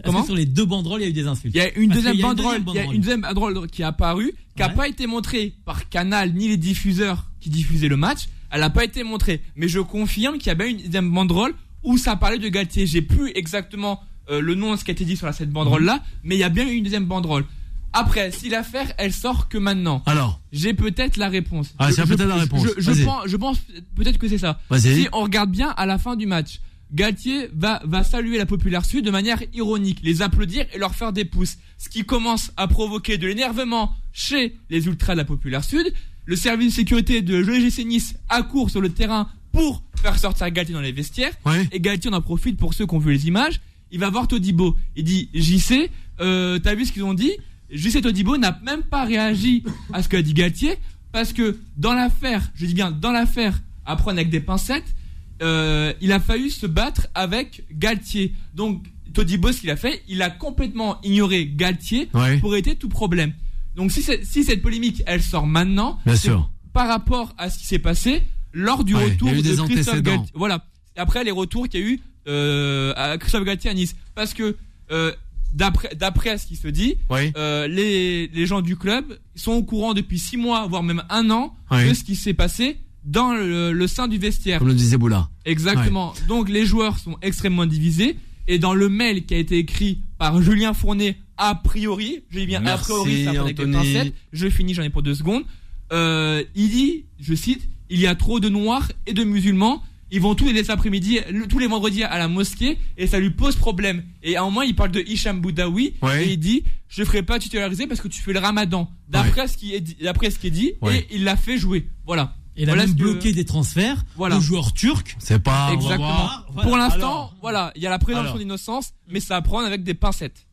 Comment 0.05 0.25
sur 0.25 0.35
les 0.35 0.47
deux 0.47 0.65
banderoles, 0.65 1.03
il 1.03 1.05
y 1.05 1.07
a 1.07 1.11
eu 1.11 1.13
des 1.13 1.27
insultes 1.27 1.55
Il 1.55 1.59
y 1.59 1.61
a 1.61 1.73
une 1.79 1.91
deuxième 1.91 2.19
banderole, 2.19 2.63
il 2.69 2.75
y 2.75 2.79
a 2.79 2.85
une 2.85 3.01
deuxième 3.01 3.21
banderole 3.21 3.69
qui 3.69 3.83
est 3.83 3.85
apparue, 3.85 4.33
qui 4.57 4.63
n'a 4.63 4.71
pas 4.71 4.89
été 4.89 5.07
montrée 5.07 5.55
par 5.65 5.89
Canal 5.89 6.33
ni 6.33 6.49
les 6.49 6.57
diffuseurs 6.57 7.31
qui 7.41 7.51
diffusaient 7.51 7.89
le 7.89 7.97
match. 7.99 8.29
Elle 8.51 8.61
n'a 8.61 8.71
pas 8.71 8.85
été 8.85 9.05
montrée, 9.05 9.43
mais 9.55 9.69
je 9.69 9.79
confirme 9.79 10.39
qu'il 10.39 10.49
y 10.49 10.51
a 10.51 10.55
bien 10.55 10.67
une 10.67 10.79
deuxième 10.79 11.11
banderole 11.13 11.55
où 11.83 11.99
ça 11.99 12.17
parlait 12.17 12.39
de 12.39 12.49
Galtier. 12.49 12.87
J'ai 12.87 13.03
plus 13.03 13.31
exactement 13.35 14.01
euh, 14.31 14.41
le 14.41 14.55
nom 14.55 14.73
de 14.73 14.77
ce 14.77 14.85
qui 14.85 14.91
a 14.91 14.93
été 14.93 15.05
dit 15.05 15.17
sur 15.17 15.33
cette 15.35 15.51
banderole 15.51 15.85
là, 15.85 16.03
mais 16.25 16.35
il 16.37 16.39
y 16.39 16.45
a 16.45 16.49
bien 16.49 16.67
eu 16.67 16.73
une 16.73 16.85
deuxième 16.85 17.05
banderole. 17.05 17.45
Après, 17.93 18.31
si 18.31 18.49
l'affaire 18.49 18.93
elle 18.99 19.13
sort 19.13 19.49
que 19.49 19.59
maintenant, 19.59 20.03
Alors, 20.07 20.41
j'ai 20.53 20.75
peut-être 20.75 21.17
la 21.17 21.29
réponse. 21.29 21.75
Ah, 21.79 21.91
c'est 21.91 22.07
peut-être 22.07 22.25
la 22.25 22.37
réponse. 22.37 22.67
Je, 22.79 22.81
je 22.93 23.05
pense, 23.05 23.27
je 23.27 23.37
pense 23.37 23.59
peut-être 23.97 24.19
que 24.19 24.29
c'est 24.29 24.39
ça. 24.39 24.61
Vas-y. 24.71 25.03
Si 25.03 25.09
on 25.13 25.23
regarde 25.23 25.51
bien 25.51 25.71
à 25.71 25.87
la 25.87 25.99
fin 25.99 26.15
du 26.17 26.27
match, 26.27 26.61
Galtier 26.93 27.49
va, 27.55 27.81
va 27.85 28.03
saluer 28.03 28.39
la 28.39 28.47
populaire 28.47 28.85
sud 28.85 29.05
de 29.05 29.11
manière 29.11 29.41
ironique, 29.55 30.01
les 30.03 30.23
applaudir 30.23 30.67
et 30.73 30.79
leur 30.79 30.95
faire 30.95 31.13
des 31.13 31.25
pouces. 31.25 31.59
Ce 31.79 31.89
qui 31.89 32.05
commence 32.05 32.53
à 32.57 32.67
provoquer 32.69 33.17
de 33.19 33.27
l'énervement 33.27 33.95
chez 34.13 34.57
les 34.71 34.87
ultras 34.87 35.13
de 35.15 35.19
la 35.19 35.25
populaire 35.25 35.65
sud. 35.65 35.93
Le 36.27 36.37
service 36.37 36.73
de 36.73 36.77
sécurité 36.77 37.23
de 37.23 37.37
l'OGC 37.37 37.85
Nice 37.85 38.15
accourt 38.29 38.71
sur 38.71 38.81
le 38.81 38.91
terrain 38.91 39.29
pour 39.53 39.83
faire 40.03 40.19
sortir 40.19 40.51
Galtier 40.51 40.75
dans 40.75 40.81
les 40.81 40.93
vestiaires. 40.93 41.33
Ouais. 41.47 41.69
Et 41.73 41.81
Galtier 41.81 42.11
en 42.11 42.15
en 42.15 42.21
profite 42.21 42.57
pour 42.57 42.75
ceux 42.75 42.87
qui 42.87 42.95
ont 42.95 42.99
vu 42.99 43.13
les 43.13 43.27
images. 43.27 43.61
Il 43.93 43.99
va 43.99 44.11
voir 44.11 44.29
Todibo. 44.29 44.77
Il 44.97 45.05
dit 45.05 45.29
JC, 45.35 45.91
euh, 46.21 46.59
t'as 46.59 46.75
vu 46.75 46.87
ce 46.87 46.93
qu'ils 46.93 47.05
ont 47.05 47.15
dit? 47.15 47.33
JC 47.73 48.01
Todibo 48.03 48.37
n'a 48.37 48.59
même 48.65 48.83
pas 48.83 49.05
réagi 49.05 49.63
à 49.93 50.03
ce 50.03 50.09
qu'a 50.09 50.23
dit 50.23 50.35
Galtier 50.35 50.77
parce 51.13 51.33
que 51.33 51.59
dans 51.77 51.93
l'affaire, 51.95 52.51
je 52.55 52.67
dis 52.67 52.75
bien 52.75 52.91
dans 52.91 53.13
l'affaire, 53.13 53.61
à 53.85 53.97
prendre 53.97 54.19
avec 54.19 54.31
des 54.31 54.41
pincettes, 54.41 54.95
euh, 55.43 55.93
il 56.01 56.13
a 56.13 56.21
fallu 56.21 56.51
se 56.51 56.67
battre 56.67 57.07
avec 57.15 57.65
Galtier. 57.73 58.35
Donc 58.55 58.87
Todibo, 59.15 59.51
ce 59.53 59.61
qu'il 59.61 59.71
a 59.71 59.77
fait, 59.77 60.03
il 60.09 60.23
a 60.23 60.31
complètement 60.31 61.01
ignoré 61.03 61.47
Galtier 61.47 62.09
Ouais. 62.15 62.39
pour 62.39 62.55
éviter 62.55 62.77
tout 62.77 62.89
problème. 62.89 63.33
Donc 63.77 63.91
si, 63.93 64.03
cette 64.03 64.63
polémique, 64.63 65.03
elle 65.07 65.23
sort 65.23 65.47
maintenant, 65.47 65.99
Bien 66.07 66.17
sûr. 66.17 66.51
par 66.73 66.89
rapport 66.89 67.35
à 67.39 67.51
ce 67.51 67.59
qui 67.59 67.67
s'est 67.67 67.79
passé 67.79 68.23
lors 68.53 68.85
du 68.85 68.95
Ouais, 68.95 69.05
retour 69.05 69.29
il 69.29 69.35
y 69.35 69.37
a 69.37 69.39
eu 69.41 69.43
de 69.43 69.63
des 69.67 69.75
Christophe. 69.75 70.03
Galtier. 70.03 70.33
Voilà. 70.35 70.65
Après 70.97 71.25
les 71.25 71.31
retours 71.31 71.69
qu'il 71.69 71.81
y 71.81 71.83
a 71.83 71.87
eu 71.87 72.01
euh, 72.29 72.93
à 72.97 73.17
Christophe 73.17 73.45
Galtier 73.45 73.71
à 73.71 73.75
Nice, 73.75 73.97
parce 74.15 74.35
que 74.35 74.57
euh, 74.91 75.13
d'après 75.55 75.95
d'après 75.95 76.39
ce 76.39 76.47
qui 76.47 76.57
se 76.57 76.69
dit, 76.69 76.95
Oui. 77.11 77.33
euh, 77.37 77.67
les 77.67 78.29
les 78.29 78.47
gens 78.47 78.61
du 78.61 78.77
club 78.77 79.19
sont 79.35 79.53
au 79.53 79.63
courant 79.63 79.95
depuis 79.95 80.19
six 80.19 80.37
mois, 80.37 80.67
voire 80.67 80.83
même 80.83 81.03
un 81.11 81.31
an, 81.31 81.55
Oui. 81.71 81.89
de 81.89 81.95
ce 81.95 82.05
qui 82.05 82.17
s'est 82.17 82.35
passé 82.35 82.79
dans 83.05 83.33
le, 83.33 83.73
le 83.73 83.87
sein 83.87 84.09
du 84.09 84.19
vestiaire. 84.19 84.59
Comme 84.59 84.69
le 84.69 84.75
disait 84.75 84.97
Boula. 84.99 85.29
Exactement. 85.45 86.13
Donc 86.29 86.49
les 86.49 86.67
joueurs 86.67 86.99
sont 86.99 87.17
extrêmement 87.23 87.67
divisés. 87.67 88.17
Et 88.49 88.59
dans 88.59 88.75
le 88.75 88.89
mail 88.89 89.27
qui 89.27 89.35
a 89.35 89.39
été 89.39 89.59
écrit 89.59 90.01
par 90.19 90.43
Julien 90.43 90.75
Fournet, 90.75 91.17
a 91.37 91.55
priori, 91.55 92.25
je 92.31 92.41
dis 92.41 92.47
bien 92.47 92.65
a 92.67 92.77
priori, 92.79 93.25
ça 93.25 93.41
avec 93.41 93.57
pincettes, 93.57 94.13
je 94.33 94.49
finis, 94.49 94.75
j'en 94.75 94.83
ai 94.83 94.91
pour 94.91 95.03
deux 95.03 95.15
secondes. 95.15 95.45
Euh, 95.93 96.43
il 96.55 96.69
dit, 96.71 97.05
je 97.21 97.35
cite, 97.35 97.69
il 97.91 98.01
y 98.01 98.07
a 98.07 98.15
trop 98.15 98.41
de 98.41 98.49
noirs 98.49 98.91
et 99.07 99.13
de 99.13 99.25
musulmans. 99.25 99.83
Ils 100.13 100.21
vont 100.21 100.35
tous 100.35 100.47
les 100.51 100.71
après-midi, 100.71 101.21
le- 101.31 101.47
tous 101.47 101.59
les 101.59 101.67
vendredis 101.67 102.03
à 102.03 102.19
la 102.19 102.27
mosquée 102.29 102.79
et 102.97 103.07
ça 103.07 103.19
lui 103.21 103.31
pose 103.31 103.57
problème. 103.57 104.03
Et 104.23 104.37
à 104.37 104.43
un 104.43 104.45
moment, 104.45 104.63
il 104.63 104.75
parle 104.75 104.91
de 104.91 105.01
Hicham 105.01 105.41
Boudaoui 105.41 105.95
Ouais. 106.03 106.27
et 106.27 106.33
il 106.33 106.39
dit, 106.39 106.65
je 106.89 107.05
ferai 107.05 107.23
pas 107.23 107.39
titulariser 107.39 107.87
parce 107.87 108.01
que 108.01 108.09
tu 108.09 108.21
fais 108.21 108.33
le 108.33 108.41
ramadan. 108.41 108.91
D'après 109.09 109.47
ce 109.49 109.57
qui 109.57 109.75
est 109.75 109.81
dit, 109.81 109.97
d'après 110.03 110.31
ce 110.31 110.39
qui 110.39 110.49
est 110.49 110.51
dit, 110.51 110.73
Ouais. 110.83 110.99
et 110.99 111.07
il 111.17 111.25
l'a 111.25 111.37
fait 111.37 111.59
jouer. 111.59 111.89
Voilà. 112.07 112.35
Il 112.57 112.65
a 112.69 112.73
Voilà 112.73 112.87
même 112.87 112.95
que- 112.97 113.01
bloqué 113.01 113.33
des 113.33 113.45
transferts 113.45 114.05
Voilà. 114.17 114.35
de 114.37 114.41
joueurs 114.41 114.73
turcs. 114.73 115.17
C'est 115.19 115.39
pas. 115.43 115.71
Exactement. 115.73 116.29
Voilà, 116.53 116.63
Pour 116.69 116.77
l'instant, 116.77 117.31
voilà, 117.41 117.73
il 117.77 117.83
y 117.83 117.87
a 117.87 117.91
la 117.91 117.99
présomption 118.01 118.37
d'innocence, 118.37 118.93
mais 119.09 119.21
ça 119.21 119.37
à 119.37 119.43
prendre 119.43 119.67
avec 119.67 119.83
des 119.85 119.95
pincettes. 119.95 120.47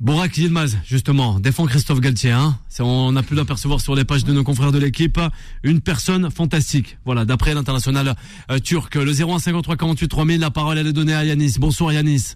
Borak 0.00 0.36
Yilmaz, 0.36 0.78
justement, 0.84 1.38
défend 1.38 1.66
Christophe 1.66 2.00
Galtier. 2.00 2.32
Hein. 2.32 2.58
On 2.80 3.14
a 3.14 3.22
pu 3.22 3.34
l'apercevoir 3.34 3.80
sur 3.80 3.94
les 3.94 4.04
pages 4.04 4.24
de 4.24 4.32
nos 4.32 4.42
confrères 4.42 4.72
de 4.72 4.78
l'équipe. 4.78 5.20
Une 5.62 5.80
personne 5.80 6.30
fantastique. 6.30 6.98
Voilà, 7.04 7.24
d'après 7.24 7.54
l'international 7.54 8.16
euh, 8.50 8.58
turc. 8.58 8.94
Le 8.96 9.12
0153 9.12 9.76
48 9.76 10.08
3000, 10.08 10.40
la 10.40 10.50
parole 10.50 10.78
est 10.78 10.92
donnée 10.92 11.14
à 11.14 11.24
Yanis. 11.24 11.54
Bonsoir 11.58 11.92
Yanis. 11.92 12.34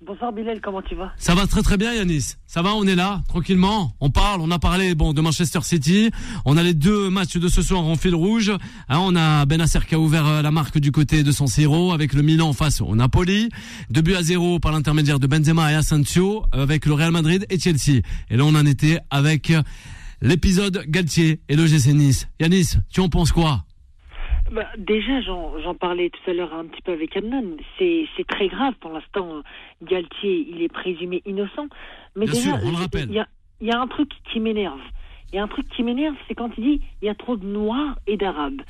Bonsoir 0.00 0.32
Bilal, 0.32 0.60
comment 0.60 0.80
tu 0.80 0.94
vas 0.94 1.12
Ça 1.16 1.34
va 1.34 1.48
très 1.48 1.60
très 1.60 1.76
bien 1.76 1.92
Yanis. 1.92 2.34
Ça 2.46 2.62
va, 2.62 2.72
on 2.76 2.84
est 2.84 2.94
là, 2.94 3.20
tranquillement. 3.26 3.96
On 3.98 4.10
parle, 4.10 4.40
on 4.40 4.50
a 4.52 4.60
parlé 4.60 4.94
bon 4.94 5.12
de 5.12 5.20
Manchester 5.20 5.58
City. 5.62 6.12
On 6.44 6.56
a 6.56 6.62
les 6.62 6.72
deux 6.72 7.10
matchs 7.10 7.36
de 7.36 7.48
ce 7.48 7.62
soir 7.62 7.84
en 7.84 7.96
fil 7.96 8.14
rouge. 8.14 8.52
Hein, 8.88 8.98
on 9.00 9.16
a 9.16 9.44
Benacer 9.44 9.80
qui 9.88 9.96
a 9.96 9.98
ouvert 9.98 10.24
euh, 10.24 10.40
la 10.40 10.52
marque 10.52 10.78
du 10.78 10.92
côté 10.92 11.24
de 11.24 11.32
San 11.32 11.48
Siro 11.48 11.92
avec 11.92 12.12
le 12.12 12.22
Milan 12.22 12.52
face 12.52 12.80
au 12.80 12.94
Napoli. 12.94 13.48
Deux 13.90 14.02
buts 14.02 14.14
à 14.14 14.22
zéro 14.22 14.60
par 14.60 14.70
l'intermédiaire 14.70 15.18
de 15.18 15.26
Benzema 15.26 15.72
et 15.72 15.74
Asensio 15.74 16.44
avec 16.52 16.86
le 16.86 16.92
Real 16.92 17.10
Madrid 17.10 17.44
et 17.50 17.58
Chelsea. 17.58 18.00
Et 18.30 18.36
là 18.36 18.44
on 18.44 18.54
en 18.54 18.66
était 18.66 19.00
avec 19.10 19.50
euh, 19.50 19.62
l'épisode 20.22 20.84
Galtier 20.86 21.40
et 21.48 21.56
le 21.56 21.66
GC 21.66 21.92
Nice. 21.92 22.28
Yanis, 22.38 22.74
tu 22.88 23.00
en 23.00 23.08
penses 23.08 23.32
quoi 23.32 23.64
bah, 24.50 24.66
Déjà, 24.76 25.20
j'en 25.20 25.74
parlais 25.74 26.10
tout 26.10 26.30
à 26.30 26.34
l'heure 26.34 26.54
un 26.54 26.66
petit 26.66 26.82
peu 26.82 26.92
avec 26.92 27.16
Adnan. 27.16 27.56
C'est 27.78 28.06
c'est 28.16 28.26
très 28.26 28.48
grave 28.48 28.74
pour 28.80 28.92
l'instant. 28.92 29.42
Galtier, 29.82 30.46
il 30.50 30.62
est 30.62 30.72
présumé 30.72 31.22
innocent. 31.26 31.68
Mais 32.16 32.26
Bien 32.26 32.34
déjà, 32.34 32.58
sûr, 32.58 32.66
on 32.66 32.70
le 32.70 32.76
rappelle. 32.76 33.08
Il 33.08 33.14
y 33.14 33.20
a, 33.20 33.28
il 33.60 33.66
y 33.68 33.72
a 33.72 33.80
un 33.80 33.86
truc 33.86 34.10
qui 34.32 34.40
m'énerve. 34.40 34.80
Il 35.32 35.36
y 35.36 35.38
a 35.38 35.42
un 35.42 35.48
truc 35.48 35.68
qui 35.68 35.82
m'énerve, 35.82 36.16
c'est 36.26 36.34
quand 36.34 36.50
il 36.56 36.64
dit 36.64 36.80
il 37.02 37.06
y 37.06 37.08
a 37.08 37.14
trop 37.14 37.36
de 37.36 37.44
Noirs 37.44 37.98
et 38.06 38.16
d'Arabes. 38.16 38.62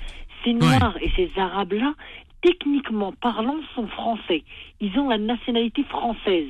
Ces 0.45 0.55
Noirs 0.55 0.97
et 1.01 1.11
ces 1.14 1.31
Arabes-là, 1.41 1.95
techniquement 2.43 3.12
parlant, 3.12 3.57
sont 3.75 3.87
français. 3.87 4.43
Ils 4.81 4.99
ont 4.99 5.09
la 5.09 5.19
nationalité 5.19 5.85
française. 5.85 6.49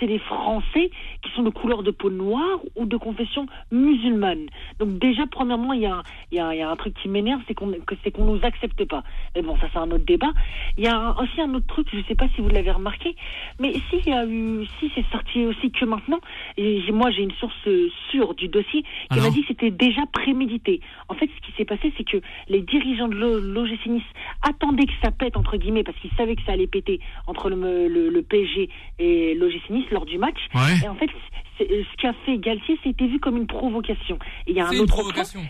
C'est 0.00 0.06
des 0.06 0.18
Français 0.18 0.90
qui 1.22 1.30
sont 1.34 1.42
de 1.42 1.50
couleur 1.50 1.82
de 1.82 1.90
peau 1.90 2.10
noire 2.10 2.58
ou 2.76 2.86
de 2.86 2.96
confession 2.96 3.46
musulmane. 3.72 4.46
Donc 4.78 4.98
déjà, 4.98 5.26
premièrement, 5.26 5.72
il 5.72 5.80
y 5.82 5.86
a, 5.86 5.94
un- 5.96 6.02
il 6.32 6.36
y 6.36 6.58
y 6.58 6.62
a 6.62 6.70
un 6.70 6.76
truc 6.76 6.94
qui 7.02 7.08
m'énerve, 7.08 7.40
c'est 7.48 7.54
qu'on 7.54 7.72
c'est 8.04 8.10
qu'on 8.10 8.24
nous 8.24 8.40
accepte 8.44 8.84
pas. 8.84 9.02
Mais 9.34 9.42
bon, 9.42 9.56
ça 9.58 9.68
c'est 9.72 9.78
un 9.78 9.90
autre 9.90 10.04
débat. 10.04 10.32
Il 10.76 10.84
y 10.84 10.88
a 10.88 10.96
un- 10.96 11.16
aussi 11.16 11.40
un 11.40 11.52
autre 11.54 11.66
truc, 11.66 11.88
je 11.92 12.00
sais 12.08 12.14
pas 12.14 12.26
si 12.34 12.40
vous 12.40 12.48
l'avez 12.48 12.70
remarqué, 12.70 13.16
mais 13.58 13.74
s'il 13.90 14.06
y 14.06 14.12
a 14.12 14.24
eu, 14.26 14.66
si 14.78 14.90
c'est 14.94 15.04
sorti 15.10 15.44
aussi 15.46 15.70
que 15.70 15.84
maintenant, 15.84 16.20
et 16.56 16.80
moi 16.92 17.10
j'ai 17.10 17.22
une 17.22 17.32
source 17.32 17.54
euh, 17.66 17.88
sûre 18.10 18.34
du 18.34 18.48
dossier 18.48 18.82
qui 19.10 19.18
m'a 19.20 19.30
dit 19.30 19.40
que 19.42 19.48
c'était 19.48 19.70
déjà 19.70 20.02
prémédité. 20.12 20.80
En 21.08 21.14
fait, 21.14 21.28
ce 21.34 21.46
qui 21.46 21.52
s'est 21.56 21.64
passé, 21.64 21.92
c'est 21.96 22.04
que 22.04 22.18
les 22.48 22.60
dirigeants 22.62 23.08
de 23.08 23.14
l'O- 23.14 23.40
l'OGC 23.40 23.86
Nice 23.86 24.02
attendaient 24.42 24.86
que 24.86 24.92
ça 25.02 25.10
pète 25.10 25.36
entre 25.36 25.56
guillemets 25.56 25.82
parce 25.84 25.98
qu'ils 25.98 26.10
savaient 26.16 26.36
que 26.36 26.42
ça 26.42 26.52
allait 26.52 26.66
péter 26.66 27.00
entre 27.26 27.50
le, 27.50 27.88
le, 27.88 28.10
le 28.10 28.22
PSG 28.22 28.68
et 28.98 29.34
l'OGC 29.34 29.70
Nice 29.70 29.87
lors 29.90 30.06
du 30.06 30.18
match. 30.18 30.38
Ouais. 30.54 30.84
Et 30.84 30.88
en 30.88 30.94
fait, 30.94 31.10
c'est- 31.56 31.68
ce 31.68 31.96
qu'a 32.00 32.12
fait 32.24 32.38
Galtier, 32.38 32.78
c'était 32.82 33.06
vu 33.06 33.18
comme 33.18 33.36
une 33.36 33.46
provocation. 33.46 34.18
Et 34.46 34.52
il 34.52 34.56
y 34.56 34.60
a 34.60 34.68
un 34.68 34.70
une 34.72 34.80
autre 34.80 34.94
point, 34.94 35.02
provocation. 35.02 35.40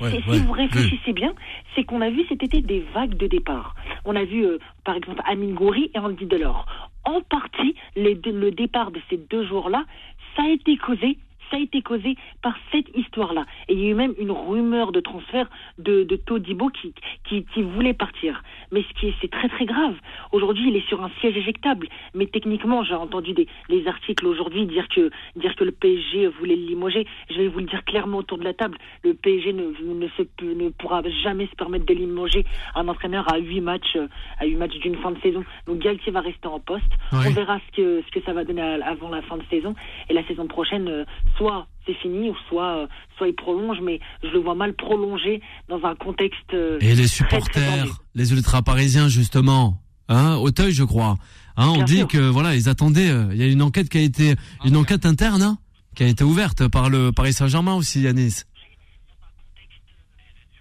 Ouais, 0.00 0.10
si 0.22 0.30
ouais, 0.30 0.38
vous 0.38 0.52
réfléchissez 0.52 1.12
bien, 1.12 1.34
c'est 1.74 1.84
qu'on 1.84 2.00
a 2.00 2.08
vu 2.08 2.24
cet 2.28 2.42
été 2.42 2.62
des 2.62 2.80
vagues 2.94 3.16
de 3.16 3.26
départ. 3.26 3.74
On 4.06 4.16
a 4.16 4.24
vu, 4.24 4.44
euh, 4.46 4.58
par 4.84 4.94
exemple, 4.96 5.20
Amine 5.26 5.54
Goury 5.54 5.90
et 5.94 5.98
Andy 5.98 6.24
Delors. 6.24 6.64
En 7.04 7.20
partie, 7.20 7.74
les 7.94 8.14
deux- 8.14 8.32
le 8.32 8.52
départ 8.52 8.90
de 8.90 9.00
ces 9.10 9.18
deux 9.18 9.46
jours-là, 9.46 9.84
ça 10.36 10.44
a 10.44 10.48
été 10.48 10.76
causé, 10.78 11.18
ça 11.52 11.58
a 11.58 11.60
été 11.60 11.82
causé 11.82 12.16
par 12.42 12.54
cette 12.72 12.88
histoire-là. 12.96 13.44
Et 13.68 13.74
il 13.74 13.80
y 13.80 13.86
a 13.86 13.90
eu 13.90 13.94
même 13.94 14.14
une 14.18 14.32
rumeur 14.32 14.90
de 14.90 14.98
transfert 15.00 15.48
de, 15.78 16.02
de 16.02 16.16
Todibo 16.16 16.70
qui, 16.70 16.92
qui, 17.28 17.44
qui 17.54 17.62
voulait 17.62 17.94
partir. 17.94 18.42
Mais 18.72 18.82
ce 18.82 18.98
qui 18.98 19.06
est, 19.08 19.14
c'est 19.20 19.30
très 19.30 19.48
très 19.48 19.66
grave. 19.66 19.94
Aujourd'hui, 20.32 20.68
il 20.70 20.76
est 20.76 20.88
sur 20.88 21.04
un 21.04 21.10
siège 21.20 21.36
éjectable. 21.36 21.86
Mais 22.14 22.26
techniquement, 22.26 22.82
j'ai 22.84 22.94
entendu 22.94 23.34
des, 23.34 23.46
les 23.68 23.86
articles 23.86 24.26
aujourd'hui 24.26 24.66
dire 24.66 24.88
que, 24.88 25.10
dire 25.36 25.54
que 25.54 25.64
le 25.64 25.72
PSG 25.72 26.26
voulait 26.28 26.56
le 26.56 26.64
limoger. 26.66 27.06
Je 27.30 27.36
vais 27.36 27.48
vous 27.48 27.58
le 27.58 27.66
dire 27.66 27.84
clairement 27.84 28.18
autour 28.18 28.38
de 28.38 28.44
la 28.44 28.54
table. 28.54 28.78
Le 29.04 29.14
PSG 29.14 29.52
ne, 29.52 29.64
ne, 29.94 30.08
se, 30.16 30.22
peut- 30.22 30.54
ne 30.54 30.70
pourra 30.70 31.02
jamais 31.22 31.46
se 31.48 31.54
permettre 31.54 31.84
de 31.84 31.92
limoger 31.94 32.44
un 32.74 32.88
entraîneur 32.88 33.30
à 33.32 33.36
huit 33.38 33.60
matchs, 33.60 33.96
euh, 33.96 34.08
à 34.38 34.46
huit 34.46 34.56
matchs 34.56 34.78
d'une 34.78 34.96
fin 34.96 35.10
de 35.10 35.20
saison. 35.20 35.44
Donc 35.66 35.78
Galtier 35.78 36.10
va 36.12 36.20
rester 36.20 36.48
en 36.48 36.60
poste. 36.60 36.82
Ouais. 37.12 37.18
On 37.28 37.30
verra 37.32 37.58
ce 37.70 37.76
que, 37.76 38.02
ce 38.06 38.10
que 38.10 38.24
ça 38.24 38.32
va 38.32 38.44
donner 38.44 38.62
avant 38.62 39.10
la 39.10 39.20
fin 39.22 39.36
de 39.36 39.44
saison. 39.50 39.74
Et 40.08 40.14
la 40.14 40.24
saison 40.26 40.46
prochaine, 40.46 40.88
euh, 40.88 41.04
soit 41.42 41.66
c'est 41.86 41.94
fini, 41.94 42.30
ou 42.30 42.36
soit, 42.48 42.82
euh, 42.82 42.86
soit 43.18 43.26
il 43.28 43.34
prolonge, 43.34 43.78
mais 43.82 43.98
je 44.22 44.28
le 44.28 44.38
vois 44.38 44.54
mal 44.54 44.72
prolonger 44.74 45.40
dans 45.68 45.82
un 45.84 45.96
contexte. 45.96 46.38
euh, 46.54 46.78
Et 46.80 46.94
les 46.94 47.06
très, 47.08 47.24
très 47.24 47.38
tendu. 47.40 47.42
supporters, 47.50 48.02
les 48.14 48.32
ultras 48.32 48.62
parisiens 48.62 49.08
justement, 49.08 49.82
hein, 50.08 50.36
Auteuil 50.36 50.72
je 50.72 50.84
crois. 50.84 51.16
Hein, 51.56 51.68
on 51.76 51.82
dit 51.82 51.98
sûr. 51.98 52.08
que 52.08 52.18
voilà, 52.18 52.54
ils 52.54 52.68
attendaient. 52.68 53.10
euh, 53.10 53.28
Il 53.32 53.38
y 53.38 53.42
a 53.42 53.46
une 53.48 53.62
enquête 53.62 53.88
qui 53.88 53.98
a 53.98 54.00
été, 54.00 54.36
une 54.64 54.76
enquête 54.76 55.04
interne, 55.06 55.42
hein, 55.42 55.58
qui 55.96 56.04
a 56.04 56.06
été 56.06 56.22
ouverte 56.24 56.68
par 56.68 56.88
le 56.88 57.10
Paris 57.10 57.32
Saint-Germain 57.32 57.74
aussi, 57.74 58.02
Yanis. 58.02 58.42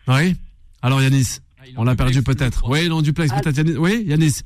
Oui. 0.08 0.36
Alors 0.82 1.02
Yanis, 1.02 1.38
on 1.78 1.84
l'a 1.84 1.96
perdu 1.96 2.24
peut-être. 2.24 2.68
Oui, 2.68 2.90
en 2.90 3.02
duplex 3.04 3.32
Ah. 3.36 3.40
peut-être. 3.42 3.58
Yanis. 3.58 3.78
Oui, 3.78 4.04
Yanis. 4.08 4.42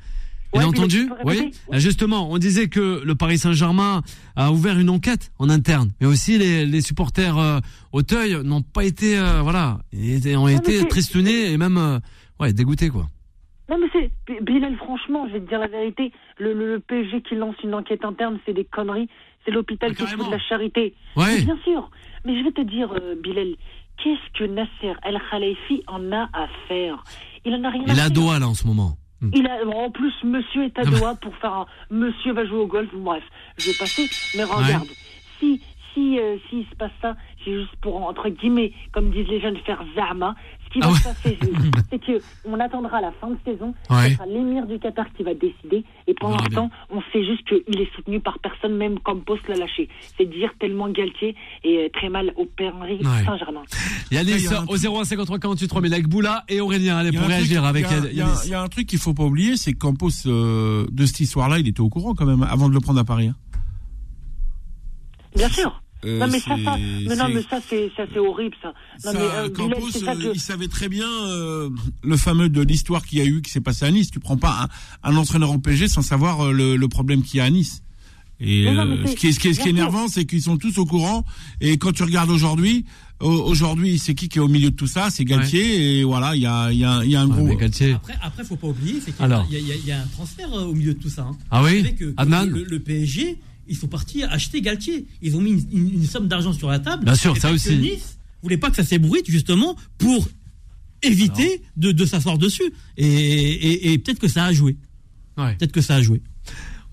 Il 0.56 0.60
Ouais, 0.60 0.64
a 0.64 0.68
mais 0.72 0.78
entendu 0.80 1.10
Oui. 1.26 1.52
Ah, 1.72 1.80
Justement, 1.80 2.32
on 2.32 2.38
disait 2.38 2.68
que 2.70 3.02
le 3.04 3.16
Paris 3.16 3.38
Saint-Germain 3.38 4.02
a 4.36 4.52
ouvert 4.52 4.80
une 4.80 4.90
enquête 4.90 5.32
en 5.38 5.50
interne, 5.50 5.92
mais 6.00 6.08
aussi 6.08 6.38
les, 6.38 6.66
les 6.66 6.82
supporters 6.82 7.38
euh, 7.38 7.60
Auteuil 7.92 8.38
n'ont 8.44 8.62
pas 8.62 8.84
été, 8.86 9.18
euh, 9.20 9.42
voilà, 9.42 9.80
ils 9.92 10.36
ont 10.38 10.48
été 10.48 10.88
tristonnés 10.88 11.52
et 11.52 11.58
même, 11.58 11.78
euh, 11.78 12.00
ouais, 12.40 12.54
dégoûtés 12.54 12.90
quoi. 12.90 13.08
Non 13.70 13.78
mais 13.80 13.88
c'est 13.94 14.42
Bilal, 14.44 14.76
franchement, 14.78 15.28
je 15.28 15.34
vais 15.34 15.40
te 15.42 15.50
dire 15.50 15.60
la 15.60 15.68
vérité. 15.68 16.12
Le, 16.40 16.54
le, 16.54 16.74
le 16.76 16.80
PSG 16.80 17.22
qui 17.28 17.36
lance 17.36 17.56
une 17.64 17.74
enquête 17.74 18.06
interne, 18.06 18.38
c'est 18.46 18.54
des 18.54 18.64
conneries. 18.66 19.10
C'est 19.44 19.52
l'hôpital 19.52 19.90
Ah, 19.92 19.96
qui 19.96 20.04
carrément. 20.04 20.28
de 20.28 20.32
la 20.32 20.40
charité. 20.40 20.94
Ouais. 21.16 21.42
Bien 21.42 21.58
sûr. 21.64 21.90
Mais 22.26 22.38
je 22.40 22.44
vais 22.44 22.52
te 22.52 22.62
dire, 22.62 22.92
euh, 22.94 23.16
Bilal, 23.22 23.56
qu'est-ce 24.04 24.38
que 24.40 24.44
Nasser 24.46 24.94
El 25.04 25.20
Khalifi 25.32 25.84
en 25.88 26.12
a 26.12 26.30
à 26.34 26.48
faire? 26.68 27.04
Il 27.46 27.54
en 27.56 27.64
a 27.64 27.70
rien 27.70 27.82
à 27.82 27.86
Il 27.86 27.92
à 27.92 27.96
faire. 27.96 28.12
Doha 28.12 28.40
là 28.40 28.48
en 28.48 28.54
ce 28.56 28.66
moment. 28.68 28.98
Hmm. 29.22 29.32
Il 29.34 29.48
a, 29.48 29.66
en 29.66 29.92
plus, 29.92 30.14
monsieur 30.24 30.66
est 30.66 30.78
à. 30.78 30.84
Doha 30.84 31.16
pour 31.16 31.36
faire 31.38 31.54
un. 31.54 31.66
Monsieur 31.90 32.34
va 32.34 32.46
jouer 32.46 32.60
au 32.60 32.68
golf, 32.68 32.90
bref, 32.94 33.24
je 33.58 33.68
vais 33.68 33.78
passer. 33.78 34.10
Mais 34.36 34.44
regarde, 34.44 34.88
si, 35.40 35.62
si, 35.94 36.20
euh, 36.20 36.38
s'il 36.50 36.66
se 36.66 36.76
passe 36.76 36.92
ça, 37.02 37.16
c'est 37.44 37.54
juste 37.54 37.76
pour, 37.82 38.04
entre 38.04 38.30
guillemets, 38.30 38.74
comme 38.92 39.12
disent 39.12 39.28
les 39.28 39.40
jeunes, 39.40 39.58
faire 39.58 39.84
zama. 39.96 40.36
Ce 40.76 40.80
qui 40.80 40.80
va 40.82 40.88
Ah 40.88 40.92
ouais. 40.92 40.98
se 41.00 41.04
passer, 41.04 41.40
c'est 41.90 42.00
que 42.00 42.22
on 42.46 42.60
attendra 42.60 43.00
la 43.02 43.12
fin 43.14 43.30
de 43.30 43.38
saison. 43.46 43.74
Ouais. 43.90 44.10
Ce 44.10 44.16
sera 44.16 44.26
l'émir 44.26 44.68
du 44.68 44.78
Qatar 44.80 45.06
qui 45.16 45.24
va 45.24 45.34
décider. 45.34 45.84
Et 46.08 46.16
On 46.22 46.28
verra 46.30 46.42
l'instant, 46.44 46.70
on 46.90 47.02
sait 47.14 47.26
juste 47.26 47.48
qu'il 47.48 47.80
est 47.82 47.96
soutenu 47.96 48.20
par 48.20 48.40
personne, 48.40 48.76
même 48.76 49.00
comme 49.00 49.22
Post 49.24 49.48
l'a 49.48 49.56
lâché. 49.56 49.88
C'est 50.18 50.26
dire 50.30 50.52
tellement 50.60 50.90
Galtier 50.90 51.36
est 51.64 51.94
très 51.94 52.10
mal 52.10 52.34
au 52.36 52.46
Paris 52.46 53.00
Ouais. 53.02 53.24
Saint-Germain. 53.26 53.64
Yanis 54.12 54.32
il 54.32 54.44
y 54.44 54.48
a 54.48 54.62
un 54.62 54.66
au 54.66 54.76
0153 54.78 55.40
48 55.40 55.68
3000 55.68 55.94
avec 55.94 56.08
Boula 56.08 56.44
et 56.50 56.60
Aurélien, 56.62 56.98
allez 56.98 57.12
pour 57.12 57.28
réagir 57.28 57.62
truc- 57.64 57.70
avec 57.70 57.86
il 58.12 58.18
y 58.18 58.22
a- 58.22 58.46
y, 58.46 58.50
y 58.50 58.54
un 58.54 58.68
truc 58.68 58.86
qu'il 58.88 59.00
faut 59.00 59.14
pas 59.14 59.24
oublier, 59.24 59.56
c'est 59.58 59.74
que 59.74 59.80
Campos 59.80 60.10
euh, 60.28 60.86
de 60.92 61.06
cette 61.06 61.20
histoire-là, 61.22 61.60
il 61.60 61.68
était 61.68 61.82
au 61.82 61.90
courant 61.90 62.14
quand 62.16 62.26
même 62.26 62.44
avant 62.44 62.68
de 62.70 62.74
le 62.74 62.80
prendre 62.82 63.00
à 63.00 63.04
Paris. 63.06 63.28
hein. 63.28 63.36
Bien 65.36 65.50
sûr. 65.50 65.82
Euh, 66.06 66.20
non 66.20 66.28
mais 66.32 66.40
ça, 66.40 66.56
mais 66.56 67.16
non 67.16 67.30
mais 67.34 67.42
ça 67.50 67.60
c'est, 67.68 67.92
ça 67.98 68.04
c'est 68.14 68.20
horrible 68.20 68.56
ça. 68.62 68.74
Non 69.06 69.12
Ça, 69.12 69.14
mais 69.14 69.20
euh, 69.20 69.50
Bilal, 69.50 69.54
Campos, 69.72 69.90
c'est 69.92 70.00
ça 70.06 70.12
euh, 70.12 70.16
que. 70.16 70.34
il 70.36 70.40
savait 70.40 70.68
très 70.68 70.88
bien 70.90 71.08
euh, 71.10 71.70
le 72.04 72.18
fameux 72.18 72.50
de 72.50 72.62
l'histoire 72.62 73.06
qu'il 73.06 73.20
y 73.20 73.22
a 73.22 73.26
eu, 73.26 73.42
qui 73.42 73.50
s'est 73.52 73.62
passé 73.62 73.86
à 73.86 73.92
Nice. 73.92 74.12
Tu 74.12 74.20
prends 74.20 74.38
pas 74.38 74.68
un, 75.04 75.10
un 75.12 75.16
entraîneur 75.18 75.52
au 75.52 75.58
PSG 75.58 75.88
sans 75.88 76.02
savoir 76.04 76.42
euh, 76.46 76.52
le, 76.52 76.76
le 76.76 76.88
problème 76.88 77.24
qu'il 77.24 77.38
y 77.38 77.42
a 77.42 77.46
à 77.46 77.50
Nice. 77.50 77.82
Et 78.42 78.66
non, 78.66 78.86
euh, 78.86 79.06
ce 79.08 79.16
qui 79.16 79.28
est, 79.28 79.32
ce 79.32 79.40
qui 79.40 79.48
est, 79.48 79.54
ce 79.54 79.62
qui 79.62 79.68
est 79.68 79.72
énervant, 79.72 80.08
c'est 80.10 80.26
qu'ils 80.26 80.42
sont 80.42 80.58
tous 80.58 80.78
au 80.78 80.86
courant. 80.86 81.24
Et 81.62 81.78
quand 81.78 81.94
tu 81.94 82.04
regardes 82.04 82.30
aujourd'hui, 82.30 82.84
au- 83.22 83.30
aujourd'hui, 83.32 83.98
c'est 83.98 84.14
qui 84.14 84.28
qui 84.28 84.40
est 84.40 84.42
au 84.42 84.50
milieu 84.50 84.72
de 84.72 84.76
tout 84.76 84.88
ça? 84.88 85.10
C'est 85.10 85.24
Galtier. 85.24 86.00
Et 86.00 86.04
voilà, 86.04 86.36
il 86.36 86.42
y 86.42 86.46
a, 86.46 86.70
il 86.72 86.78
y 86.80 86.84
a, 86.84 87.02
y 87.06 87.16
a 87.16 87.22
un 87.22 87.30
Ouais, 87.30 87.46
gros. 87.46 87.56
Galtier. 87.56 87.94
Après, 87.94 88.16
après, 88.22 88.44
faut 88.44 88.58
pas 88.58 88.68
oublier, 88.68 89.00
c'est 89.00 89.16
qu'il 89.16 89.26
y, 89.26 89.72
a- 89.72 89.76
y 89.78 89.92
un 89.94 90.06
transfert 90.14 90.52
au 90.54 90.74
milieu 90.74 90.94
de 90.94 91.00
tout 91.00 91.10
ça. 91.10 91.22
hein. 91.22 91.38
Ah 91.50 91.64
oui? 91.64 91.82
Que, 91.98 92.04
que 92.06 92.14
Adnan? 92.18 92.46
le, 92.46 92.66
le 92.66 92.80
PSG, 92.82 93.38
ils 93.68 93.76
sont 93.76 93.88
partis 93.88 94.24
acheter 94.24 94.62
Galtier. 94.62 95.08
Ils 95.22 95.36
ont 95.36 95.42
mis 95.42 95.52
une, 95.52 95.66
une- 95.72 95.94
une 95.96 96.06
somme 96.06 96.28
d'argent 96.28 96.54
sur 96.54 96.70
la 96.70 96.80
table. 96.80 97.06
Bien 97.06 97.16
sûr, 97.16 97.38
ça 97.42 97.52
aussi. 97.52 97.76
Nice 97.78 98.18
voulait 98.42 98.58
pas 98.58 98.70
que 98.70 98.76
ça 98.76 98.84
s'ébruite 98.84 99.30
justement 99.30 99.76
pour 99.98 100.28
éviter 101.02 101.62
de, 101.78 101.92
de 101.92 102.06
s'asseoir 102.06 102.38
dessus. 102.38 102.74
Et, 102.98 103.06
et- 103.08 103.94
et 103.94 103.98
peut-être 103.98 104.20
que 104.20 104.28
ça 104.28 104.46
a 104.46 104.54
joué. 104.54 104.78
Ouais. 105.38 105.56
Peut-être 105.56 105.72
que 105.72 105.82
ça 105.82 105.96
a 105.96 106.02
joué. 106.02 106.22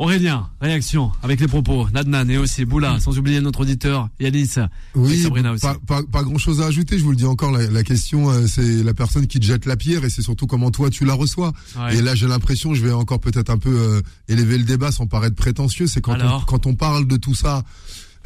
Aurélien, 0.03 0.49
réaction 0.61 1.13
avec 1.23 1.39
les 1.39 1.47
propos 1.47 1.87
d'Adnan 1.95 2.29
et 2.29 2.37
aussi 2.37 2.65
Boula, 2.65 2.99
sans 2.99 3.17
oublier 3.21 3.41
notre 3.41 3.61
auditeur 3.61 4.09
Yanis. 4.19 4.55
Oui, 4.97 5.23
Sabrina 5.23 5.53
aussi. 5.53 5.65
pas, 5.65 5.77
pas, 5.87 6.03
pas 6.03 6.25
grand 6.25 6.39
chose 6.39 6.61
à 6.61 6.67
ajouter. 6.67 6.99
Je 6.99 7.05
vous 7.05 7.11
le 7.13 7.17
dis 7.17 7.25
encore, 7.25 7.53
la, 7.53 7.69
la 7.71 7.85
question, 7.85 8.29
euh, 8.29 8.49
c'est 8.49 8.83
la 8.83 8.95
personne 8.95 9.29
qui 9.29 9.39
te 9.39 9.45
jette 9.45 9.65
la 9.65 9.77
pierre 9.77 10.05
et 10.05 10.11
c'est 10.11 10.23
surtout 10.23 10.49
comment 10.49 10.73
toi 10.73 10.91
tu 10.91 11.05
la 11.05 11.15
reçois. 11.15 11.53
Ouais. 11.79 11.99
Et 11.99 12.03
là, 12.03 12.17
j'ai 12.17 12.27
l'impression, 12.27 12.75
je 12.75 12.85
vais 12.85 12.91
encore 12.91 13.21
peut-être 13.21 13.49
un 13.49 13.59
peu 13.59 13.71
euh, 13.71 14.01
élever 14.27 14.59
le 14.59 14.65
débat 14.65 14.91
sans 14.91 15.07
paraître 15.07 15.37
prétentieux. 15.37 15.87
C'est 15.87 16.01
quand 16.01 16.17
on, 16.21 16.41
quand 16.41 16.67
on 16.67 16.75
parle 16.75 17.07
de 17.07 17.17
tout 17.17 17.37
ça. 17.37 17.63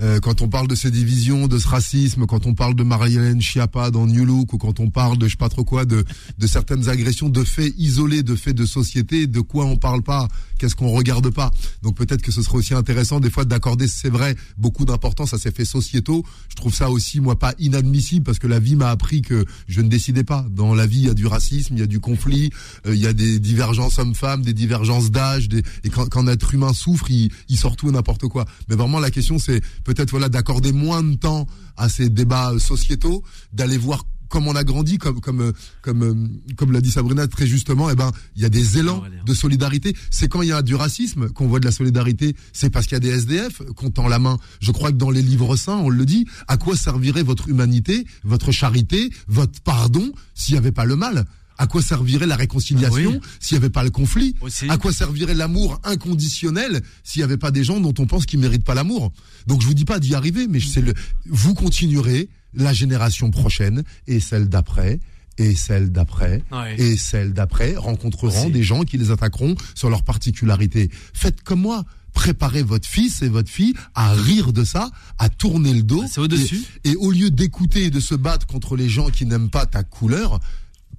Euh, 0.00 0.20
quand 0.20 0.42
on 0.42 0.48
parle 0.48 0.68
de 0.68 0.74
ces 0.74 0.90
divisions, 0.90 1.46
de 1.48 1.58
ce 1.58 1.68
racisme, 1.68 2.26
quand 2.26 2.46
on 2.46 2.54
parle 2.54 2.74
de 2.74 2.82
Marie-Hélène 2.82 3.40
Schiappa 3.40 3.90
dans 3.90 4.06
New 4.06 4.24
Look, 4.24 4.52
ou 4.52 4.58
quand 4.58 4.80
on 4.80 4.90
parle 4.90 5.18
de 5.18 5.26
je 5.26 5.32
sais 5.32 5.36
pas 5.36 5.48
trop 5.48 5.64
quoi, 5.64 5.84
de, 5.84 6.04
de 6.38 6.46
certaines 6.46 6.88
agressions, 6.88 7.28
de 7.28 7.44
faits 7.44 7.74
isolés, 7.78 8.22
de 8.22 8.36
faits 8.36 8.56
de 8.56 8.66
société, 8.66 9.26
de 9.26 9.40
quoi 9.40 9.64
on 9.64 9.76
parle 9.76 10.02
pas, 10.02 10.28
qu'est-ce 10.58 10.76
qu'on 10.76 10.90
regarde 10.90 11.30
pas. 11.30 11.50
Donc 11.82 11.96
peut-être 11.96 12.22
que 12.22 12.32
ce 12.32 12.42
serait 12.42 12.58
aussi 12.58 12.74
intéressant 12.74 13.20
des 13.20 13.30
fois 13.30 13.44
d'accorder, 13.44 13.88
c'est 13.88 14.10
vrai, 14.10 14.36
beaucoup 14.58 14.84
d'importance 14.84 15.34
à 15.34 15.38
ces 15.38 15.50
faits 15.50 15.66
sociétaux. 15.66 16.24
Je 16.48 16.56
trouve 16.56 16.74
ça 16.74 16.90
aussi, 16.90 17.20
moi, 17.20 17.38
pas 17.38 17.54
inadmissible 17.58 18.24
parce 18.24 18.38
que 18.38 18.46
la 18.46 18.58
vie 18.58 18.76
m'a 18.76 18.90
appris 18.90 19.22
que 19.22 19.44
je 19.68 19.80
ne 19.80 19.88
décidais 19.88 20.24
pas. 20.24 20.46
Dans 20.50 20.74
la 20.74 20.86
vie, 20.86 21.00
il 21.00 21.06
y 21.06 21.10
a 21.10 21.14
du 21.14 21.26
racisme, 21.26 21.74
il 21.74 21.80
y 21.80 21.82
a 21.82 21.86
du 21.86 22.00
conflit, 22.00 22.50
euh, 22.86 22.94
il 22.94 23.00
y 23.00 23.06
a 23.06 23.12
des 23.12 23.38
divergences 23.38 23.98
hommes-femmes, 23.98 24.42
des 24.42 24.54
divergences 24.54 25.10
d'âge, 25.10 25.48
des... 25.48 25.62
et 25.84 25.90
quand, 25.90 26.08
quand 26.08 26.26
un 26.26 26.32
être 26.32 26.54
humain 26.54 26.72
souffre, 26.72 27.10
il, 27.10 27.30
il 27.48 27.58
sort 27.58 27.76
tout 27.76 27.88
et 27.88 27.92
n'importe 27.92 28.26
quoi. 28.28 28.44
Mais 28.68 28.76
vraiment, 28.76 29.00
la 29.00 29.10
question, 29.10 29.38
c'est 29.38 29.62
peut-être 29.86 30.10
voilà 30.10 30.28
d'accorder 30.28 30.72
moins 30.72 31.02
de 31.02 31.14
temps 31.14 31.46
à 31.76 31.88
ces 31.88 32.08
débats 32.08 32.52
sociétaux, 32.58 33.22
d'aller 33.52 33.78
voir 33.78 34.04
comme 34.28 34.48
on 34.48 34.56
a 34.56 34.64
grandi, 34.64 34.98
comme 34.98 35.20
comme 35.20 35.52
comme 35.82 36.40
comme 36.56 36.72
l'a 36.72 36.80
dit 36.80 36.90
Sabrina 36.90 37.28
très 37.28 37.46
justement, 37.46 37.88
eh 37.88 37.94
ben 37.94 38.10
il 38.34 38.42
y 38.42 38.44
a 38.44 38.48
des 38.48 38.78
élans 38.78 39.04
de 39.24 39.34
solidarité. 39.34 39.96
C'est 40.10 40.26
quand 40.26 40.42
il 40.42 40.48
y 40.48 40.52
a 40.52 40.62
du 40.62 40.74
racisme 40.74 41.28
qu'on 41.28 41.46
voit 41.46 41.60
de 41.60 41.64
la 41.64 41.70
solidarité. 41.70 42.34
C'est 42.52 42.68
parce 42.68 42.86
qu'il 42.86 42.94
y 42.94 42.96
a 42.96 43.00
des 43.00 43.10
SDF 43.10 43.62
qu'on 43.76 43.90
tend 43.90 44.08
la 44.08 44.18
main. 44.18 44.38
Je 44.60 44.72
crois 44.72 44.90
que 44.90 44.96
dans 44.96 45.10
les 45.10 45.22
livres 45.22 45.54
saints, 45.54 45.78
on 45.78 45.88
le 45.88 46.04
dit. 46.04 46.26
À 46.48 46.56
quoi 46.56 46.76
servirait 46.76 47.22
votre 47.22 47.48
humanité, 47.48 48.04
votre 48.24 48.50
charité, 48.50 49.10
votre 49.28 49.60
pardon 49.60 50.12
s'il 50.34 50.54
n'y 50.54 50.58
avait 50.58 50.72
pas 50.72 50.84
le 50.84 50.96
mal? 50.96 51.24
À 51.58 51.66
quoi 51.66 51.82
servirait 51.82 52.26
la 52.26 52.36
réconciliation 52.36 53.12
Ah 53.14 53.18
oui. 53.22 53.30
s'il 53.40 53.56
n'y 53.58 53.64
avait 53.64 53.70
pas 53.70 53.84
le 53.84 53.90
conflit? 53.90 54.34
Aussi. 54.40 54.68
À 54.68 54.76
quoi 54.78 54.92
servirait 54.92 55.34
l'amour 55.34 55.80
inconditionnel 55.84 56.82
s'il 57.04 57.20
n'y 57.20 57.24
avait 57.24 57.36
pas 57.36 57.50
des 57.50 57.64
gens 57.64 57.80
dont 57.80 57.94
on 57.98 58.06
pense 58.06 58.26
qu'ils 58.26 58.40
méritent 58.40 58.64
pas 58.64 58.74
l'amour? 58.74 59.12
Donc 59.46 59.62
je 59.62 59.66
vous 59.66 59.74
dis 59.74 59.84
pas 59.84 59.98
d'y 60.00 60.14
arriver, 60.14 60.46
mais 60.48 60.60
c'est 60.60 60.80
le. 60.82 60.94
Vous 61.26 61.54
continuerez 61.54 62.28
la 62.54 62.72
génération 62.72 63.30
prochaine 63.30 63.82
et 64.06 64.20
celle 64.20 64.48
d'après 64.48 65.00
et 65.38 65.54
celle 65.54 65.92
d'après 65.92 66.42
Ouais. 66.50 66.80
et 66.80 66.96
celle 66.96 67.34
d'après 67.34 67.76
rencontreront 67.76 68.44
Aussi. 68.44 68.50
des 68.52 68.62
gens 68.62 68.84
qui 68.84 68.96
les 68.96 69.10
attaqueront 69.10 69.54
sur 69.74 69.90
leurs 69.90 70.02
particularités. 70.04 70.90
Faites 71.12 71.42
comme 71.42 71.60
moi. 71.60 71.84
Préparez 72.14 72.62
votre 72.62 72.88
fils 72.88 73.20
et 73.20 73.28
votre 73.28 73.50
fille 73.50 73.74
à 73.94 74.14
rire 74.14 74.54
de 74.54 74.64
ça, 74.64 74.90
à 75.18 75.28
tourner 75.28 75.74
le 75.74 75.82
dos. 75.82 76.00
Ah, 76.02 76.08
c'est 76.10 76.20
au-dessus. 76.22 76.64
Et, 76.84 76.92
et 76.92 76.96
au 76.96 77.10
lieu 77.10 77.30
d'écouter 77.30 77.84
et 77.84 77.90
de 77.90 78.00
se 78.00 78.14
battre 78.14 78.46
contre 78.46 78.74
les 78.74 78.88
gens 78.88 79.10
qui 79.10 79.26
n'aiment 79.26 79.50
pas 79.50 79.66
ta 79.66 79.82
couleur, 79.82 80.40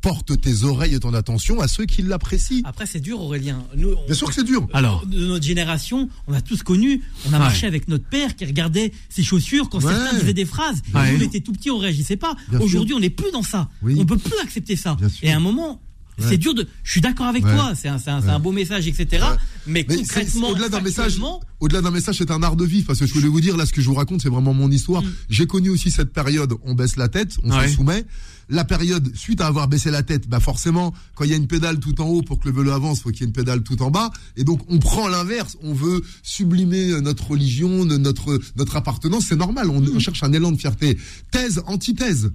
porte 0.08 0.40
tes 0.40 0.64
oreilles 0.64 0.96
et 0.96 1.00
ton 1.00 1.14
attention 1.14 1.60
à 1.60 1.68
ceux 1.68 1.86
qui 1.86 2.02
l'apprécient. 2.02 2.62
Après, 2.64 2.86
c'est 2.86 3.02
dur, 3.02 3.20
Aurélien. 3.22 3.64
Nous, 3.76 3.90
on- 3.90 4.06
Bien 4.06 4.14
sûr 4.16 4.28
que 4.30 4.34
c'est 4.34 4.46
dur. 4.46 4.66
Alors. 4.74 5.06
de 5.06 5.26
notre 5.26 5.44
génération, 5.46 6.08
on 6.28 6.34
a 6.34 6.40
tous 6.42 6.64
connu, 6.64 7.02
on 7.26 7.30
a 7.30 7.32
Ouais. 7.34 7.40
marché 7.40 7.68
avec 7.68 7.88
notre 7.90 8.06
père 8.06 8.36
qui 8.38 8.46
regardait 8.46 8.94
ses 9.10 9.24
chaussures 9.24 9.70
quand 9.70 9.84
Ouais. 9.84 9.94
certains 9.94 10.18
disaient 10.18 10.34
des 10.34 10.46
phrases. 10.46 10.82
Ouais. 10.94 11.14
On 11.18 11.22
était 11.22 11.42
tout 11.42 11.52
petits, 11.52 11.72
on 11.72 11.78
réagissait 11.78 12.16
pas. 12.16 12.36
Aujourd'hui, 12.62 12.94
on 12.96 13.00
n'est 13.02 13.10
plus 13.10 13.32
dans 13.34 13.44
ça. 13.44 13.68
Oui. 13.82 13.96
On 14.00 14.06
peut 14.06 14.18
plus 14.18 14.38
accepter 14.42 14.76
ça. 14.78 14.96
Et 15.22 15.32
à 15.32 15.36
un 15.36 15.40
moment, 15.42 15.82
Ouais. 16.20 16.26
c'est 16.30 16.38
dur 16.38 16.54
de. 16.56 16.66
Je 16.84 16.92
suis 16.92 17.02
d'accord 17.02 17.28
avec 17.28 17.46
Ouais. 17.46 17.54
toi. 17.54 17.74
C'est 17.76 17.90
un, 17.90 18.00
c'est 18.00 18.10
un, 18.10 18.22
c'est 18.22 18.28
Ouais. 18.28 18.34
un 18.34 18.40
beau 18.40 18.52
message, 18.52 18.88
etc. 18.88 19.24
Mais, 19.68 19.84
concrètement, 19.84 20.50
au-delà 20.50 20.70
d'un 20.70 20.82
message, 20.82 21.18
au-delà 21.60 21.82
d'un 21.82 21.92
message, 21.92 22.16
c'est 22.18 22.32
un 22.32 22.42
art 22.42 22.56
de 22.56 22.66
vivre. 22.66 22.88
Parce 22.88 23.00
que 23.00 23.06
je 23.06 23.14
voulais 23.14 23.28
vous 23.28 23.42
dire, 23.42 23.56
là, 23.58 23.66
ce 23.66 23.74
que 23.74 23.82
je 23.82 23.88
vous 23.88 23.94
raconte, 23.94 24.22
c'est 24.22 24.30
vraiment 24.30 24.54
mon 24.54 24.72
histoire. 24.72 25.04
Mm. 25.04 25.12
J'ai 25.30 25.46
connu 25.48 25.70
aussi 25.70 25.92
cette 25.92 26.14
période, 26.14 26.54
on 26.64 26.74
baisse 26.76 26.96
la 26.96 27.08
tête, 27.10 27.36
on 27.44 27.52
Ouais. 27.52 27.68
se 27.68 27.76
soumet. 27.76 28.06
La 28.50 28.64
période, 28.64 29.14
suite 29.16 29.42
à 29.42 29.48
avoir 29.48 29.68
baissé 29.68 29.92
la 29.92 30.04
tête, 30.04 30.28
bah 30.30 30.40
forcément, 30.40 30.94
quand 31.16 31.26
il 31.26 31.32
y 31.32 31.34
a 31.34 31.38
une 31.38 31.48
pédale 31.48 31.80
tout 31.80 32.00
en 32.00 32.06
haut 32.08 32.22
pour 32.22 32.40
que 32.40 32.48
le 32.48 32.56
vélo 32.56 32.72
avance, 32.72 33.02
faut 33.02 33.10
qu'il 33.10 33.22
y 33.22 33.24
ait 33.24 33.28
une 33.28 33.34
pédale 33.34 33.62
tout 33.62 33.82
en 33.82 33.92
bas. 33.92 34.10
Et 34.38 34.44
donc, 34.46 34.62
on 34.70 34.80
prend 34.80 35.08
l'inverse. 35.10 35.58
On 35.64 35.74
veut 35.74 36.02
sublimer 36.24 36.92
euh, 36.92 37.02
notre 37.02 37.32
religion, 37.32 37.84
notre 37.84 38.40
notre 38.56 38.76
appartenance. 38.78 39.26
C'est 39.28 39.36
normal. 39.36 39.70
On, 39.70 39.82
Mm. 39.82 39.90
on 39.96 40.00
cherche 40.00 40.24
un 40.24 40.32
élan 40.32 40.52
de 40.54 40.58
fierté. 40.58 40.98
Thèse, 41.32 41.62
antithèse. 41.68 42.32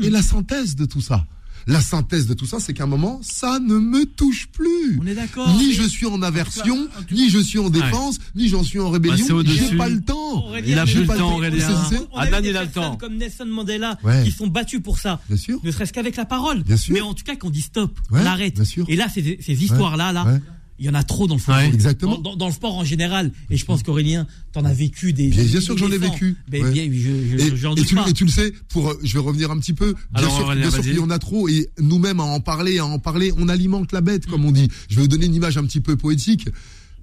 Et 0.00 0.10
la 0.10 0.22
synthèse 0.22 0.76
de 0.76 0.84
tout 0.84 1.00
ça. 1.00 1.26
La 1.68 1.80
synthèse 1.82 2.26
de 2.26 2.32
tout 2.34 2.46
ça, 2.46 2.58
c'est 2.60 2.72
qu'à 2.72 2.84
un 2.84 2.86
moment, 2.88 3.20
ça 3.22 3.58
ne 3.60 3.74
me 3.78 4.04
touche 4.06 4.48
plus. 4.48 4.98
on 5.02 5.06
est 5.06 5.14
d'accord. 5.14 5.48
Ni 5.58 5.72
je 5.74 5.82
suis 5.82 6.06
en 6.06 6.22
aversion, 6.22 6.88
ni 7.12 7.28
je 7.28 7.38
suis 7.38 7.58
en 7.58 7.68
défense, 7.68 8.18
ni 8.34 8.48
j'en 8.48 8.64
suis 8.64 8.80
en 8.80 8.86
Bah, 8.86 8.92
rébellion. 8.94 9.42
J'ai 9.44 9.76
pas 9.76 9.88
le 9.90 10.00
temps. 10.00 10.46
Aurélien, 10.46 10.66
Il 10.72 10.78
a 10.78 10.84
plus 10.86 11.00
le 11.00 11.06
pas 11.06 11.16
temps. 11.18 11.34
Aurélien. 11.36 11.68
Adnan, 12.16 12.40
il 12.42 12.56
a 12.56 12.64
le 12.64 12.68
personnes 12.70 12.92
temps. 12.92 12.96
comme 12.96 13.16
Nelson 13.18 13.44
Mandela 13.46 13.98
Ouais. 14.02 14.24
qui 14.24 14.30
sont 14.30 14.46
battus 14.46 14.80
pour 14.82 14.98
ça. 14.98 15.20
Bien 15.28 15.36
sûr. 15.36 15.60
Ne 15.62 15.70
serait-ce 15.70 15.92
qu'avec 15.92 16.16
la 16.16 16.24
parole. 16.24 16.62
Bien 16.62 16.76
sûr. 16.78 16.94
Mais 16.94 17.02
en 17.02 17.12
tout 17.12 17.24
cas, 17.24 17.36
qu'on 17.36 17.50
dit 17.50 17.60
stop, 17.62 17.98
Ouais, 18.10 18.20
on 18.22 18.26
arrête. 18.26 18.54
bien 18.54 18.64
sûr. 18.64 18.86
Et 18.88 18.96
là, 18.96 19.08
ces, 19.12 19.38
ces 19.42 19.62
histoires-là, 19.64 20.12
là, 20.12 20.24
Ouais. 20.24 20.40
Il 20.78 20.86
y 20.86 20.88
en 20.88 20.94
a 20.94 21.02
trop 21.02 21.26
dans 21.26 21.34
le 21.34 21.40
football. 21.40 21.64
Ouais. 21.64 21.74
Exactement. 21.74 22.16
Dans, 22.18 22.30
dans- 22.30 22.36
dans 22.36 22.46
le 22.46 22.52
sport 22.52 22.76
en 22.76 22.84
général. 22.84 23.32
Et 23.50 23.56
je 23.56 23.64
pense 23.64 23.82
qu'Aurélien, 23.82 24.26
t'en 24.52 24.64
as 24.64 24.72
vécu 24.72 25.12
des. 25.12 25.28
Bien, 25.28 25.44
bien 25.44 25.60
sûr 25.60 25.74
que 25.74 25.80
j'en 25.80 25.90
ai 25.90 25.98
vécu. 25.98 26.36
Mais 26.52 26.62
Ouais. 26.62 26.70
bien, 26.72 26.84
je, 26.92 26.98
je, 27.38 27.52
Et, 27.52 27.56
j'en 27.56 27.72
et 27.72 27.76
doute 27.76 27.86
tu, 27.86 27.94
pas. 27.94 28.08
et 28.08 28.12
tu 28.12 28.24
le 28.24 28.30
sais, 28.30 28.52
pour, 28.68 28.88
euh, 28.90 28.98
je 29.02 29.12
vais 29.12 29.18
revenir 29.18 29.50
un 29.50 29.58
petit 29.58 29.72
peu. 29.72 29.92
Bien 29.92 30.22
Alors, 30.22 30.34
sûr, 30.36 30.44
Aurélien, 30.44 30.62
bien 30.62 30.70
sûr 30.70 30.82
qu'il 30.82 30.94
y 30.96 31.00
en 31.00 31.10
a 31.10 31.18
trop 31.18 31.48
et 31.48 31.68
nous-mêmes 31.80 32.20
à 32.20 32.24
en 32.24 32.40
parler, 32.40 32.78
à 32.78 32.86
en 32.86 32.98
parler, 32.98 33.32
on 33.36 33.48
alimente 33.48 33.92
la 33.92 34.00
bête, 34.00 34.26
comme 34.26 34.44
on 34.44 34.52
dit. 34.52 34.68
Je 34.88 34.96
vais 34.96 35.02
vous 35.02 35.08
donner 35.08 35.26
une 35.26 35.34
image 35.34 35.56
un 35.58 35.64
petit 35.64 35.80
peu 35.80 35.96
poétique. 35.96 36.48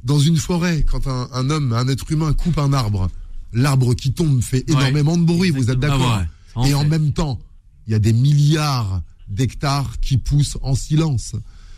Dans 0.03 0.19
une 0.19 0.37
forêt, 0.37 0.85
quand 0.89 1.07
un, 1.07 1.27
un 1.33 1.49
homme, 1.49 1.73
un 1.73 1.87
être 1.87 2.11
humain 2.11 2.31
coupe 2.33 2.59
un 2.59 2.71
arbre, 2.73 3.09
l'arbre 3.53 3.93
qui 3.95 4.11
tombe 4.13 4.41
fait 4.41 4.57
Ouais. 4.69 4.77
énormément 4.77 5.17
de 5.17 5.23
bruit, 5.23 5.49
vous 5.49 5.63
êtes 5.71 5.77
Ah, 5.81 5.87
d'accord 5.87 6.17
ouais. 6.19 6.25
En 6.55 6.65
Et 6.65 6.73
en 6.73 6.85
même 6.85 7.11
temps, 7.11 7.39
il 7.87 7.91
y 7.91 7.95
a 7.95 7.99
des 7.99 8.13
milliards 8.13 9.01
d'hectares 9.27 9.99
qui 10.01 10.17
poussent 10.17 10.57
en 10.61 10.75
silence. 10.75 11.33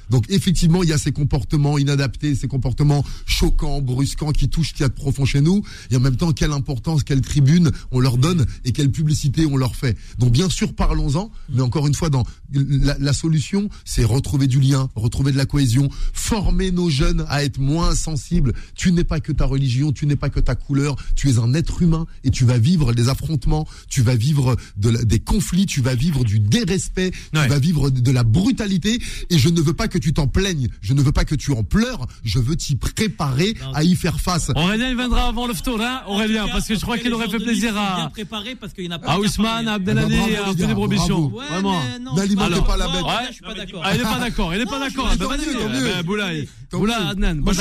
Donc 0.10 0.26
effectivement, 0.30 0.84
il 0.84 0.90
y 0.90 0.94
a 0.94 0.98
ces 0.98 1.12
comportements 1.12 1.78
inadaptés, 1.78 2.36
ces 2.36 2.48
comportements 2.48 3.04
choquants, 3.26 3.82
brusquants, 3.82 4.32
qui 4.32 4.50
touchent 4.50 4.70
ce 4.70 4.74
qu'il 4.74 4.82
y 4.82 4.86
a 4.86 4.90
de 4.90 4.94
profond 4.94 5.26
chez 5.26 5.42
nous. 5.42 5.64
Et 5.92 5.96
en 5.96 6.00
même 6.00 6.16
temps, 6.16 6.32
quelle 6.32 6.52
importance, 6.52 7.04
quelle 7.04 7.22
tribune 7.22 7.72
on 7.92 8.00
leur 8.00 8.18
donne 8.18 8.46
et 8.66 8.72
quelle 8.72 8.92
publicité 8.92 9.46
on 9.46 9.58
leur 9.58 9.76
fait. 9.76 9.98
Donc 10.20 10.32
bien 10.32 10.50
sûr, 10.50 10.74
parlons-en. 10.74 11.32
Mais 11.54 11.62
encore 11.62 11.88
une 11.88 11.94
fois, 11.96 12.10
dans 12.10 12.24
la, 12.54 12.98
la 13.00 13.14
solution, 13.14 13.70
c'est 13.86 14.04
retrouver 14.04 14.48
du 14.48 14.60
lien, 14.60 14.90
retrouver 14.96 15.32
de 15.32 15.38
la 15.38 15.46
cohésion, 15.46 15.90
former 16.14 16.72
nos 16.72 16.90
jeunes 16.90 17.26
à 17.30 17.44
être 17.44 17.60
moins 17.60 17.96
sensibles. 17.96 18.54
Tu 18.76 18.92
n'es 18.92 19.04
pas 19.04 19.20
que 19.20 19.32
ta 19.32 19.46
religion, 19.46 19.92
tu 19.92 20.06
n'es 20.06 20.16
pas 20.16 20.30
que 20.30 20.40
ta 20.40 20.56
couleur. 20.56 20.96
Tu 21.16 21.30
es 21.30 21.38
un 21.40 21.54
être 21.54 21.82
humain 21.82 22.06
et 22.24 22.32
tu 22.32 22.46
vas 22.46 22.58
vivre 22.58 22.94
des 22.94 23.10
affrontements, 23.10 23.68
tu 23.90 24.02
vas 24.02 24.16
vivre 24.16 24.56
de 24.78 24.90
la- 24.90 25.04
des 25.04 25.20
conflits, 25.20 25.66
tu 25.66 25.82
vas 25.82 25.96
vivre 25.96 26.24
du 26.24 26.40
dérespect, 26.40 27.12
Ouais. 27.34 27.44
tu 27.44 27.50
vas 27.50 27.60
vivre 27.60 27.90
de, 27.90 28.00
de 28.00 28.12
la 28.12 28.24
brutalité. 28.24 29.00
Et 29.30 29.38
je 29.38 29.50
ne 29.50 29.62
veux 29.62 29.74
pas 29.74 29.88
que 29.88 29.97
tu 29.98 30.14
t'en 30.14 30.28
plaignes, 30.28 30.68
je 30.82 30.94
ne 30.94 31.02
veux 31.02 31.12
pas 31.12 31.26
que 31.26 31.36
tu 31.36 31.52
en 31.52 31.64
pleures. 31.64 32.06
Je 32.24 32.40
veux 32.40 32.56
t'y 32.56 32.76
préparer 32.76 33.56
à 33.74 33.84
y 33.84 33.96
faire 33.96 34.20
face. 34.20 34.52
Aurélien, 34.56 34.90
il 34.90 34.96
viendra 34.96 35.28
avant 35.28 35.48
le 35.48 35.54
tour, 35.54 35.80
hein, 35.82 36.02
Aurélien, 36.08 36.46
cas- 36.48 36.52
parce 36.54 36.68
que 36.68 36.76
je 36.76 36.82
crois 36.82 36.98
qu'il 36.98 37.14
aurait 37.14 37.30
fait 37.30 37.38
plaisir 37.40 37.74
bien 37.74 37.82
à, 37.82 38.10
préparés 38.10 38.56
parce 38.56 38.74
qu'il 38.74 38.86
y 38.86 38.88
en 38.88 38.92
a 38.92 39.00
pas 39.00 39.12
à 39.12 39.20
Ousmane, 39.20 39.68
à 39.68 39.74
Abdelali 39.74 40.08
Ah 40.14 40.16
bravo, 40.16 40.28
et 40.28 40.32
les 40.32 40.38
à 40.38 40.40
gars, 40.42 40.50
Anthony 40.50 40.74
Brobichon. 40.74 41.06
bravo. 41.28 41.38
Ouais, 41.40 41.46
Vraiment. 41.50 41.82
non, 42.02 42.16
N'alimentez 42.16 42.54
alors, 42.54 42.68
pas 42.68 42.78
la 42.78 42.88
bête. 42.88 43.02
Aurélien, 43.04 43.28
je 43.30 43.34
suis 43.34 43.44
pas 43.44 43.54
d'accord. 43.54 43.82
Ah, 43.84 43.96
il 43.96 44.00
est 44.02 44.04
pas 44.04 44.20
d'accord, 44.20 44.54
il 44.56 44.62
est 44.62 44.66
pas 44.66 44.80
Non, 44.80 44.86
d'accord. 44.86 45.10
euh. 45.12 46.04
Boulaye. 46.04 46.48
Adnan, 46.74 47.36
Moi, 47.42 47.54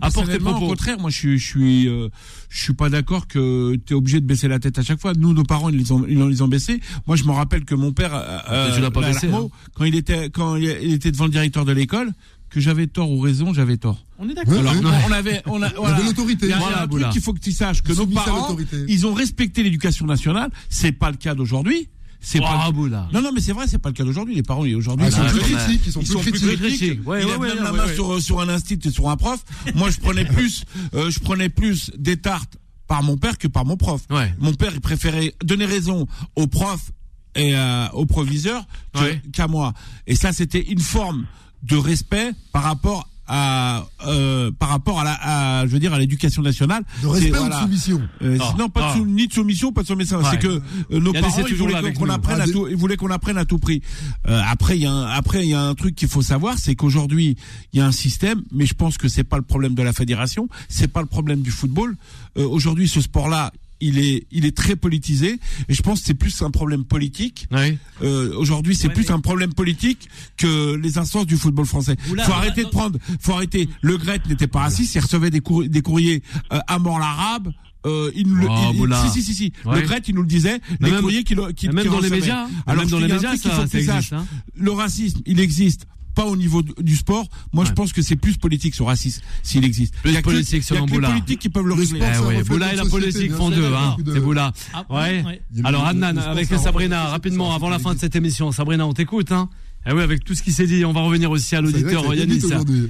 personnellement, 0.00 0.56
au 0.56 0.68
contraire, 0.68 0.98
moi, 0.98 1.10
je 1.10 1.16
suis, 1.16 1.38
je 1.38 1.46
suis, 1.46 1.88
euh, 1.88 2.08
je 2.48 2.62
suis 2.62 2.72
pas 2.74 2.88
d'accord 2.88 3.26
que 3.28 3.76
tu 3.86 3.92
es 3.92 3.96
obligé 3.96 4.20
de 4.20 4.26
baisser 4.26 4.48
la 4.48 4.58
tête 4.58 4.78
à 4.78 4.82
chaque 4.82 5.00
fois. 5.00 5.12
Nous, 5.16 5.32
nos 5.32 5.44
parents, 5.44 5.68
ils 5.68 5.76
les 5.78 5.92
ont, 5.92 6.04
ils 6.08 6.20
ont, 6.20 6.28
ils 6.28 6.42
ont 6.42 6.48
baissé. 6.48 6.80
Moi, 7.06 7.16
je 7.16 7.24
me 7.24 7.30
rappelle 7.32 7.64
que 7.64 7.74
mon 7.74 7.92
père, 7.92 8.10
euh, 8.14 8.74
tu 8.74 8.80
l'as 8.80 8.90
pas 8.90 9.04
à 9.04 9.08
baissé, 9.12 9.28
hein. 9.32 9.48
quand 9.74 9.84
il 9.84 9.94
était, 9.94 10.30
quand 10.30 10.56
il 10.56 10.81
était 10.90 11.12
devant 11.12 11.26
le 11.26 11.30
directeur 11.30 11.64
de 11.64 11.72
l'école, 11.72 12.12
que 12.50 12.60
j'avais 12.60 12.86
tort 12.86 13.10
ou 13.10 13.20
raison, 13.20 13.54
j'avais 13.54 13.76
tort. 13.76 14.04
On 14.18 14.28
est 14.28 14.34
d'accord. 14.34 14.52
Ouais, 14.54 14.58
Alors, 14.60 14.74
ouais. 14.74 14.80
on- 15.08 15.12
avait, 15.12 15.42
on 15.46 15.62
a, 15.62 15.68
Il 15.68 15.72
y 15.72 15.76
voilà. 15.76 15.96
avait 15.96 16.04
l'autorité. 16.04 16.46
Il 16.46 16.50
y 16.50 16.52
a, 16.52 16.56
il 16.56 16.60
Voilà, 16.60 16.82
un 16.82 16.86
truc 16.88 17.08
qu'il 17.10 17.22
faut 17.22 17.32
que 17.32 17.40
tu 17.40 17.52
saches 17.52 17.82
que 17.82 17.92
nos 17.92 18.06
parents, 18.06 18.56
ils 18.88 19.06
ont 19.06 19.14
respecté 19.14 19.62
l'éducation 19.62 20.06
nationale. 20.06 20.50
C'est 20.68 20.92
pas 20.92 21.10
le 21.10 21.16
cas 21.16 21.34
d'aujourd'hui. 21.34 21.88
C'est 22.24 22.38
Oh, 22.40 22.42
pas. 22.44 22.70
Boula. 22.70 23.08
Non, 23.12 23.20
non, 23.20 23.30
mais 23.34 23.40
c'est 23.40 23.52
vrai, 23.52 23.66
c'est 23.66 23.78
pas 23.78 23.88
le 23.88 23.94
cas 23.94 24.04
d'aujourd'hui. 24.04 24.34
Les 24.36 24.44
parents, 24.44 24.64
ils- 24.64 24.76
aujourd'hui, 24.76 25.06
Ah, 25.06 25.08
ils 25.10 25.30
sont 25.30 25.38
plus 25.38 25.54
critiques, 25.54 25.82
ils 25.86 25.92
sont 25.92 26.00
ils 26.02 26.04
plus 26.06 26.12
sont 26.12 26.20
critiques. 26.20 26.58
critiques. 26.60 27.08
Ouais, 27.08 27.22
il 27.22 27.26
ouais, 27.26 27.32
ouais, 27.36 27.48
même 27.48 27.58
ouais, 27.58 27.64
la 27.64 27.72
main 27.72 27.86
ouais. 27.86 27.94
sur, 27.94 28.20
sur 28.22 28.40
un 28.40 28.48
institut 28.48 28.88
et 28.88 28.92
sur 28.92 29.08
un 29.10 29.16
prof. 29.16 29.40
Moi, 29.74 29.90
je 29.90 29.98
prenais 29.98 30.24
plus, 30.36 30.64
euh, 30.94 31.10
je 31.10 31.18
prenais 31.18 31.48
plus 31.48 31.90
des 31.98 32.16
tartes 32.18 32.58
par 32.86 33.02
mon 33.02 33.16
père 33.16 33.38
que 33.38 33.48
par 33.48 33.64
mon 33.64 33.76
prof. 33.76 34.02
Ouais. 34.10 34.32
Mon 34.38 34.52
père, 34.54 34.70
il 34.72 34.80
préférait 34.80 35.34
donner 35.42 35.64
raison 35.64 36.06
au 36.36 36.46
prof 36.46 36.92
et 37.34 37.54
euh, 37.56 37.88
au 37.92 38.06
proviseur 38.06 38.64
Ouais. 38.94 39.20
qu'à 39.32 39.48
moi. 39.48 39.72
Et 40.06 40.14
ça, 40.14 40.32
c'était 40.32 40.60
une 40.70 40.80
forme 40.80 41.24
de 41.62 41.76
respect 41.76 42.32
par 42.52 42.62
rapport 42.64 43.08
à, 43.28 43.86
euh, 44.06 44.50
par 44.58 44.68
rapport 44.68 45.00
à 45.00 45.04
la, 45.04 45.18
à, 45.60 45.66
je 45.66 45.70
veux 45.72 45.78
dire, 45.78 45.94
à 45.94 45.98
l'éducation 45.98 46.42
nationale. 46.42 46.82
De 47.02 47.06
respect 47.06 47.38
ou 47.38 47.48
de 47.48 47.54
soumission 47.54 48.02
Euh, 48.20 48.36
Non, 48.36 48.54
non, 48.58 48.68
pas 48.68 48.92
de 48.92 48.98
sou- 48.98 49.06
ni 49.06 49.28
de 49.28 49.32
soumission, 49.32 49.72
pas 49.72 49.82
de 49.82 49.86
soumission. 49.86 50.18
Ouais. 50.18 50.24
C'est 50.30 50.38
que 50.38 50.48
euh, 50.48 50.60
nos 51.00 51.12
parents, 51.12 51.46
ils 51.46 51.56
là 51.56 51.80
voulaient 51.80 51.92
qu'on 51.94 52.10
apprenne 52.10 52.38
Ah, 52.40 52.42
à 52.42 52.46
des- 52.46 52.52
tout, 52.52 52.66
ils 52.68 52.76
voulaient 52.76 52.96
qu'on 52.96 53.10
apprenne 53.10 53.38
à 53.38 53.44
tout 53.46 53.58
prix. 53.58 53.80
Euh, 54.28 54.42
après, 54.46 54.76
il 54.76 54.82
y 54.82 54.86
a 54.86 54.92
un, 54.92 55.06
après, 55.06 55.44
il 55.44 55.50
y 55.50 55.54
a 55.54 55.62
un 55.62 55.74
truc 55.74 55.94
qu'il 55.94 56.08
faut 56.08 56.20
savoir, 56.20 56.58
c'est 56.58 56.74
qu'aujourd'hui, 56.74 57.36
il 57.72 57.78
y 57.78 57.80
a 57.80 57.86
un 57.86 57.92
système, 57.92 58.42
mais 58.50 58.66
je 58.66 58.74
pense 58.74 58.98
que 58.98 59.08
c'est 59.08 59.24
pas 59.24 59.36
le 59.36 59.44
problème 59.44 59.74
de 59.74 59.82
la 59.82 59.92
fédération, 59.94 60.48
c'est 60.68 60.88
pas 60.88 61.00
le 61.00 61.06
problème 61.06 61.40
du 61.42 61.52
football. 61.52 61.96
Euh, 62.36 62.46
aujourd'hui, 62.46 62.88
ce 62.88 63.00
sport-là, 63.00 63.52
il 63.82 63.98
est, 63.98 64.26
il 64.30 64.44
est 64.46 64.56
très 64.56 64.76
politisé, 64.76 65.38
et 65.68 65.74
je 65.74 65.82
pense 65.82 66.00
que 66.00 66.06
c'est 66.06 66.14
plus 66.14 66.40
un 66.42 66.50
problème 66.50 66.84
politique. 66.84 67.46
Oui. 67.50 67.76
Euh, 68.02 68.32
aujourd'hui, 68.36 68.74
c'est 68.74 68.88
Ouais, 68.88 68.94
plus 68.94 69.06
mais- 69.08 69.12
un 69.14 69.20
problème 69.20 69.52
politique 69.52 70.08
que 70.36 70.74
les 70.76 70.98
instances 70.98 71.26
du 71.26 71.36
football 71.36 71.66
français. 71.66 71.96
Oula, 72.10 72.24
faut 72.24 72.32
arrêter 72.32 72.64
de 72.64 72.68
prendre, 72.68 72.98
faut 73.20 73.32
arrêter. 73.32 73.68
Le 73.82 73.96
Gret 73.98 74.20
n'était 74.28 74.46
pas 74.46 74.60
raciste, 74.60 74.94
il 74.94 75.00
recevait 75.00 75.30
des, 75.30 75.42
des 75.68 75.82
courriers 75.82 76.22
euh, 76.52 76.60
à 76.66 76.78
mort 76.78 76.98
l'arabe. 76.98 77.52
Euh, 77.84 78.12
il 78.14 78.28
nous 78.28 78.36
le, 78.36 78.46
Oh, 78.48 78.70
il- 78.72 78.78
il- 78.88 78.94
si 79.10 79.10
si 79.10 79.22
si 79.24 79.34
si. 79.34 79.52
Ouais. 79.64 79.80
Le 79.80 79.86
Gret, 79.88 80.00
il 80.06 80.14
nous 80.14 80.22
le 80.22 80.28
disait. 80.28 80.60
Les 80.78 80.90
même- 80.92 81.00
courriers 81.00 81.24
qu'il 81.24 81.36
qu'il 81.56 81.72
Même 81.72 81.82
qu'il 81.82 81.90
dans 81.90 81.98
les 81.98 82.10
médias. 82.10 82.46
Alors 82.64 82.82
Même 82.82 82.90
dans 82.90 83.00
les 83.00 83.08
médias, 83.12 83.36
ça 83.36 83.64
existe. 83.64 84.12
hein. 84.12 84.24
Le 84.54 84.70
racisme, 84.70 85.18
il 85.26 85.40
existe 85.40 85.88
pas 86.14 86.26
au 86.26 86.36
niveau 86.36 86.62
du 86.62 86.72
du 86.80 86.96
sport. 86.96 87.26
Moi, 87.52 87.64
je 87.64 87.72
pense 87.72 87.92
que 87.92 88.02
c'est 88.02 88.16
plus 88.16 88.36
politique 88.36 88.74
ce 88.74 88.82
racisme, 88.82 89.22
s'il 89.42 89.64
existe. 89.64 89.94
Plus 90.02 90.10
il 90.10 90.14
y 90.14 90.16
a 90.16 90.20
que- 90.20 90.24
politique, 90.26 90.64
il 90.70 90.74
y 90.74 90.78
a 90.78 90.80
que 90.86 90.90
les 90.92 91.00
politiques 91.00 91.38
qui 91.40 91.48
peuvent 91.48 91.66
le 91.66 91.74
Le 91.74 91.80
régler. 91.80 92.00
Eh 92.02 92.18
ouais, 92.26 92.42
Boula 92.44 92.72
et 92.72 92.76
la 92.76 92.84
politique 92.84 93.32
font 93.32 93.50
deux, 93.50 93.72
hein. 93.72 93.96
C'est 94.12 94.20
Boula. 94.20 94.52
Ah, 94.74 94.84
Ouais. 94.90 95.24
Alors 95.64 95.86
Adnan, 95.86 96.16
avec 96.18 96.48
Sabrina, 96.48 97.06
rapidement, 97.08 97.54
avant 97.54 97.68
la 97.70 97.78
fin 97.78 97.94
de 97.94 97.98
cette 97.98 98.16
émission. 98.16 98.52
Sabrina, 98.52 98.86
on 98.86 98.92
t'écoute, 98.92 99.32
hein. 99.32 99.48
Eh 99.86 99.92
oui, 99.92 100.00
avec 100.02 100.22
tout 100.24 100.34
ce 100.36 100.42
qui 100.44 100.52
s'est 100.52 100.66
dit, 100.66 100.84
on 100.84 100.92
va 100.92 101.00
revenir 101.00 101.30
aussi 101.30 101.56
à 101.56 101.60
l'auditeur 101.60 102.06
aujourd'hui. 102.06 102.38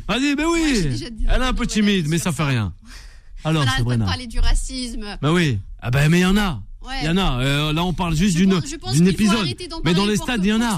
Vas-y, 0.08 0.34
ben 0.36 0.44
oui. 0.52 0.88
Elle 1.28 1.42
est 1.42 1.44
un 1.44 1.54
peu 1.54 1.66
timide, 1.66 2.06
mais 2.08 2.18
ça 2.18 2.24
sur 2.24 2.34
fait 2.34 2.42
rien. 2.44 2.74
Alors, 3.44 3.64
On 3.66 3.76
Sabrina. 3.78 4.04
parler 4.04 4.26
du 4.26 4.38
racisme. 4.40 5.16
Bah 5.22 5.32
oui. 5.32 5.58
Ah 5.80 5.90
ben, 5.90 6.08
mais 6.10 6.18
il 6.18 6.22
y 6.22 6.26
en 6.26 6.36
a. 6.36 6.62
Ouais. 6.84 6.94
Il 7.02 7.06
y 7.06 7.08
en 7.10 7.16
a. 7.16 7.40
Euh, 7.42 7.72
là, 7.72 7.84
on 7.84 7.92
parle 7.92 8.16
juste 8.16 8.36
d'une 8.36 8.60
d'une 8.92 9.06
épisode. 9.08 9.46
Mais 9.84 9.94
dans 9.94 10.06
les 10.06 10.16
stades, 10.16 10.44
il 10.44 10.48
y 10.48 10.52
en 10.52 10.60
a. 10.60 10.76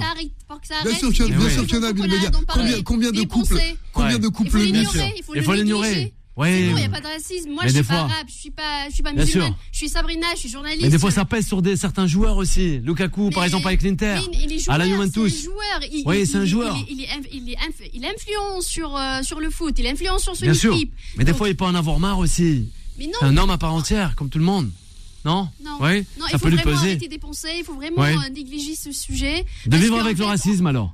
Bien 0.85 0.95
sûr 0.99 1.11
qu'il 1.13 1.27
y 1.27 1.79
en 1.79 1.83
a. 1.83 1.93
Combien, 1.93 2.83
combien 2.83 3.11
de 3.11 3.17
Les 3.17 3.27
couples, 3.27 3.59
combien 3.93 4.19
de 4.19 4.19
Il 4.19 4.25
faut 4.25 4.31
couples 4.33 4.61
il 4.61 4.85
faut 5.23 5.35
Il 5.35 5.39
le 5.39 5.43
faut 5.43 5.53
l'ignorer. 5.55 6.13
Ouais. 6.37 6.63
Il 6.71 6.75
n'y 6.75 6.83
a 6.85 6.89
pas 6.89 7.01
de 7.01 7.07
racisme. 7.07 7.51
Moi, 7.51 7.63
Mais 7.63 7.69
je 7.69 7.75
suis 7.75 7.83
pas 7.85 7.95
fois- 7.95 8.03
arabe, 8.13 8.27
je 8.27 8.33
suis 8.35 8.51
pas, 8.51 8.89
je 8.89 8.95
suis 8.95 9.03
pas 9.05 9.13
musulmane. 9.13 9.47
sûr. 9.51 9.57
Je 9.71 9.79
suis 9.79 9.89
Sabrina, 9.89 10.27
je 10.35 10.41
suis 10.41 10.49
journaliste. 10.49 10.83
Mais 10.83 10.89
des 10.89 10.99
fois, 10.99 11.13
ça 11.13 11.25
pèse 11.25 11.47
sur 11.47 11.63
des, 11.63 11.77
certains 11.77 12.09
joueurs 12.09 12.37
aussi. 12.39 12.81
Lukaku, 12.81 13.31
par 13.31 13.45
exemple, 13.45 13.69
avec 13.69 13.83
l'Inter. 13.83 14.17
Mais 14.33 14.39
il 14.43 14.53
est 14.53 14.59
joueur, 14.59 14.75
À 14.75 14.79
la 14.79 14.89
Juventus. 14.89 15.45
Il, 15.93 16.03
Oui, 16.05 16.27
c'est 16.27 16.39
un 16.39 16.45
joueur. 16.45 16.77
Il, 16.89 17.01
il, 17.03 17.07
il, 17.33 17.49
il, 17.51 17.55
inf- 17.55 17.91
il 17.95 18.05
influence 18.05 18.67
sur, 18.67 18.97
euh, 18.97 19.23
sur 19.23 19.39
le 19.39 19.49
foot, 19.49 19.77
il 19.79 19.87
influence 19.87 20.23
sur 20.25 20.35
son 20.35 20.45
Bien 20.45 20.55
sûr. 20.55 20.75
équipe. 20.75 20.93
Mais 21.17 21.23
des 21.25 21.31
Donc- 21.31 21.39
fois, 21.39 21.49
il 21.49 21.55
peut 21.55 21.67
en 21.67 21.75
avoir 21.77 22.01
marre 22.01 22.19
aussi. 22.19 22.69
Mais 22.99 23.07
non, 23.07 23.13
C'est 23.21 23.27
un 23.27 23.37
homme 23.37 23.51
à 23.51 23.59
part 23.59 23.73
entière, 23.73 24.17
comme 24.17 24.29
tout 24.29 24.39
le 24.39 24.45
monde. 24.45 24.73
Non 25.25 25.49
non, 25.63 25.79
Ça 25.81 25.89
il 25.89 26.05
faut 26.33 26.39
peut 26.39 26.49
lui 26.51 26.57
vraiment 26.57 26.73
peser. 26.77 26.89
arrêter 26.91 27.09
des 27.09 27.19
pensées, 27.19 27.55
il 27.59 27.65
faut 27.65 27.75
vraiment 27.75 28.03
Ouais. 28.03 28.15
euh, 28.15 28.29
négliger 28.31 28.75
ce 28.75 28.93
sujet. 28.93 29.45
De 29.67 29.77
vivre 29.77 29.99
avec 29.99 30.19
le 30.19 30.25
racisme, 30.25 30.67
alors. 30.67 30.93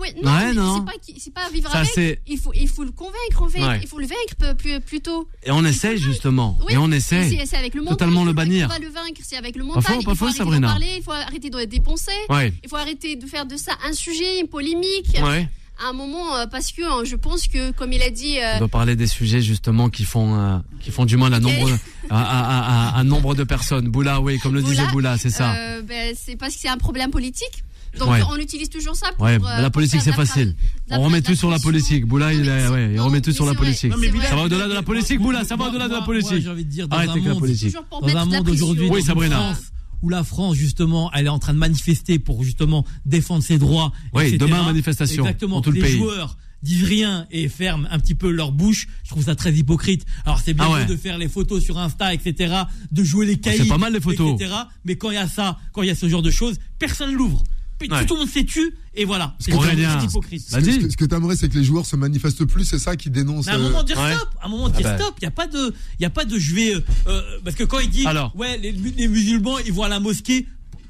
Ouais, 0.00 0.12
non, 0.22 0.32
Ouais, 0.32 0.52
non. 0.54 0.84
c'est 1.18 1.32
pas, 1.32 1.42
pas 1.42 1.50
vivre 1.50 1.70
Ça, 1.70 1.80
avec. 1.80 2.20
Il 2.26 2.38
faut, 2.38 2.52
il 2.54 2.68
faut 2.68 2.82
le 2.84 2.90
convaincre, 2.90 3.42
en 3.42 3.48
fait. 3.48 3.62
Ouais. 3.62 3.78
Il 3.82 3.86
faut 3.86 3.98
le 3.98 4.06
vaincre 4.06 4.56
plus, 4.56 4.80
plutôt. 4.80 5.28
Et 5.44 5.50
on 5.52 5.64
essaye, 5.64 5.98
justement. 5.98 6.58
Oui, 6.66 6.72
Et 6.72 6.78
on 6.78 6.90
essaye. 6.90 7.38
C'est 7.46 7.56
avec 7.56 7.74
le 7.74 7.82
mental. 7.82 7.96
Totalement 7.98 8.24
le 8.24 8.32
bannir. 8.32 8.68
va 8.68 8.78
le 8.78 8.88
vaincre, 8.88 9.20
c'est 9.22 9.36
avec 9.36 9.54
le 9.56 9.64
mental. 9.64 9.82
faux, 9.82 10.02
pas 10.02 10.12
il 10.12 10.16
faut 10.16 10.24
arrêter 10.24 10.38
Sabrina. 10.38 10.66
d'en 10.68 10.72
parler, 10.72 10.94
il 10.96 11.02
faut 11.02 11.12
arrêter 11.12 11.50
de 11.50 11.64
dépenser. 11.66 12.10
Ouais. 12.30 12.52
Il 12.64 12.68
faut 12.68 12.76
arrêter 12.76 13.14
de 13.16 13.26
faire 13.26 13.46
de 13.46 13.56
ça 13.56 13.72
un 13.84 13.92
sujet, 13.92 14.40
une 14.40 14.48
polémique. 14.48 15.16
Ouais. 15.22 15.48
À 15.84 15.90
un 15.90 15.92
moment, 15.92 16.36
euh, 16.36 16.46
parce 16.50 16.72
que 16.72 16.82
euh, 16.82 17.04
je 17.04 17.14
pense 17.14 17.46
que, 17.46 17.70
comme 17.70 17.92
il 17.92 18.02
a 18.02 18.10
dit, 18.10 18.38
euh, 18.40 18.54
On 18.56 18.58
doit 18.60 18.68
parler 18.68 18.96
des 18.96 19.06
sujets 19.06 19.40
justement 19.40 19.88
qui 19.90 20.04
font 20.04 20.36
euh, 20.36 20.58
qui 20.80 20.90
font 20.90 21.04
du 21.04 21.16
mal 21.16 21.32
à 21.34 21.38
nombre 21.40 21.70
à, 22.10 22.20
à, 22.20 22.88
à, 22.90 22.96
à 22.96 22.98
un 23.00 23.04
nombre 23.04 23.34
de 23.36 23.44
personnes. 23.44 23.88
Boula, 23.88 24.20
oui, 24.20 24.38
comme 24.40 24.54
le 24.54 24.62
disait 24.62 24.86
Boula, 24.92 25.16
c'est 25.18 25.30
ça. 25.30 25.54
euh, 25.54 25.82
ben, 25.82 26.14
c'est 26.20 26.36
parce 26.36 26.54
que 26.54 26.60
c'est 26.62 26.68
un 26.68 26.78
problème 26.78 27.10
politique. 27.12 27.62
Donc 27.98 28.10
Ouais. 28.10 28.20
on 28.30 28.36
utilise 28.36 28.68
toujours 28.68 28.94
ça 28.96 29.12
pour. 29.16 29.24
Ouais, 29.24 29.36
euh, 29.42 29.62
la 29.62 29.70
politique 29.70 30.00
c'est 30.02 30.12
facile. 30.12 30.54
On 30.90 31.00
remet 31.00 31.22
tout 31.22 31.34
sur 31.36 31.48
la 31.50 31.58
politique. 31.58 32.04
Boula, 32.06 32.32
il, 32.34 32.46
est, 32.48 32.68
ouais, 32.68 32.98
remet 32.98 33.20
tout 33.20 33.32
sur 33.32 33.46
la 33.46 33.54
politique. 33.54 33.92
Ça 34.28 34.36
va 34.36 34.42
au-delà 34.42 34.66
de 34.68 34.74
la 34.74 34.82
politique, 34.82 35.20
Boula, 35.20 35.44
ça 35.44 35.56
va 35.56 35.66
au-delà 35.68 35.86
de 35.88 35.94
la 35.94 36.02
politique. 36.02 36.42
J'ai 36.42 36.50
envie 36.50 36.64
de 36.64 36.70
dire, 36.70 36.86
dans 36.88 36.96
Arrêtez 36.96 37.10
un 37.10 37.12
avec 37.14 37.24
la 37.24 37.30
monde, 37.30 37.40
politique. 37.40 37.72
Dans 38.02 38.16
un 38.16 38.24
monde 38.24 38.48
aujourd'hui, 38.48 38.88
Oui, 38.90 39.02
Sabrina. 39.02 39.54
Où 40.02 40.08
la 40.08 40.22
France 40.24 40.56
justement, 40.56 41.10
elle 41.12 41.26
est 41.26 41.30
en 41.30 41.38
train 41.38 41.54
de 41.54 41.58
manifester 41.58 42.18
pour 42.18 42.42
justement 42.44 42.84
défendre 43.04 43.42
ses 43.42 43.58
droits. 43.58 43.92
Oui, 44.12 44.22
etc. 44.24 44.38
demain, 44.38 44.62
manifestation 44.64 45.24
Exactement. 45.24 45.56
dans 45.56 45.62
tout 45.62 45.70
le 45.70 45.76
les 45.76 45.82
pays. 45.82 45.96
joueurs 45.98 46.36
disent 46.62 46.84
rien 46.84 47.26
et 47.30 47.48
ferment 47.48 47.86
un 47.90 47.98
petit 48.00 48.14
peu 48.16 48.30
leur 48.30 48.50
bouche. 48.52 48.88
Je 49.04 49.10
trouve 49.10 49.24
ça 49.24 49.34
très 49.36 49.52
hypocrite. 49.52 50.04
Alors 50.24 50.40
c'est 50.40 50.54
bien 50.54 50.64
Ah 50.68 50.72
ouais. 50.72 50.86
de 50.86 50.96
faire 50.96 51.16
les 51.18 51.28
photos 51.28 51.62
sur 51.62 51.78
Insta, 51.78 52.12
etc., 52.14 52.54
de 52.90 53.04
jouer 53.04 53.26
les 53.26 53.38
cahiers, 53.38 53.58
c'est 53.62 53.68
pas 53.68 53.78
mal, 53.78 53.92
les 53.92 54.00
photos. 54.00 54.34
etc. 54.40 54.52
Mais 54.84 54.96
quand 54.96 55.10
il 55.10 55.14
y 55.14 55.18
a 55.18 55.28
ça, 55.28 55.58
quand 55.72 55.82
il 55.82 55.88
y 55.88 55.90
a 55.90 55.94
ce 55.94 56.08
genre 56.08 56.22
de 56.22 56.30
choses, 56.32 56.56
personne 56.78 57.12
l'ouvre. 57.12 57.44
Puis 57.78 57.88
Ouais. 57.90 58.04
Tout 58.06 58.14
le 58.14 58.20
monde 58.20 58.28
s'est 58.28 58.44
tu 58.44 58.74
et 58.94 59.04
voilà. 59.04 59.36
C'est 59.38 59.52
hypocrite. 59.52 60.42
Ce 60.48 60.56
que, 60.56 60.64
ce 60.72 60.78
que- 60.78 60.90
ce 60.90 60.96
que 60.96 61.04
t'aimerais, 61.04 61.36
c'est 61.36 61.48
que 61.48 61.56
les 61.58 61.64
joueurs 61.64 61.86
se 61.86 61.94
manifestent 61.96 62.44
plus, 62.44 62.64
c'est 62.64 62.78
ça 62.80 62.96
qui 62.96 63.08
dénonce. 63.10 63.46
Mais 63.46 63.52
à 63.52 63.54
un 63.54 63.58
euh, 63.60 63.62
moment 63.62 63.82
dire 63.84 63.98
Ouais. 63.98 64.14
stop, 64.16 64.28
à 64.40 64.46
un 64.46 64.48
moment 64.48 64.68
dire 64.68 64.80
Ah 64.84 64.96
bah. 64.96 64.98
stop. 65.04 65.14
Il 65.20 65.24
y 65.24 65.28
a 65.28 65.30
pas 65.30 65.46
de, 65.46 65.74
il 65.98 66.02
y 66.02 66.06
a 66.06 66.10
pas 66.10 66.24
de 66.24 66.36
je 66.38 66.54
vais, 66.54 66.74
euh, 66.74 66.80
euh, 67.06 67.22
parce 67.44 67.54
que 67.56 67.62
quand 67.64 67.78
il 67.78 67.88
dit, 67.90 68.04
Alors. 68.06 68.34
ouais, 68.36 68.58
les, 68.58 68.72
les 68.72 69.06
musulmans 69.08 69.58
ils 69.58 69.72
vont 69.72 69.84
à 69.84 69.88
la 69.88 70.00
mosquée 70.00 70.46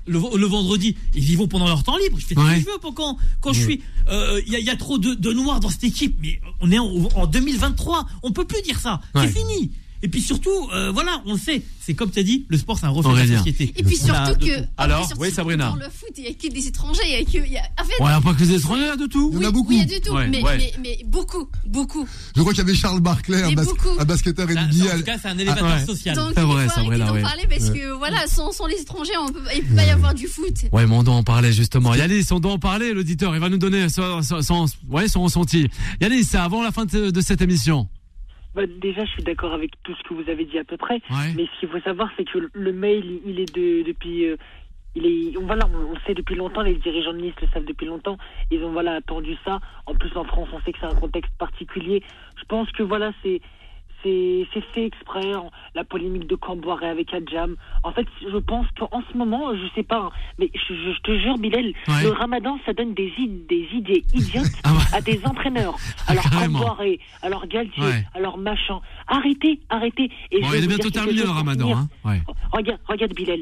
le, 0.07 0.19
le 0.39 0.47
vendredi, 0.47 0.97
ils 1.15 1.31
y 1.31 1.37
vont 1.37 1.47
pendant 1.49 1.67
leur 1.67 1.83
temps 1.83 1.99
libre. 1.99 2.19
Je 2.19 2.25
fais 2.25 2.35
ce 2.35 2.41
Ouais. 2.41 2.55
que 2.55 2.61
je 2.61 2.65
veux 2.73 2.79
pour 2.81 2.95
quand, 2.95 3.19
quand 3.43 3.53
je 3.53 3.61
suis, 3.61 3.83
euh, 4.09 4.41
il 4.47 4.53
y, 4.55 4.57
a, 4.57 4.59
il 4.59 4.65
y 4.65 4.71
a 4.71 4.77
trop 4.77 4.97
de, 4.97 5.13
de 5.13 5.33
noirs 5.35 5.61
dans 5.61 5.69
cette 5.69 5.85
équipe, 5.85 6.17
mais 6.23 6.41
on 6.61 6.73
est 6.73 6.79
en, 6.79 6.87
en 7.15 7.27
2023, 7.27 8.07
on 8.23 8.33
peut 8.33 8.47
plus 8.47 8.63
dire 8.63 8.81
ça, 8.81 9.03
Ouais. 9.15 9.27
c'est 9.27 9.39
fini. 9.39 9.71
Et 10.03 10.09
puis 10.09 10.21
surtout, 10.23 10.51
euh, 10.73 10.91
voilà, 10.93 11.23
on 11.27 11.33
le 11.33 11.39
sait, 11.39 11.63
c'est 11.81 11.95
comme 11.95 12.11
tu 12.11 12.21
as 12.21 12.23
dit, 12.23 12.47
le 12.49 12.57
sport 12.57 12.79
c'est 12.79 12.87
un 12.87 12.91
reflet 12.91 13.27
de 13.27 13.33
la 13.33 13.39
société. 13.39 13.73
Et 13.77 13.83
puis 13.83 13.99
On 14.05 14.11
a 14.11 14.27
surtout 14.27 14.41
de 14.41 14.47
que. 14.47 14.65
Alors, 14.77 15.03
et 15.05 15.07
surtout 15.09 15.23
oui, 15.23 15.31
Sabrina. 15.33 15.71
Dans 15.71 15.77
le 15.77 15.85
foot, 15.91 16.11
il 16.17 16.25
y 16.25 16.27
a 16.29 16.33
que 16.35 16.53
des 16.55 16.67
étrangers. 16.69 17.03
Il 17.07 17.11
y 17.11 17.15
a 17.17 17.25
que. 17.25 17.45
il 17.47 17.53
y 17.53 17.57
a- 17.57 17.63
En 17.81 17.85
fait. 17.85 18.03
Ouais, 18.03 18.11
pas 18.23 18.35
que 18.35 18.45
des 18.45 18.55
étrangers, 18.55 18.83
il 18.83 18.87
y 18.87 18.91
a 18.91 18.97
de 18.97 19.07
tout. 19.07 19.31
Il 19.33 19.37
y 19.37 19.39
en 19.39 19.43
a 19.43 19.47
oui, 19.49 19.53
beaucoup. 19.53 19.71
Oui, 19.71 19.81
il 19.85 19.91
y 19.91 19.95
a 19.97 20.01
tout. 20.01 20.13
Ouais, 20.13 20.29
mais, 20.29 20.43
ouais. 20.43 20.57
mais, 20.59 20.73
mais 20.81 20.99
beaucoup, 21.07 21.49
beaucoup. 21.67 22.07
Je 22.37 22.41
crois 22.41 22.53
qu'il 22.53 22.63
y 22.63 22.67
avait 22.69 22.75
Charles 22.77 23.01
Barclay, 23.01 23.43
un, 23.43 23.53
bas- 23.53 23.65
un 23.99 24.05
basketteur 24.05 24.47
NBA. 24.49 24.61
en 24.63 24.99
tout 24.99 25.03
cas, 25.05 25.19
c'est 25.21 25.29
un 25.29 25.39
élévateur 25.39 25.67
ouais. 25.79 25.85
social. 25.87 26.15
Donc 26.15 26.33
C'est 26.35 26.41
il 26.43 26.47
vrai, 26.47 26.67
d'en 26.99 27.13
ouais. 27.13 27.23
parler 27.23 27.47
parce 27.49 27.71
que 27.71 27.97
voilà, 27.97 28.27
sans, 28.29 28.53
sans 28.53 28.67
les 28.67 28.77
étrangers, 28.81 29.13
on 29.21 29.33
peut, 29.33 29.41
il 29.57 29.63
peut 29.65 29.75
pas 29.75 29.85
y 29.85 29.91
avoir 29.91 30.15
du 30.15 30.27
foot. 30.29 30.55
Ouais, 30.73 30.87
mais 30.87 30.95
on 30.95 31.03
doit 31.03 31.15
en 31.15 31.23
parler 31.25 31.53
justement. 31.53 31.95
Yanis, 31.95 32.27
on 32.31 32.39
doit 32.41 32.53
en 32.53 32.59
parler, 32.59 32.93
l'auditeur. 32.93 33.35
Il 33.35 33.41
va 33.41 33.49
nous 33.49 33.59
donner 33.59 33.89
son, 33.89 34.23
son, 34.23 34.43
son- 34.43 34.67
ouais, 34.89 35.09
son 35.09 35.23
ressenti. 35.23 35.69
Yanis, 36.01 36.25
c'est 36.25 36.39
avant 36.39 36.63
la 36.63 36.71
fin 36.73 36.85
de, 36.85 37.11
de 37.11 37.21
cette 37.21 37.43
émission. 37.43 37.89
Bah, 38.55 38.67
déjà, 38.67 39.05
je 39.05 39.11
suis 39.11 39.23
d'accord 39.23 39.53
avec 39.53 39.73
tout 39.83 39.95
ce 39.95 40.03
que 40.09 40.15
vous 40.15 40.29
avez 40.31 40.45
dit 40.45 40.59
à 40.59 40.65
peu 40.65 40.77
près. 40.77 41.01
Ouais. 41.11 41.33
Mais 41.37 41.47
ce 41.47 41.61
qu'il 41.61 41.69
faut 41.69 41.81
savoir, 41.81 42.11
c'est 42.17 42.25
que 42.25 42.51
le 42.53 42.73
mail, 42.73 43.21
il 43.25 43.41
est 43.41 43.55
de, 43.55 43.83
depuis. 43.83 44.27
euh, 44.27 44.37
il 44.95 45.07
est, 45.07 45.37
on, 45.37 45.47
voilà, 45.47 45.69
on, 45.73 45.95
sait 46.07 46.15
depuis 46.15 46.35
longtemps, 46.35 46.63
les 46.63 46.75
dirigeants 46.75 47.13
de 47.13 47.19
Nice 47.19 47.35
le 47.41 47.49
savent 47.49 47.65
depuis 47.65 47.87
longtemps. 47.87 48.17
Ils 48.51 48.65
ont 48.65 48.73
voilà, 48.73 48.95
attendu 48.95 49.37
ça. 49.45 49.61
En 49.87 49.95
plus, 49.95 50.15
en 50.17 50.25
France, 50.25 50.49
on 50.53 50.61
sait 50.63 50.73
que 50.73 50.79
c'est 50.81 50.87
un 50.87 50.95
contexte 50.95 51.33
particulier. 51.39 52.03
Je 52.37 52.45
pense 52.45 52.71
que 52.73 52.83
voilà, 52.83 53.13
c'est. 53.23 53.41
C'est 54.05 54.47
fait 54.75 54.87
exprès, 54.87 55.35
en- 55.35 55.51
la 55.75 55.83
polémique 55.85 56.27
de 56.29 56.37
Camboire 56.37 56.83
avec 56.85 57.13
Adjam. 57.13 57.57
En 57.83 57.93
fait, 57.93 58.07
je 58.23 58.37
pense 58.39 58.67
qu'en 58.79 59.03
ce 59.13 59.17
moment, 59.19 59.55
je 59.57 59.67
sais 59.75 59.83
pas, 59.83 59.99
hein, 60.07 60.11
mais 60.39 60.51
je, 60.55 60.73
je- 60.75 60.93
je 60.95 61.01
te 61.01 61.19
jure, 61.19 61.37
Bilal, 61.37 61.67
Ouais. 61.89 62.03
le 62.05 62.11
ramadan, 62.11 62.59
ça 62.65 62.73
donne 62.73 62.95
des, 62.95 63.13
id- 63.19 63.47
des 63.49 63.67
idées 63.73 64.05
idiotes 64.15 64.47
Ah 64.65 64.73
ouais. 64.73 64.79
à 64.97 65.01
des 65.01 65.21
entraîneurs. 65.27 65.77
Alors 66.09 66.23
Carrément. 66.25 66.59
Camboire, 66.61 66.81
alors 67.23 67.47
Galtier, 67.47 67.83
Ouais. 67.83 68.05
alors 68.15 68.39
machin. 68.39 68.81
Arrêtez, 69.09 69.59
arrêtez. 69.69 70.11
Et 70.31 70.41
Bon, 70.41 70.49
je 70.49 70.57
il 70.59 70.65
est 70.65 70.69
bientôt 70.69 70.91
terminé 70.91 71.23
le 71.23 71.29
ramadan, 71.31 71.77
hein. 71.77 71.89
Ouais. 72.05 72.21
Regarde, 72.53 72.81
regarde 72.89 73.13
Bilal. 73.15 73.41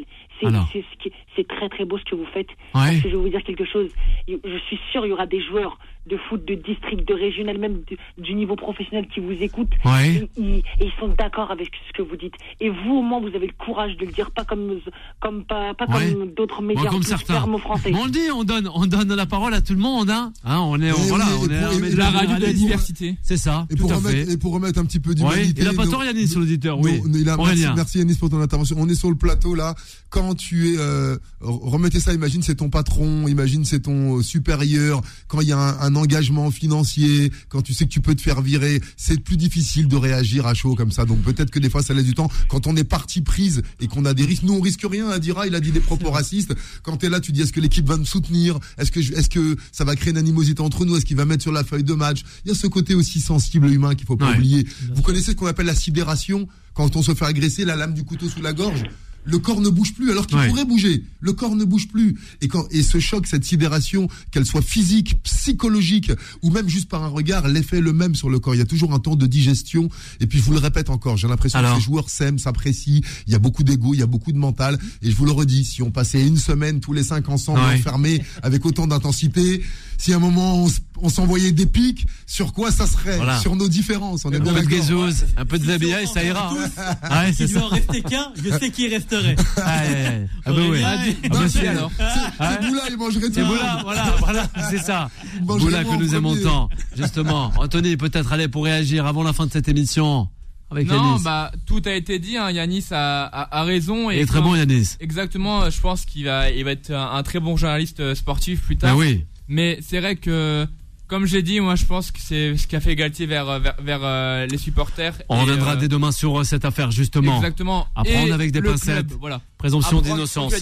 C'est 1.36 1.48
très 1.48 1.68
très 1.68 1.84
beau 1.84 1.98
ce 1.98 2.04
que 2.04 2.14
vous 2.14 2.26
faites. 2.32 2.48
Parce 2.72 2.90
que 2.96 3.08
je 3.08 3.16
vais 3.16 3.22
vous 3.22 3.28
dire 3.28 3.42
quelque 3.42 3.64
chose. 3.64 3.88
Je 4.28 4.58
suis 4.66 4.78
sûr 4.92 5.04
il 5.06 5.10
y 5.10 5.12
aura 5.12 5.26
des 5.26 5.42
joueurs 5.42 5.78
de 6.06 6.16
foot, 6.28 6.44
de 6.46 6.54
district, 6.54 7.06
de 7.06 7.14
régional, 7.14 7.58
même 7.58 7.80
du, 7.86 7.96
du 8.18 8.34
niveau 8.34 8.56
professionnel 8.56 9.06
qui 9.12 9.20
vous 9.20 9.32
écoutent. 9.32 9.72
Ouais. 9.84 10.08
Et, 10.14 10.30
ils- 10.36 10.62
et 10.80 10.86
ils 10.86 10.92
sont 11.00 11.08
d'accord 11.18 11.50
avec 11.50 11.68
ce 11.88 11.92
que 11.96 12.02
vous 12.02 12.16
dites. 12.16 12.34
Et 12.60 12.68
vous 12.70 12.94
au 12.96 13.02
moins 13.02 13.20
vous 13.20 13.34
avez 13.34 13.46
le 13.46 13.52
courage 13.58 13.96
de 13.96 14.06
le 14.06 14.12
dire, 14.12 14.30
pas 14.30 14.44
comme 14.44 14.78
comme 15.20 15.44
pas, 15.44 15.74
pas 15.74 15.86
Ouais. 15.86 16.12
comme 16.12 16.30
d'autres 16.34 16.60
Bon, 16.60 16.68
médias 16.68 16.90
comme 16.90 17.00
plus 17.00 17.08
certains. 17.08 17.44
Français. 17.58 17.90
Bon, 17.90 18.00
on 18.02 18.04
le 18.04 18.10
dit, 18.10 18.30
on 18.34 18.44
donne, 18.44 18.68
on 18.74 18.86
donne 18.86 19.14
la 19.14 19.26
parole 19.26 19.54
à 19.54 19.60
tout 19.60 19.72
le 19.72 19.78
monde, 19.80 20.10
hein. 20.10 20.32
Hein, 20.44 20.58
on 20.60 20.80
est, 20.80 20.92
on- 20.92 20.96
voilà, 20.96 21.26
on 21.40 21.44
est 21.48 21.80
média 21.80 21.96
La 21.98 22.10
radio 22.10 22.36
de 22.36 22.42
la 22.42 22.52
diversité. 22.52 23.16
C'est 23.22 23.36
ça, 23.36 23.66
Et 23.70 23.74
tout 23.74 23.82
pour, 23.82 23.92
à 23.92 23.96
remettre, 23.96 24.26
fait. 24.26 24.32
et 24.32 24.36
pour 24.36 24.52
remettre 24.52 24.78
un 24.78 24.84
petit 24.84 25.00
peu 25.00 25.10
Ouais, 25.10 25.14
d'humanité. 25.16 25.62
il 25.62 25.68
a 25.68 25.72
pas 25.72 25.86
tort, 25.86 26.04
Yanis, 26.04 26.28
sur 26.28 26.40
l'auditeur, 26.40 26.78
oui. 26.78 27.00
il 27.14 27.28
a- 27.28 27.36
merci, 27.36 27.66
merci 27.74 27.98
Yanis 27.98 28.14
pour 28.16 28.30
ton 28.30 28.40
intervention. 28.40 28.76
On 28.78 28.88
est 28.88 28.94
sur 28.94 29.08
le 29.10 29.16
plateau 29.16 29.54
là. 29.54 29.74
Quand 30.10 30.34
tu 30.34 30.74
es, 30.74 30.78
euh, 30.78 31.16
remettez 31.40 32.00
ça. 32.00 32.12
Imagine 32.14 32.42
c'est 32.42 32.54
ton 32.56 32.70
patron, 32.70 33.26
imagine 33.28 33.64
c'est 33.64 33.80
ton 33.80 34.18
euh, 34.18 34.22
supérieur. 34.22 35.00
Quand 35.28 35.40
il 35.40 35.48
y 35.48 35.52
a 35.52 35.58
un, 35.58 35.78
un 35.80 35.95
engagement 35.96 36.50
financier, 36.50 37.32
quand 37.48 37.62
tu 37.62 37.74
sais 37.74 37.84
que 37.84 37.90
tu 37.90 38.00
peux 38.00 38.14
te 38.14 38.20
faire 38.22 38.42
virer, 38.42 38.80
c'est 38.96 39.18
plus 39.20 39.36
difficile 39.36 39.88
de 39.88 39.96
réagir 39.96 40.46
à 40.46 40.54
chaud 40.54 40.74
comme 40.74 40.92
ça. 40.92 41.04
Donc 41.04 41.22
peut-être 41.22 41.50
que 41.50 41.58
des 41.58 41.70
fois 41.70 41.82
ça 41.82 41.94
laisse 41.94 42.04
du 42.04 42.14
temps. 42.14 42.30
Quand 42.48 42.66
on 42.66 42.76
est 42.76 42.84
parti 42.84 43.20
prise 43.22 43.62
et 43.80 43.86
qu'on 43.88 44.04
a 44.04 44.14
des 44.14 44.24
risques, 44.24 44.42
nous 44.44 44.54
on 44.54 44.60
risque 44.60 44.82
rien. 44.88 45.08
À 45.10 45.18
Dira, 45.18 45.46
il 45.46 45.54
a 45.54 45.60
dit 45.60 45.72
des 45.72 45.80
propos 45.80 46.10
racistes. 46.10 46.54
Quand 46.82 46.96
t'es 46.98 47.08
là, 47.08 47.20
tu 47.20 47.32
dis 47.32 47.42
est-ce 47.42 47.52
que 47.52 47.60
l'équipe 47.60 47.86
va 47.86 47.96
me 47.96 48.04
soutenir? 48.04 48.58
Est-ce 48.78 48.90
que 48.92 49.00
est-ce 49.00 49.30
que 49.30 49.56
ça 49.72 49.84
va 49.84 49.96
créer 49.96 50.10
une 50.12 50.18
animosité 50.18 50.60
entre 50.62 50.84
nous? 50.84 50.96
Est-ce 50.96 51.04
qu'il 51.06 51.16
va 51.16 51.24
mettre 51.24 51.42
sur 51.42 51.52
la 51.52 51.64
feuille 51.64 51.84
de 51.84 51.94
match? 51.94 52.22
Il 52.44 52.48
y 52.48 52.52
a 52.52 52.54
ce 52.54 52.66
côté 52.66 52.94
aussi 52.94 53.20
sensible 53.20 53.70
humain 53.70 53.94
qu'il 53.94 54.06
faut 54.06 54.16
pas 54.16 54.30
Ouais. 54.30 54.36
oublier. 54.36 54.66
Vous 54.94 55.02
connaissez 55.02 55.30
ce 55.32 55.36
qu'on 55.36 55.46
appelle 55.46 55.66
la 55.66 55.74
sidération? 55.74 56.48
Quand 56.74 56.94
on 56.96 57.02
se 57.02 57.14
fait 57.14 57.24
agresser, 57.24 57.64
la 57.64 57.74
lame 57.76 57.94
du 57.94 58.04
couteau 58.04 58.28
sous 58.28 58.42
la 58.42 58.52
gorge? 58.52 58.82
Le 59.28 59.38
corps 59.38 59.60
ne 59.60 59.68
bouge 59.68 59.92
plus 59.92 60.10
alors 60.12 60.26
qu'il 60.26 60.38
Ouais. 60.38 60.48
pourrait 60.48 60.64
bouger. 60.64 61.02
Le 61.20 61.32
corps 61.32 61.56
ne 61.56 61.64
bouge 61.64 61.88
plus. 61.88 62.16
Et 62.40 62.48
quand 62.48 62.66
et 62.70 62.82
ce 62.84 63.00
choc, 63.00 63.26
cette 63.26 63.44
sidération, 63.44 64.08
qu'elle 64.30 64.46
soit 64.46 64.62
physique, 64.62 65.16
psychologique 65.24 66.12
ou 66.42 66.50
même 66.50 66.68
juste 66.68 66.88
par 66.88 67.02
un 67.02 67.08
regard, 67.08 67.48
l'effet 67.48 67.78
est 67.78 67.80
le 67.80 67.92
même 67.92 68.14
sur 68.14 68.30
le 68.30 68.38
corps. 68.38 68.54
Il 68.54 68.58
y 68.58 68.62
a 68.62 68.66
toujours 68.66 68.92
un 68.94 68.98
temps 69.00 69.16
de 69.16 69.26
digestion. 69.26 69.88
Et 70.20 70.26
puis 70.26 70.38
je 70.38 70.44
vous 70.44 70.52
le 70.52 70.58
répète 70.58 70.90
encore, 70.90 71.16
j'ai 71.16 71.26
l'impression 71.28 71.58
Alors 71.58 71.74
que 71.74 71.80
ces 71.80 71.84
joueurs 71.84 72.08
s'aiment, 72.08 72.38
s'apprécient. 72.38 73.00
Il 73.26 73.32
y 73.32 73.34
a 73.34 73.38
beaucoup 73.40 73.64
d'ego, 73.64 73.94
il 73.94 73.98
y 74.00 74.02
a 74.02 74.06
beaucoup 74.06 74.30
de 74.32 74.38
mental. 74.38 74.78
Et 75.02 75.10
je 75.10 75.16
vous 75.16 75.24
le 75.26 75.32
redis, 75.32 75.64
si 75.64 75.82
on 75.82 75.90
passait 75.90 76.24
une 76.24 76.36
semaine 76.38 76.78
tous 76.80 76.92
les 76.92 77.02
cinq 77.02 77.28
ensemble 77.28 77.58
Ouais. 77.60 77.74
enfermés 77.74 78.22
avec 78.42 78.64
autant 78.64 78.86
d'intensité, 78.86 79.62
si 79.98 80.12
à 80.12 80.16
un 80.16 80.18
moment 80.18 80.66
on, 81.00 81.08
s'envoyait 81.08 81.52
des 81.52 81.66
pics, 81.66 82.06
sur 82.26 82.52
quoi 82.52 82.70
ça 82.70 82.86
serait 82.86 83.16
Voilà. 83.16 83.38
Sur 83.40 83.56
nos 83.56 83.68
différences. 83.68 84.24
On 84.24 84.32
est 84.32 84.36
Un 84.36 84.40
bien 84.40 84.54
peu 84.54 84.60
de 84.62 84.66
guézose, 84.66 85.26
un 85.36 85.44
peu 85.44 85.58
de 85.58 85.64
Si 85.64 85.84
et 85.90 86.06
ça 86.06 86.24
ira. 86.24 86.50
tous, 86.50 86.80
Ah 87.02 87.24
ouais, 87.24 87.32
c'est 87.32 87.46
S'il 87.46 87.58
en 87.58 87.68
rester 87.68 88.02
qu'un, 88.02 88.32
je 88.42 88.50
sais 88.50 88.70
qui 88.70 88.88
resterait. 88.88 89.36
Ah, 89.56 89.82
ouais, 89.84 89.90
ouais. 89.92 90.28
Ah 90.44 90.50
bah 90.52 90.56
ouais. 90.56 90.66
Aurélien, 90.68 90.88
Ah 91.24 91.28
bah 91.30 91.38
c'est- 91.48 91.66
alors. 91.68 91.90
C'est 91.98 92.68
Boula, 92.68 92.82
il 92.90 92.96
mangerait 92.96 93.20
C'est 93.32 93.40
tout. 93.40 93.46
Boula, 93.46 93.80
voilà, 93.82 94.14
voilà, 94.20 94.46
c'est 94.70 94.78
ça. 94.78 95.10
Boula 95.42 95.84
que 95.84 95.96
nous 95.96 96.14
aimons 96.14 96.36
tant. 96.36 96.68
Justement, 96.96 97.52
Anthony, 97.56 97.96
peut-être 97.96 98.32
aller 98.32 98.48
pour 98.48 98.64
réagir 98.64 99.06
avant 99.06 99.22
la 99.22 99.32
fin 99.32 99.46
de 99.46 99.52
cette 99.52 99.68
émission 99.68 100.28
avec 100.70 100.88
Non, 100.88 101.12
Yanis. 101.12 101.22
bah 101.22 101.52
tout 101.66 101.80
a 101.86 101.92
été 101.92 102.18
dit. 102.18 102.36
Hein. 102.36 102.50
Yanis 102.50 102.86
a, 102.90 103.24
a, 103.24 103.60
a 103.60 103.62
raison. 103.64 104.10
Il 104.10 104.18
Et 104.18 104.22
est 104.22 104.26
très 104.26 104.40
bon, 104.40 104.54
Yanis. 104.56 104.96
Exactement. 105.00 105.70
Je 105.70 105.80
pense 105.80 106.04
qu'il 106.04 106.24
va, 106.24 106.50
il 106.50 106.64
va 106.64 106.72
être 106.72 106.90
un, 106.90 107.12
un 107.14 107.22
très 107.22 107.38
bon 107.38 107.56
journaliste 107.56 108.00
euh, 108.00 108.14
sportif 108.16 108.62
plus 108.62 108.76
tard. 108.76 108.90
Ah 108.92 108.96
oui. 108.96 109.24
Mais 109.48 109.78
c'est 109.80 110.00
vrai 110.00 110.16
que, 110.16 110.66
comme 111.06 111.26
j'ai 111.26 111.42
dit, 111.42 111.60
moi 111.60 111.76
je 111.76 111.84
pense 111.84 112.10
que 112.10 112.18
c'est 112.20 112.56
ce 112.56 112.66
qu'a 112.66 112.80
fait 112.80 112.96
Galtier 112.96 113.26
vers 113.26 113.60
vers, 113.60 113.76
vers, 113.80 114.00
euh, 114.02 114.46
les 114.46 114.58
supporters. 114.58 115.14
On 115.28 115.40
reviendra 115.40 115.72
euh, 115.74 115.76
dès 115.76 115.88
demain 115.88 116.10
sur 116.12 116.40
euh, 116.40 116.44
cette 116.44 116.64
affaire, 116.64 116.90
justement. 116.90 117.36
Exactement. 117.36 117.86
Apprendre 117.94 118.28
Et 118.28 118.32
avec 118.32 118.50
des 118.52 118.60
pincettes. 118.62 119.06
club, 119.06 119.20
voilà. 119.20 119.40
Présomption 119.58 120.00
d'innocence. 120.00 120.52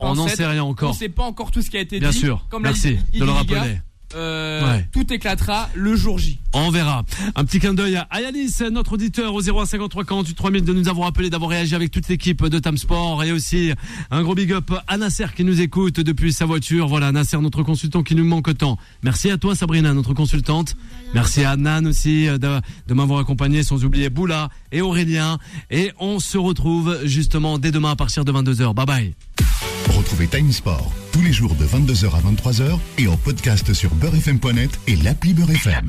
On 0.00 0.14
n'en 0.14 0.28
sait 0.28 0.46
rien 0.46 0.64
On 0.64 0.70
encore. 0.70 0.94
sait 0.94 1.08
pas 1.08 1.24
encore 1.24 1.50
tout 1.50 1.62
ce 1.62 1.70
qui 1.70 1.76
a 1.76 1.80
été 1.80 2.00
Bien 2.00 2.10
dit. 2.10 2.18
sûr. 2.18 2.46
Comme 2.48 2.64
l'a 2.64 2.70
Merci 2.70 2.98
de 3.12 3.24
le 3.24 3.30
rappeler. 3.30 3.78
Euh, 4.14 4.62
Ouais. 4.76 4.88
Tout 4.92 5.12
éclatera 5.12 5.68
le 5.74 5.96
jour 5.96 6.18
J. 6.18 6.38
On 6.52 6.70
verra. 6.70 7.04
Un 7.34 7.44
petit 7.44 7.58
clin 7.58 7.74
d'œil 7.74 7.96
à 7.96 8.20
Yanis, 8.20 8.54
notre 8.72 8.94
auditeur 8.94 9.34
au 9.34 9.40
0153 9.42 10.04
48 10.04 10.34
3000 10.34 10.64
de 10.64 10.72
nous 10.72 10.88
avoir 10.88 11.08
appelé, 11.08 11.28
d'avoir 11.28 11.50
réagi 11.50 11.74
avec 11.74 11.90
toute 11.90 12.08
l'équipe 12.08 12.44
de 12.46 12.58
Tam 12.58 12.76
Sport 12.78 13.22
et 13.24 13.32
aussi 13.32 13.72
un 14.10 14.22
gros 14.22 14.34
big 14.34 14.52
up 14.52 14.72
à 14.86 14.96
Nasser 14.96 15.26
qui 15.36 15.44
nous 15.44 15.60
écoute 15.60 16.00
depuis 16.00 16.32
sa 16.32 16.46
voiture. 16.46 16.88
Voilà, 16.88 17.12
Nasser, 17.12 17.36
notre 17.38 17.62
consultant 17.62 18.02
qui 18.02 18.14
nous 18.14 18.24
manque 18.24 18.56
tant. 18.56 18.78
Merci 19.02 19.30
à 19.30 19.36
toi, 19.38 19.54
Sabrina, 19.54 19.92
notre 19.92 20.14
consultante. 20.14 20.76
Merci 21.14 21.44
à 21.44 21.56
Nan 21.56 21.86
aussi 21.86 22.26
euh, 22.28 22.38
de, 22.38 22.60
de 22.86 22.94
m'avoir 22.94 23.20
accompagné, 23.20 23.62
sans 23.62 23.84
oublier 23.84 24.08
Boula 24.08 24.48
et 24.72 24.80
Aurélien. 24.80 25.38
Et 25.70 25.92
on 25.98 26.20
se 26.20 26.38
retrouve 26.38 27.00
justement 27.04 27.58
dès 27.58 27.70
demain 27.70 27.90
à 27.90 27.96
partir 27.96 28.24
de 28.24 28.32
22h. 28.32 28.72
Bye 28.74 28.86
bye. 28.86 29.75
Retrouvez 29.90 30.26
Time 30.26 30.52
Sport 30.52 30.92
tous 31.12 31.22
les 31.22 31.32
jours 31.32 31.54
de 31.54 31.64
22h 31.64 32.06
à 32.14 32.20
23h 32.20 32.78
et 32.98 33.08
en 33.08 33.16
podcast 33.16 33.72
sur 33.72 33.90
beurrefm.net 33.94 34.78
et 34.86 34.96
l'appli 34.96 35.32
Beurrefm. 35.32 35.88